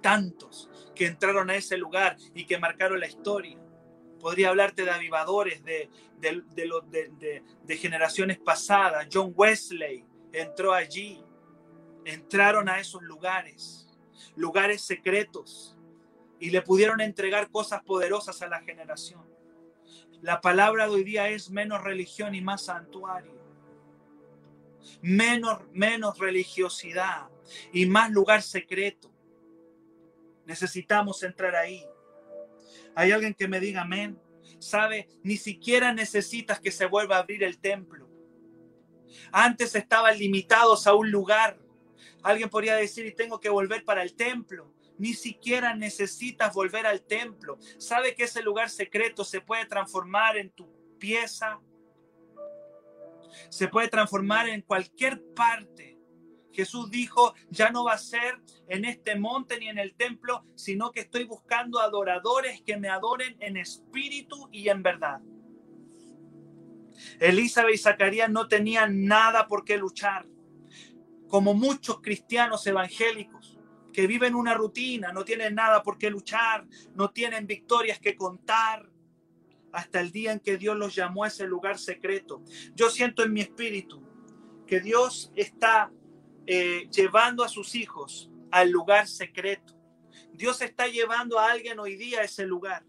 Tantos 0.01 0.69
que 0.95 1.07
entraron 1.07 1.49
a 1.49 1.55
ese 1.55 1.77
lugar 1.77 2.15
y 2.33 2.45
que 2.45 2.57
marcaron 2.57 2.99
la 2.99 3.07
historia. 3.07 3.57
Podría 4.19 4.49
hablarte 4.49 4.83
de 4.83 4.91
avivadores 4.91 5.63
de, 5.63 5.89
de, 6.19 7.43
de, 7.63 7.77
generaciones 7.77 8.37
pasadas. 8.37 9.07
John 9.11 9.33
Wesley 9.35 10.05
entró 10.33 10.73
allí. 10.73 11.23
Entraron 12.05 12.69
a 12.69 12.79
esos 12.79 13.01
lugares, 13.03 13.87
lugares 14.35 14.81
secretos, 14.81 15.77
y 16.39 16.49
le 16.49 16.61
pudieron 16.61 17.01
entregar 17.01 17.51
cosas 17.51 17.83
poderosas 17.83 18.41
a 18.41 18.47
la 18.47 18.61
generación. 18.61 19.21
La 20.21 20.41
palabra 20.41 20.85
de 20.85 20.91
hoy 20.91 21.03
día 21.03 21.29
es 21.29 21.49
menos 21.49 21.83
religión 21.83 22.35
y 22.35 22.41
más 22.41 22.65
santuario. 22.65 23.37
Menos, 25.01 25.61
menos 25.71 26.17
religiosidad 26.17 27.29
y 27.71 27.85
más 27.85 28.11
lugar 28.11 28.41
secreto. 28.41 29.11
Necesitamos 30.45 31.21
entrar 31.23 31.55
ahí. 31.55 31.85
Hay 32.95 33.11
alguien 33.11 33.33
que 33.33 33.47
me 33.47 33.59
diga 33.59 33.81
amén. 33.81 34.19
Sabe, 34.59 35.07
ni 35.23 35.37
siquiera 35.37 35.93
necesitas 35.93 36.59
que 36.59 36.71
se 36.71 36.85
vuelva 36.85 37.15
a 37.15 37.19
abrir 37.19 37.43
el 37.43 37.59
templo. 37.59 38.09
Antes 39.31 39.75
estaban 39.75 40.17
limitados 40.17 40.87
a 40.87 40.93
un 40.93 41.11
lugar. 41.11 41.59
Alguien 42.23 42.49
podría 42.49 42.75
decir, 42.75 43.05
y 43.05 43.15
tengo 43.15 43.39
que 43.39 43.49
volver 43.49 43.83
para 43.83 44.03
el 44.03 44.15
templo. 44.15 44.73
Ni 44.97 45.13
siquiera 45.13 45.73
necesitas 45.75 46.53
volver 46.53 46.85
al 46.85 47.01
templo. 47.01 47.57
Sabe 47.77 48.15
que 48.15 48.25
ese 48.25 48.41
lugar 48.41 48.69
secreto 48.69 49.23
se 49.23 49.39
puede 49.39 49.65
transformar 49.65 50.37
en 50.37 50.49
tu 50.51 50.69
pieza. 50.97 51.61
Se 53.49 53.67
puede 53.67 53.87
transformar 53.87 54.49
en 54.49 54.61
cualquier 54.61 55.21
parte 55.33 55.98
Jesús 56.51 56.89
dijo, 56.89 57.33
ya 57.49 57.69
no 57.69 57.85
va 57.85 57.93
a 57.93 57.97
ser 57.97 58.41
en 58.67 58.85
este 58.85 59.15
monte 59.15 59.59
ni 59.59 59.67
en 59.67 59.77
el 59.77 59.93
templo, 59.95 60.45
sino 60.55 60.91
que 60.91 61.01
estoy 61.01 61.25
buscando 61.25 61.79
adoradores 61.79 62.61
que 62.61 62.77
me 62.77 62.89
adoren 62.89 63.37
en 63.39 63.57
espíritu 63.57 64.49
y 64.51 64.69
en 64.69 64.83
verdad. 64.83 65.21
Elizabeth 67.19 67.75
y 67.75 67.77
Zacarías 67.77 68.29
no 68.29 68.47
tenían 68.47 69.05
nada 69.05 69.47
por 69.47 69.63
qué 69.63 69.77
luchar, 69.77 70.25
como 71.27 71.53
muchos 71.53 72.01
cristianos 72.01 72.65
evangélicos 72.67 73.57
que 73.93 74.07
viven 74.07 74.35
una 74.35 74.53
rutina, 74.53 75.11
no 75.11 75.23
tienen 75.23 75.55
nada 75.55 75.81
por 75.81 75.97
qué 75.97 76.09
luchar, 76.09 76.67
no 76.93 77.11
tienen 77.11 77.47
victorias 77.47 77.99
que 77.99 78.15
contar, 78.15 78.89
hasta 79.71 80.01
el 80.01 80.11
día 80.11 80.31
en 80.31 80.39
que 80.39 80.57
Dios 80.57 80.75
los 80.75 80.95
llamó 80.95 81.23
a 81.23 81.27
ese 81.27 81.45
lugar 81.47 81.77
secreto. 81.77 82.41
Yo 82.75 82.89
siento 82.89 83.23
en 83.23 83.33
mi 83.33 83.41
espíritu 83.41 84.03
que 84.65 84.79
Dios 84.79 85.31
está 85.35 85.91
eh, 86.51 86.89
llevando 86.89 87.43
a 87.43 87.47
sus 87.47 87.75
hijos 87.75 88.31
al 88.49 88.71
lugar 88.71 89.07
secreto. 89.07 89.79
Dios 90.33 90.63
está 90.63 90.87
llevando 90.87 91.37
a 91.37 91.51
alguien 91.51 91.77
hoy 91.77 91.95
día 91.95 92.21
a 92.21 92.23
ese 92.23 92.43
lugar. 92.43 92.83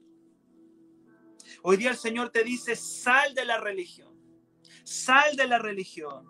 Hoy 1.63 1.77
día 1.77 1.91
el 1.91 1.99
Señor 1.99 2.31
te 2.31 2.43
dice, 2.43 2.75
sal 2.75 3.35
de 3.35 3.45
la 3.45 3.59
religión, 3.59 4.19
sal 4.83 5.37
de 5.37 5.47
la 5.47 5.59
religión. 5.59 6.25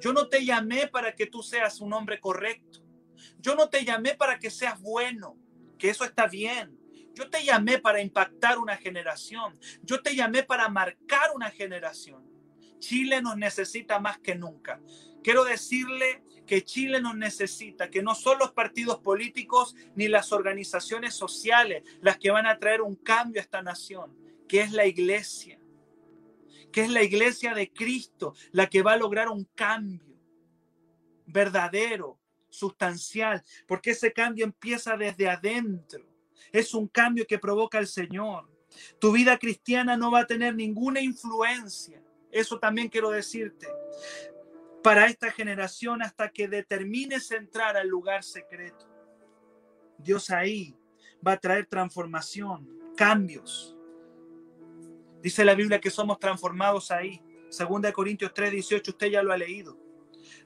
Yo 0.00 0.12
no 0.12 0.28
te 0.28 0.44
llamé 0.44 0.88
para 0.88 1.14
que 1.14 1.26
tú 1.26 1.40
seas 1.40 1.80
un 1.80 1.92
hombre 1.92 2.18
correcto. 2.18 2.80
Yo 3.38 3.54
no 3.54 3.68
te 3.68 3.84
llamé 3.84 4.16
para 4.16 4.40
que 4.40 4.50
seas 4.50 4.80
bueno, 4.80 5.38
que 5.78 5.90
eso 5.90 6.04
está 6.04 6.26
bien. 6.26 6.76
Yo 7.14 7.30
te 7.30 7.44
llamé 7.44 7.78
para 7.78 8.02
impactar 8.02 8.58
una 8.58 8.76
generación. 8.76 9.56
Yo 9.84 10.02
te 10.02 10.16
llamé 10.16 10.42
para 10.42 10.68
marcar 10.68 11.30
una 11.32 11.52
generación. 11.52 12.28
Chile 12.80 13.22
nos 13.22 13.36
necesita 13.36 14.00
más 14.00 14.18
que 14.18 14.34
nunca. 14.34 14.80
Quiero 15.22 15.44
decirle 15.44 16.24
que 16.50 16.64
Chile 16.64 17.00
nos 17.00 17.16
necesita, 17.16 17.90
que 17.90 18.02
no 18.02 18.16
son 18.16 18.40
los 18.40 18.50
partidos 18.50 18.98
políticos 18.98 19.76
ni 19.94 20.08
las 20.08 20.32
organizaciones 20.32 21.14
sociales 21.14 21.84
las 22.00 22.18
que 22.18 22.32
van 22.32 22.44
a 22.44 22.58
traer 22.58 22.82
un 22.82 22.96
cambio 22.96 23.40
a 23.40 23.44
esta 23.44 23.62
nación, 23.62 24.18
que 24.48 24.60
es 24.60 24.72
la 24.72 24.84
iglesia, 24.84 25.60
que 26.72 26.80
es 26.80 26.90
la 26.90 27.04
iglesia 27.04 27.54
de 27.54 27.72
Cristo 27.72 28.34
la 28.50 28.68
que 28.68 28.82
va 28.82 28.94
a 28.94 28.96
lograr 28.96 29.28
un 29.28 29.44
cambio 29.54 30.18
verdadero, 31.24 32.18
sustancial, 32.48 33.44
porque 33.68 33.92
ese 33.92 34.12
cambio 34.12 34.44
empieza 34.44 34.96
desde 34.96 35.28
adentro. 35.28 36.04
Es 36.50 36.74
un 36.74 36.88
cambio 36.88 37.28
que 37.28 37.38
provoca 37.38 37.78
el 37.78 37.86
Señor. 37.86 38.50
Tu 38.98 39.12
vida 39.12 39.38
cristiana 39.38 39.96
no 39.96 40.10
va 40.10 40.22
a 40.22 40.26
tener 40.26 40.56
ninguna 40.56 41.00
influencia. 41.00 42.02
Eso 42.32 42.58
también 42.58 42.88
quiero 42.88 43.10
decirte. 43.10 43.68
Para 44.82 45.06
esta 45.06 45.30
generación 45.30 46.02
hasta 46.02 46.30
que 46.30 46.48
determines 46.48 47.30
entrar 47.30 47.76
al 47.76 47.88
lugar 47.88 48.22
secreto. 48.22 48.88
Dios 49.98 50.30
ahí 50.30 50.74
va 51.26 51.32
a 51.32 51.36
traer 51.36 51.66
transformación, 51.66 52.66
cambios. 52.96 53.76
Dice 55.22 55.44
la 55.44 55.54
Biblia 55.54 55.80
que 55.80 55.90
somos 55.90 56.18
transformados 56.18 56.90
ahí. 56.90 57.22
Segunda 57.50 57.88
de 57.88 57.92
Corintios 57.92 58.32
3, 58.32 58.52
18, 58.52 58.92
usted 58.92 59.08
ya 59.08 59.22
lo 59.22 59.32
ha 59.32 59.36
leído. 59.36 59.78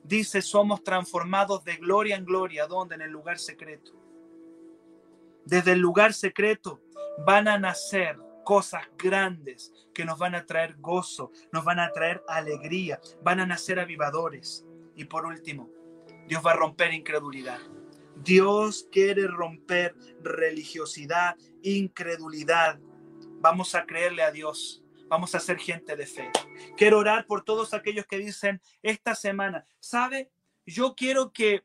Dice, 0.03 0.43
somos 0.43 0.83
transformados 0.83 1.65
de 1.65 1.77
gloria 1.77 2.17
en 2.17 2.25
gloria. 2.25 2.67
¿Dónde? 2.67 2.97
En 2.97 3.03
el 3.03 3.11
lugar 3.11 3.39
secreto. 3.39 3.93
Desde 5.45 5.73
el 5.73 5.79
lugar 5.79 6.13
secreto 6.13 6.83
van 7.25 7.49
a 7.49 7.59
nacer 7.59 8.19
cosas 8.45 8.83
grandes 8.97 9.73
que 9.93 10.05
nos 10.05 10.19
van 10.19 10.35
a 10.35 10.47
traer 10.47 10.77
gozo, 10.79 11.33
nos 11.53 11.65
van 11.65 11.81
a 11.81 11.91
traer 11.91 12.23
alegría, 12.29 13.01
van 13.23 13.41
a 13.41 13.47
nacer 13.47 13.81
avivadores. 13.81 14.65
Y 14.95 15.07
por 15.07 15.27
último, 15.27 15.71
Dios 16.29 16.45
va 16.45 16.53
a 16.53 16.57
romper 16.57 16.93
incredulidad. 16.93 17.59
Dios 18.17 18.89
quiere 18.93 19.27
romper 19.27 19.95
religiosidad, 20.23 21.37
incredulidad. 21.63 22.79
Vamos 23.41 23.75
a 23.75 23.85
creerle 23.87 24.23
a 24.23 24.31
Dios. 24.31 24.85
Vamos 25.09 25.35
a 25.35 25.41
ser 25.41 25.59
gente 25.59 25.97
de 25.97 26.07
fe. 26.07 26.31
Quiero 26.77 26.99
orar 26.99 27.27
por 27.27 27.45
todos 27.45 27.75
aquellos 27.75 28.07
que 28.07 28.19
dicen 28.19 28.61
esta 28.83 29.15
semana, 29.15 29.67
¿sabe? 29.81 30.31
Yo 30.65 30.95
quiero 30.95 31.33
que 31.33 31.65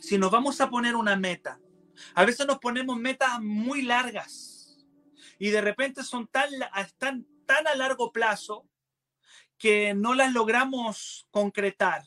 si 0.00 0.18
nos 0.18 0.30
vamos 0.30 0.60
a 0.60 0.70
poner 0.70 0.96
una 0.96 1.16
meta, 1.16 1.60
a 2.14 2.24
veces 2.24 2.46
nos 2.46 2.58
ponemos 2.58 2.96
metas 2.96 3.40
muy 3.40 3.82
largas 3.82 4.59
y 5.40 5.48
de 5.48 5.62
repente 5.62 6.04
son 6.04 6.28
tan, 6.28 6.50
tan, 6.98 7.26
tan 7.46 7.66
a 7.66 7.74
largo 7.74 8.12
plazo 8.12 8.68
que 9.58 9.94
no 9.94 10.14
las 10.14 10.32
logramos 10.32 11.26
concretar. 11.30 12.04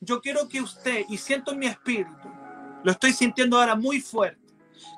Yo 0.00 0.20
quiero 0.20 0.48
que 0.48 0.60
usted, 0.60 1.04
y 1.08 1.16
siento 1.18 1.52
en 1.52 1.60
mi 1.60 1.66
espíritu, 1.66 2.28
lo 2.82 2.90
estoy 2.90 3.12
sintiendo 3.12 3.58
ahora 3.58 3.76
muy 3.76 4.00
fuerte, 4.00 4.52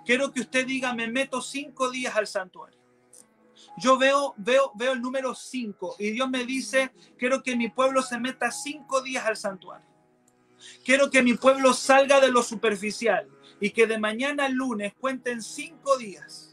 quiero 0.07 0.33
que 0.33 0.41
usted 0.41 0.67
diga, 0.67 0.95
me 0.95 1.07
meto 1.07 1.43
cinco 1.43 1.91
días 1.91 2.17
al 2.17 2.27
santuario. 2.27 2.81
Yo 3.77 3.99
veo, 3.99 4.35
veo, 4.39 4.73
veo 4.75 4.93
el 4.93 5.03
número 5.03 5.35
cinco 5.35 5.97
y 5.99 6.11
Dios 6.13 6.31
me 6.31 6.45
dice, 6.45 6.93
quiero 7.19 7.43
que 7.43 7.57
mi 7.57 7.69
pueblo 7.69 8.01
se 8.01 8.19
meta 8.19 8.51
cinco 8.51 9.03
días 9.03 9.27
al 9.27 9.37
santuario. 9.37 9.87
Quiero 10.83 11.11
que 11.11 11.23
mi 11.23 11.35
pueblo 11.35 11.75
salga 11.75 12.21
de 12.21 12.31
lo 12.31 12.43
superficial 12.43 13.29
y 13.61 13.71
que 13.71 13.87
de 13.87 13.99
mañana 13.99 14.47
al 14.47 14.55
lunes 14.55 14.95
cuenten 14.95 15.43
cinco 15.43 15.99
días. 15.99 16.44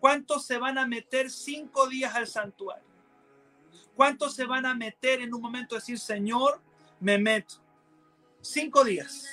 ¿Cuántos 0.00 0.46
se 0.46 0.58
van 0.58 0.78
a 0.78 0.86
meter 0.86 1.30
cinco 1.30 1.88
días 1.88 2.14
al 2.14 2.26
santuario? 2.26 2.88
¿Cuántos 3.94 4.34
se 4.34 4.46
van 4.46 4.66
a 4.66 4.74
meter 4.74 5.20
en 5.20 5.34
un 5.34 5.42
momento 5.42 5.74
decir, 5.74 5.98
Señor, 5.98 6.60
me 7.00 7.18
meto? 7.18 7.56
Cinco 8.40 8.82
días. 8.82 9.26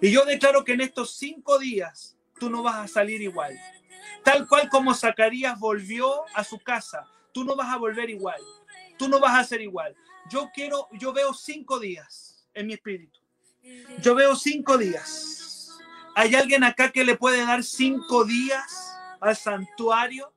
Y 0.00 0.12
yo 0.12 0.24
declaro 0.24 0.64
que 0.64 0.74
en 0.74 0.82
estos 0.82 1.16
cinco 1.16 1.58
días 1.58 2.16
tú 2.38 2.48
no 2.48 2.62
vas 2.62 2.76
a 2.76 2.88
salir 2.88 3.20
igual. 3.20 3.58
Tal 4.24 4.46
cual 4.46 4.68
como 4.68 4.94
Zacarías 4.94 5.58
volvió 5.58 6.22
a 6.34 6.44
su 6.44 6.60
casa, 6.60 7.08
tú 7.32 7.44
no 7.44 7.56
vas 7.56 7.68
a 7.68 7.76
volver 7.76 8.08
igual. 8.08 8.40
Tú 8.96 9.08
no 9.08 9.18
vas 9.18 9.36
a 9.36 9.44
ser 9.44 9.60
igual. 9.60 9.96
Yo 10.30 10.50
quiero, 10.54 10.88
yo 10.92 11.12
veo 11.12 11.34
cinco 11.34 11.80
días 11.80 12.46
en 12.54 12.68
mi 12.68 12.74
espíritu. 12.74 13.18
Yo 14.00 14.14
veo 14.14 14.34
cinco 14.34 14.76
días 14.76 15.42
¿Hay 16.14 16.34
alguien 16.34 16.62
acá 16.62 16.90
que 16.90 17.04
le 17.04 17.16
puede 17.16 17.44
dar 17.44 17.64
cinco 17.64 18.24
días 18.24 18.91
al 19.22 19.36
santuario? 19.36 20.32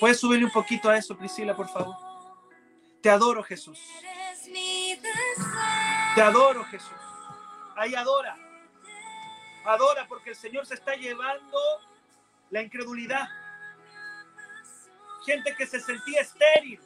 ¿Puedes 0.00 0.20
subirle 0.20 0.44
un 0.44 0.52
poquito 0.52 0.90
a 0.90 0.96
eso, 0.96 1.16
Priscila, 1.16 1.56
por 1.56 1.68
favor? 1.68 1.96
Te 3.00 3.08
adoro, 3.08 3.42
Jesús. 3.42 3.80
Te 6.14 6.20
adoro, 6.20 6.64
Jesús. 6.64 6.90
Ahí 7.76 7.94
adora. 7.94 8.36
Adora 9.64 10.06
porque 10.08 10.30
el 10.30 10.36
Señor 10.36 10.66
se 10.66 10.74
está 10.74 10.94
llevando 10.94 11.58
la 12.50 12.62
incredulidad. 12.62 13.28
Gente 15.24 15.54
que 15.56 15.66
se 15.66 15.80
sentía 15.80 16.22
estéril. 16.22 16.80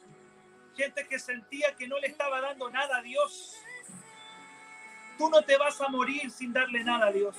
Gente 0.75 1.07
que 1.07 1.17
sentía 1.17 1.75
que 1.75 1.87
no 1.87 1.97
le 1.99 2.07
estaba 2.07 2.41
dando 2.41 2.69
nada 2.69 2.97
a 2.97 3.01
Dios. 3.01 3.57
Tú 5.17 5.29
no 5.29 5.41
te 5.41 5.57
vas 5.57 5.79
a 5.81 5.87
morir 5.87 6.29
sin 6.31 6.53
darle 6.53 6.83
nada 6.83 7.07
a 7.07 7.11
Dios. 7.11 7.35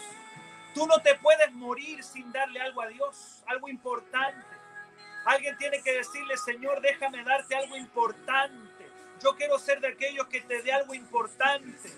Tú 0.75 0.87
no 0.87 0.99
te 1.01 1.15
puedes 1.17 1.53
morir 1.53 2.03
sin 2.03 2.31
darle 2.33 2.61
algo 2.61 2.83
a 2.83 2.89
Dios, 2.89 3.43
algo 3.47 3.69
importante. 3.69 4.45
Alguien 5.25 5.57
tiene 5.57 5.81
que 5.83 5.93
decirle, 5.93 6.37
Señor, 6.37 6.81
déjame 6.81 7.23
darte 7.25 7.55
algo 7.55 7.77
importante. 7.77 8.91
Yo 9.23 9.37
quiero 9.37 9.59
ser 9.59 9.81
de 9.81 9.89
aquellos 9.89 10.27
que 10.27 10.41
te 10.41 10.63
dé 10.63 10.73
algo 10.73 10.93
importante. 10.95 11.91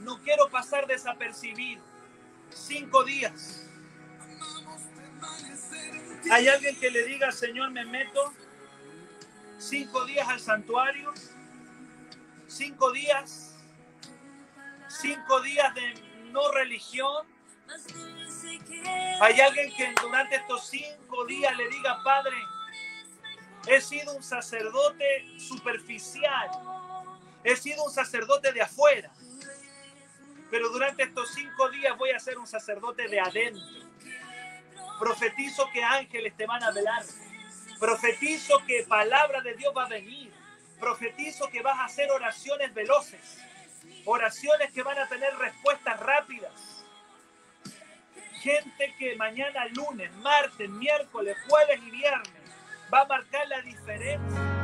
No 0.00 0.20
quiero 0.22 0.50
pasar 0.50 0.86
desapercibido. 0.86 1.82
Cinco 2.50 3.04
días. 3.04 3.66
Hay 6.30 6.48
alguien 6.48 6.78
que 6.78 6.90
le 6.90 7.04
diga, 7.04 7.32
Señor, 7.32 7.70
me 7.70 7.84
meto 7.84 8.34
cinco 9.58 10.04
días 10.04 10.28
al 10.28 10.40
santuario. 10.40 11.12
Cinco 12.48 12.92
días 12.92 13.54
cinco 15.00 15.40
días 15.40 15.74
de 15.74 15.94
no 16.30 16.50
religión. 16.52 17.26
Hay 19.20 19.40
alguien 19.40 19.74
que 19.74 19.94
durante 20.00 20.36
estos 20.36 20.68
cinco 20.68 21.24
días 21.24 21.56
le 21.56 21.68
diga, 21.68 22.02
Padre, 22.02 22.36
he 23.66 23.80
sido 23.80 24.14
un 24.14 24.22
sacerdote 24.22 25.38
superficial, 25.38 26.50
he 27.42 27.56
sido 27.56 27.84
un 27.84 27.92
sacerdote 27.92 28.52
de 28.52 28.62
afuera, 28.62 29.10
pero 30.50 30.68
durante 30.68 31.04
estos 31.04 31.30
cinco 31.32 31.68
días 31.70 31.96
voy 31.96 32.10
a 32.10 32.20
ser 32.20 32.38
un 32.38 32.46
sacerdote 32.46 33.08
de 33.08 33.20
adentro. 33.20 33.64
Profetizo 34.98 35.68
que 35.72 35.82
ángeles 35.82 36.36
te 36.36 36.46
van 36.46 36.62
a 36.62 36.70
velar. 36.70 37.02
Profetizo 37.80 38.58
que 38.66 38.84
palabra 38.84 39.40
de 39.40 39.54
Dios 39.54 39.74
va 39.76 39.84
a 39.84 39.88
venir. 39.88 40.32
Profetizo 40.78 41.48
que 41.48 41.62
vas 41.62 41.78
a 41.78 41.84
hacer 41.86 42.10
oraciones 42.10 42.72
veloces 42.72 43.38
oraciones 44.04 44.72
que 44.72 44.82
van 44.82 44.98
a 44.98 45.08
tener 45.08 45.34
respuestas 45.36 45.98
rápidas. 46.00 46.52
Gente 48.44 48.94
que 48.98 49.16
mañana, 49.16 49.64
lunes, 49.74 50.14
martes, 50.16 50.68
miércoles, 50.68 51.34
jueves 51.48 51.80
y 51.86 51.90
viernes 51.90 52.42
va 52.92 53.00
a 53.00 53.06
marcar 53.06 53.48
la 53.48 53.62
diferencia. 53.62 54.63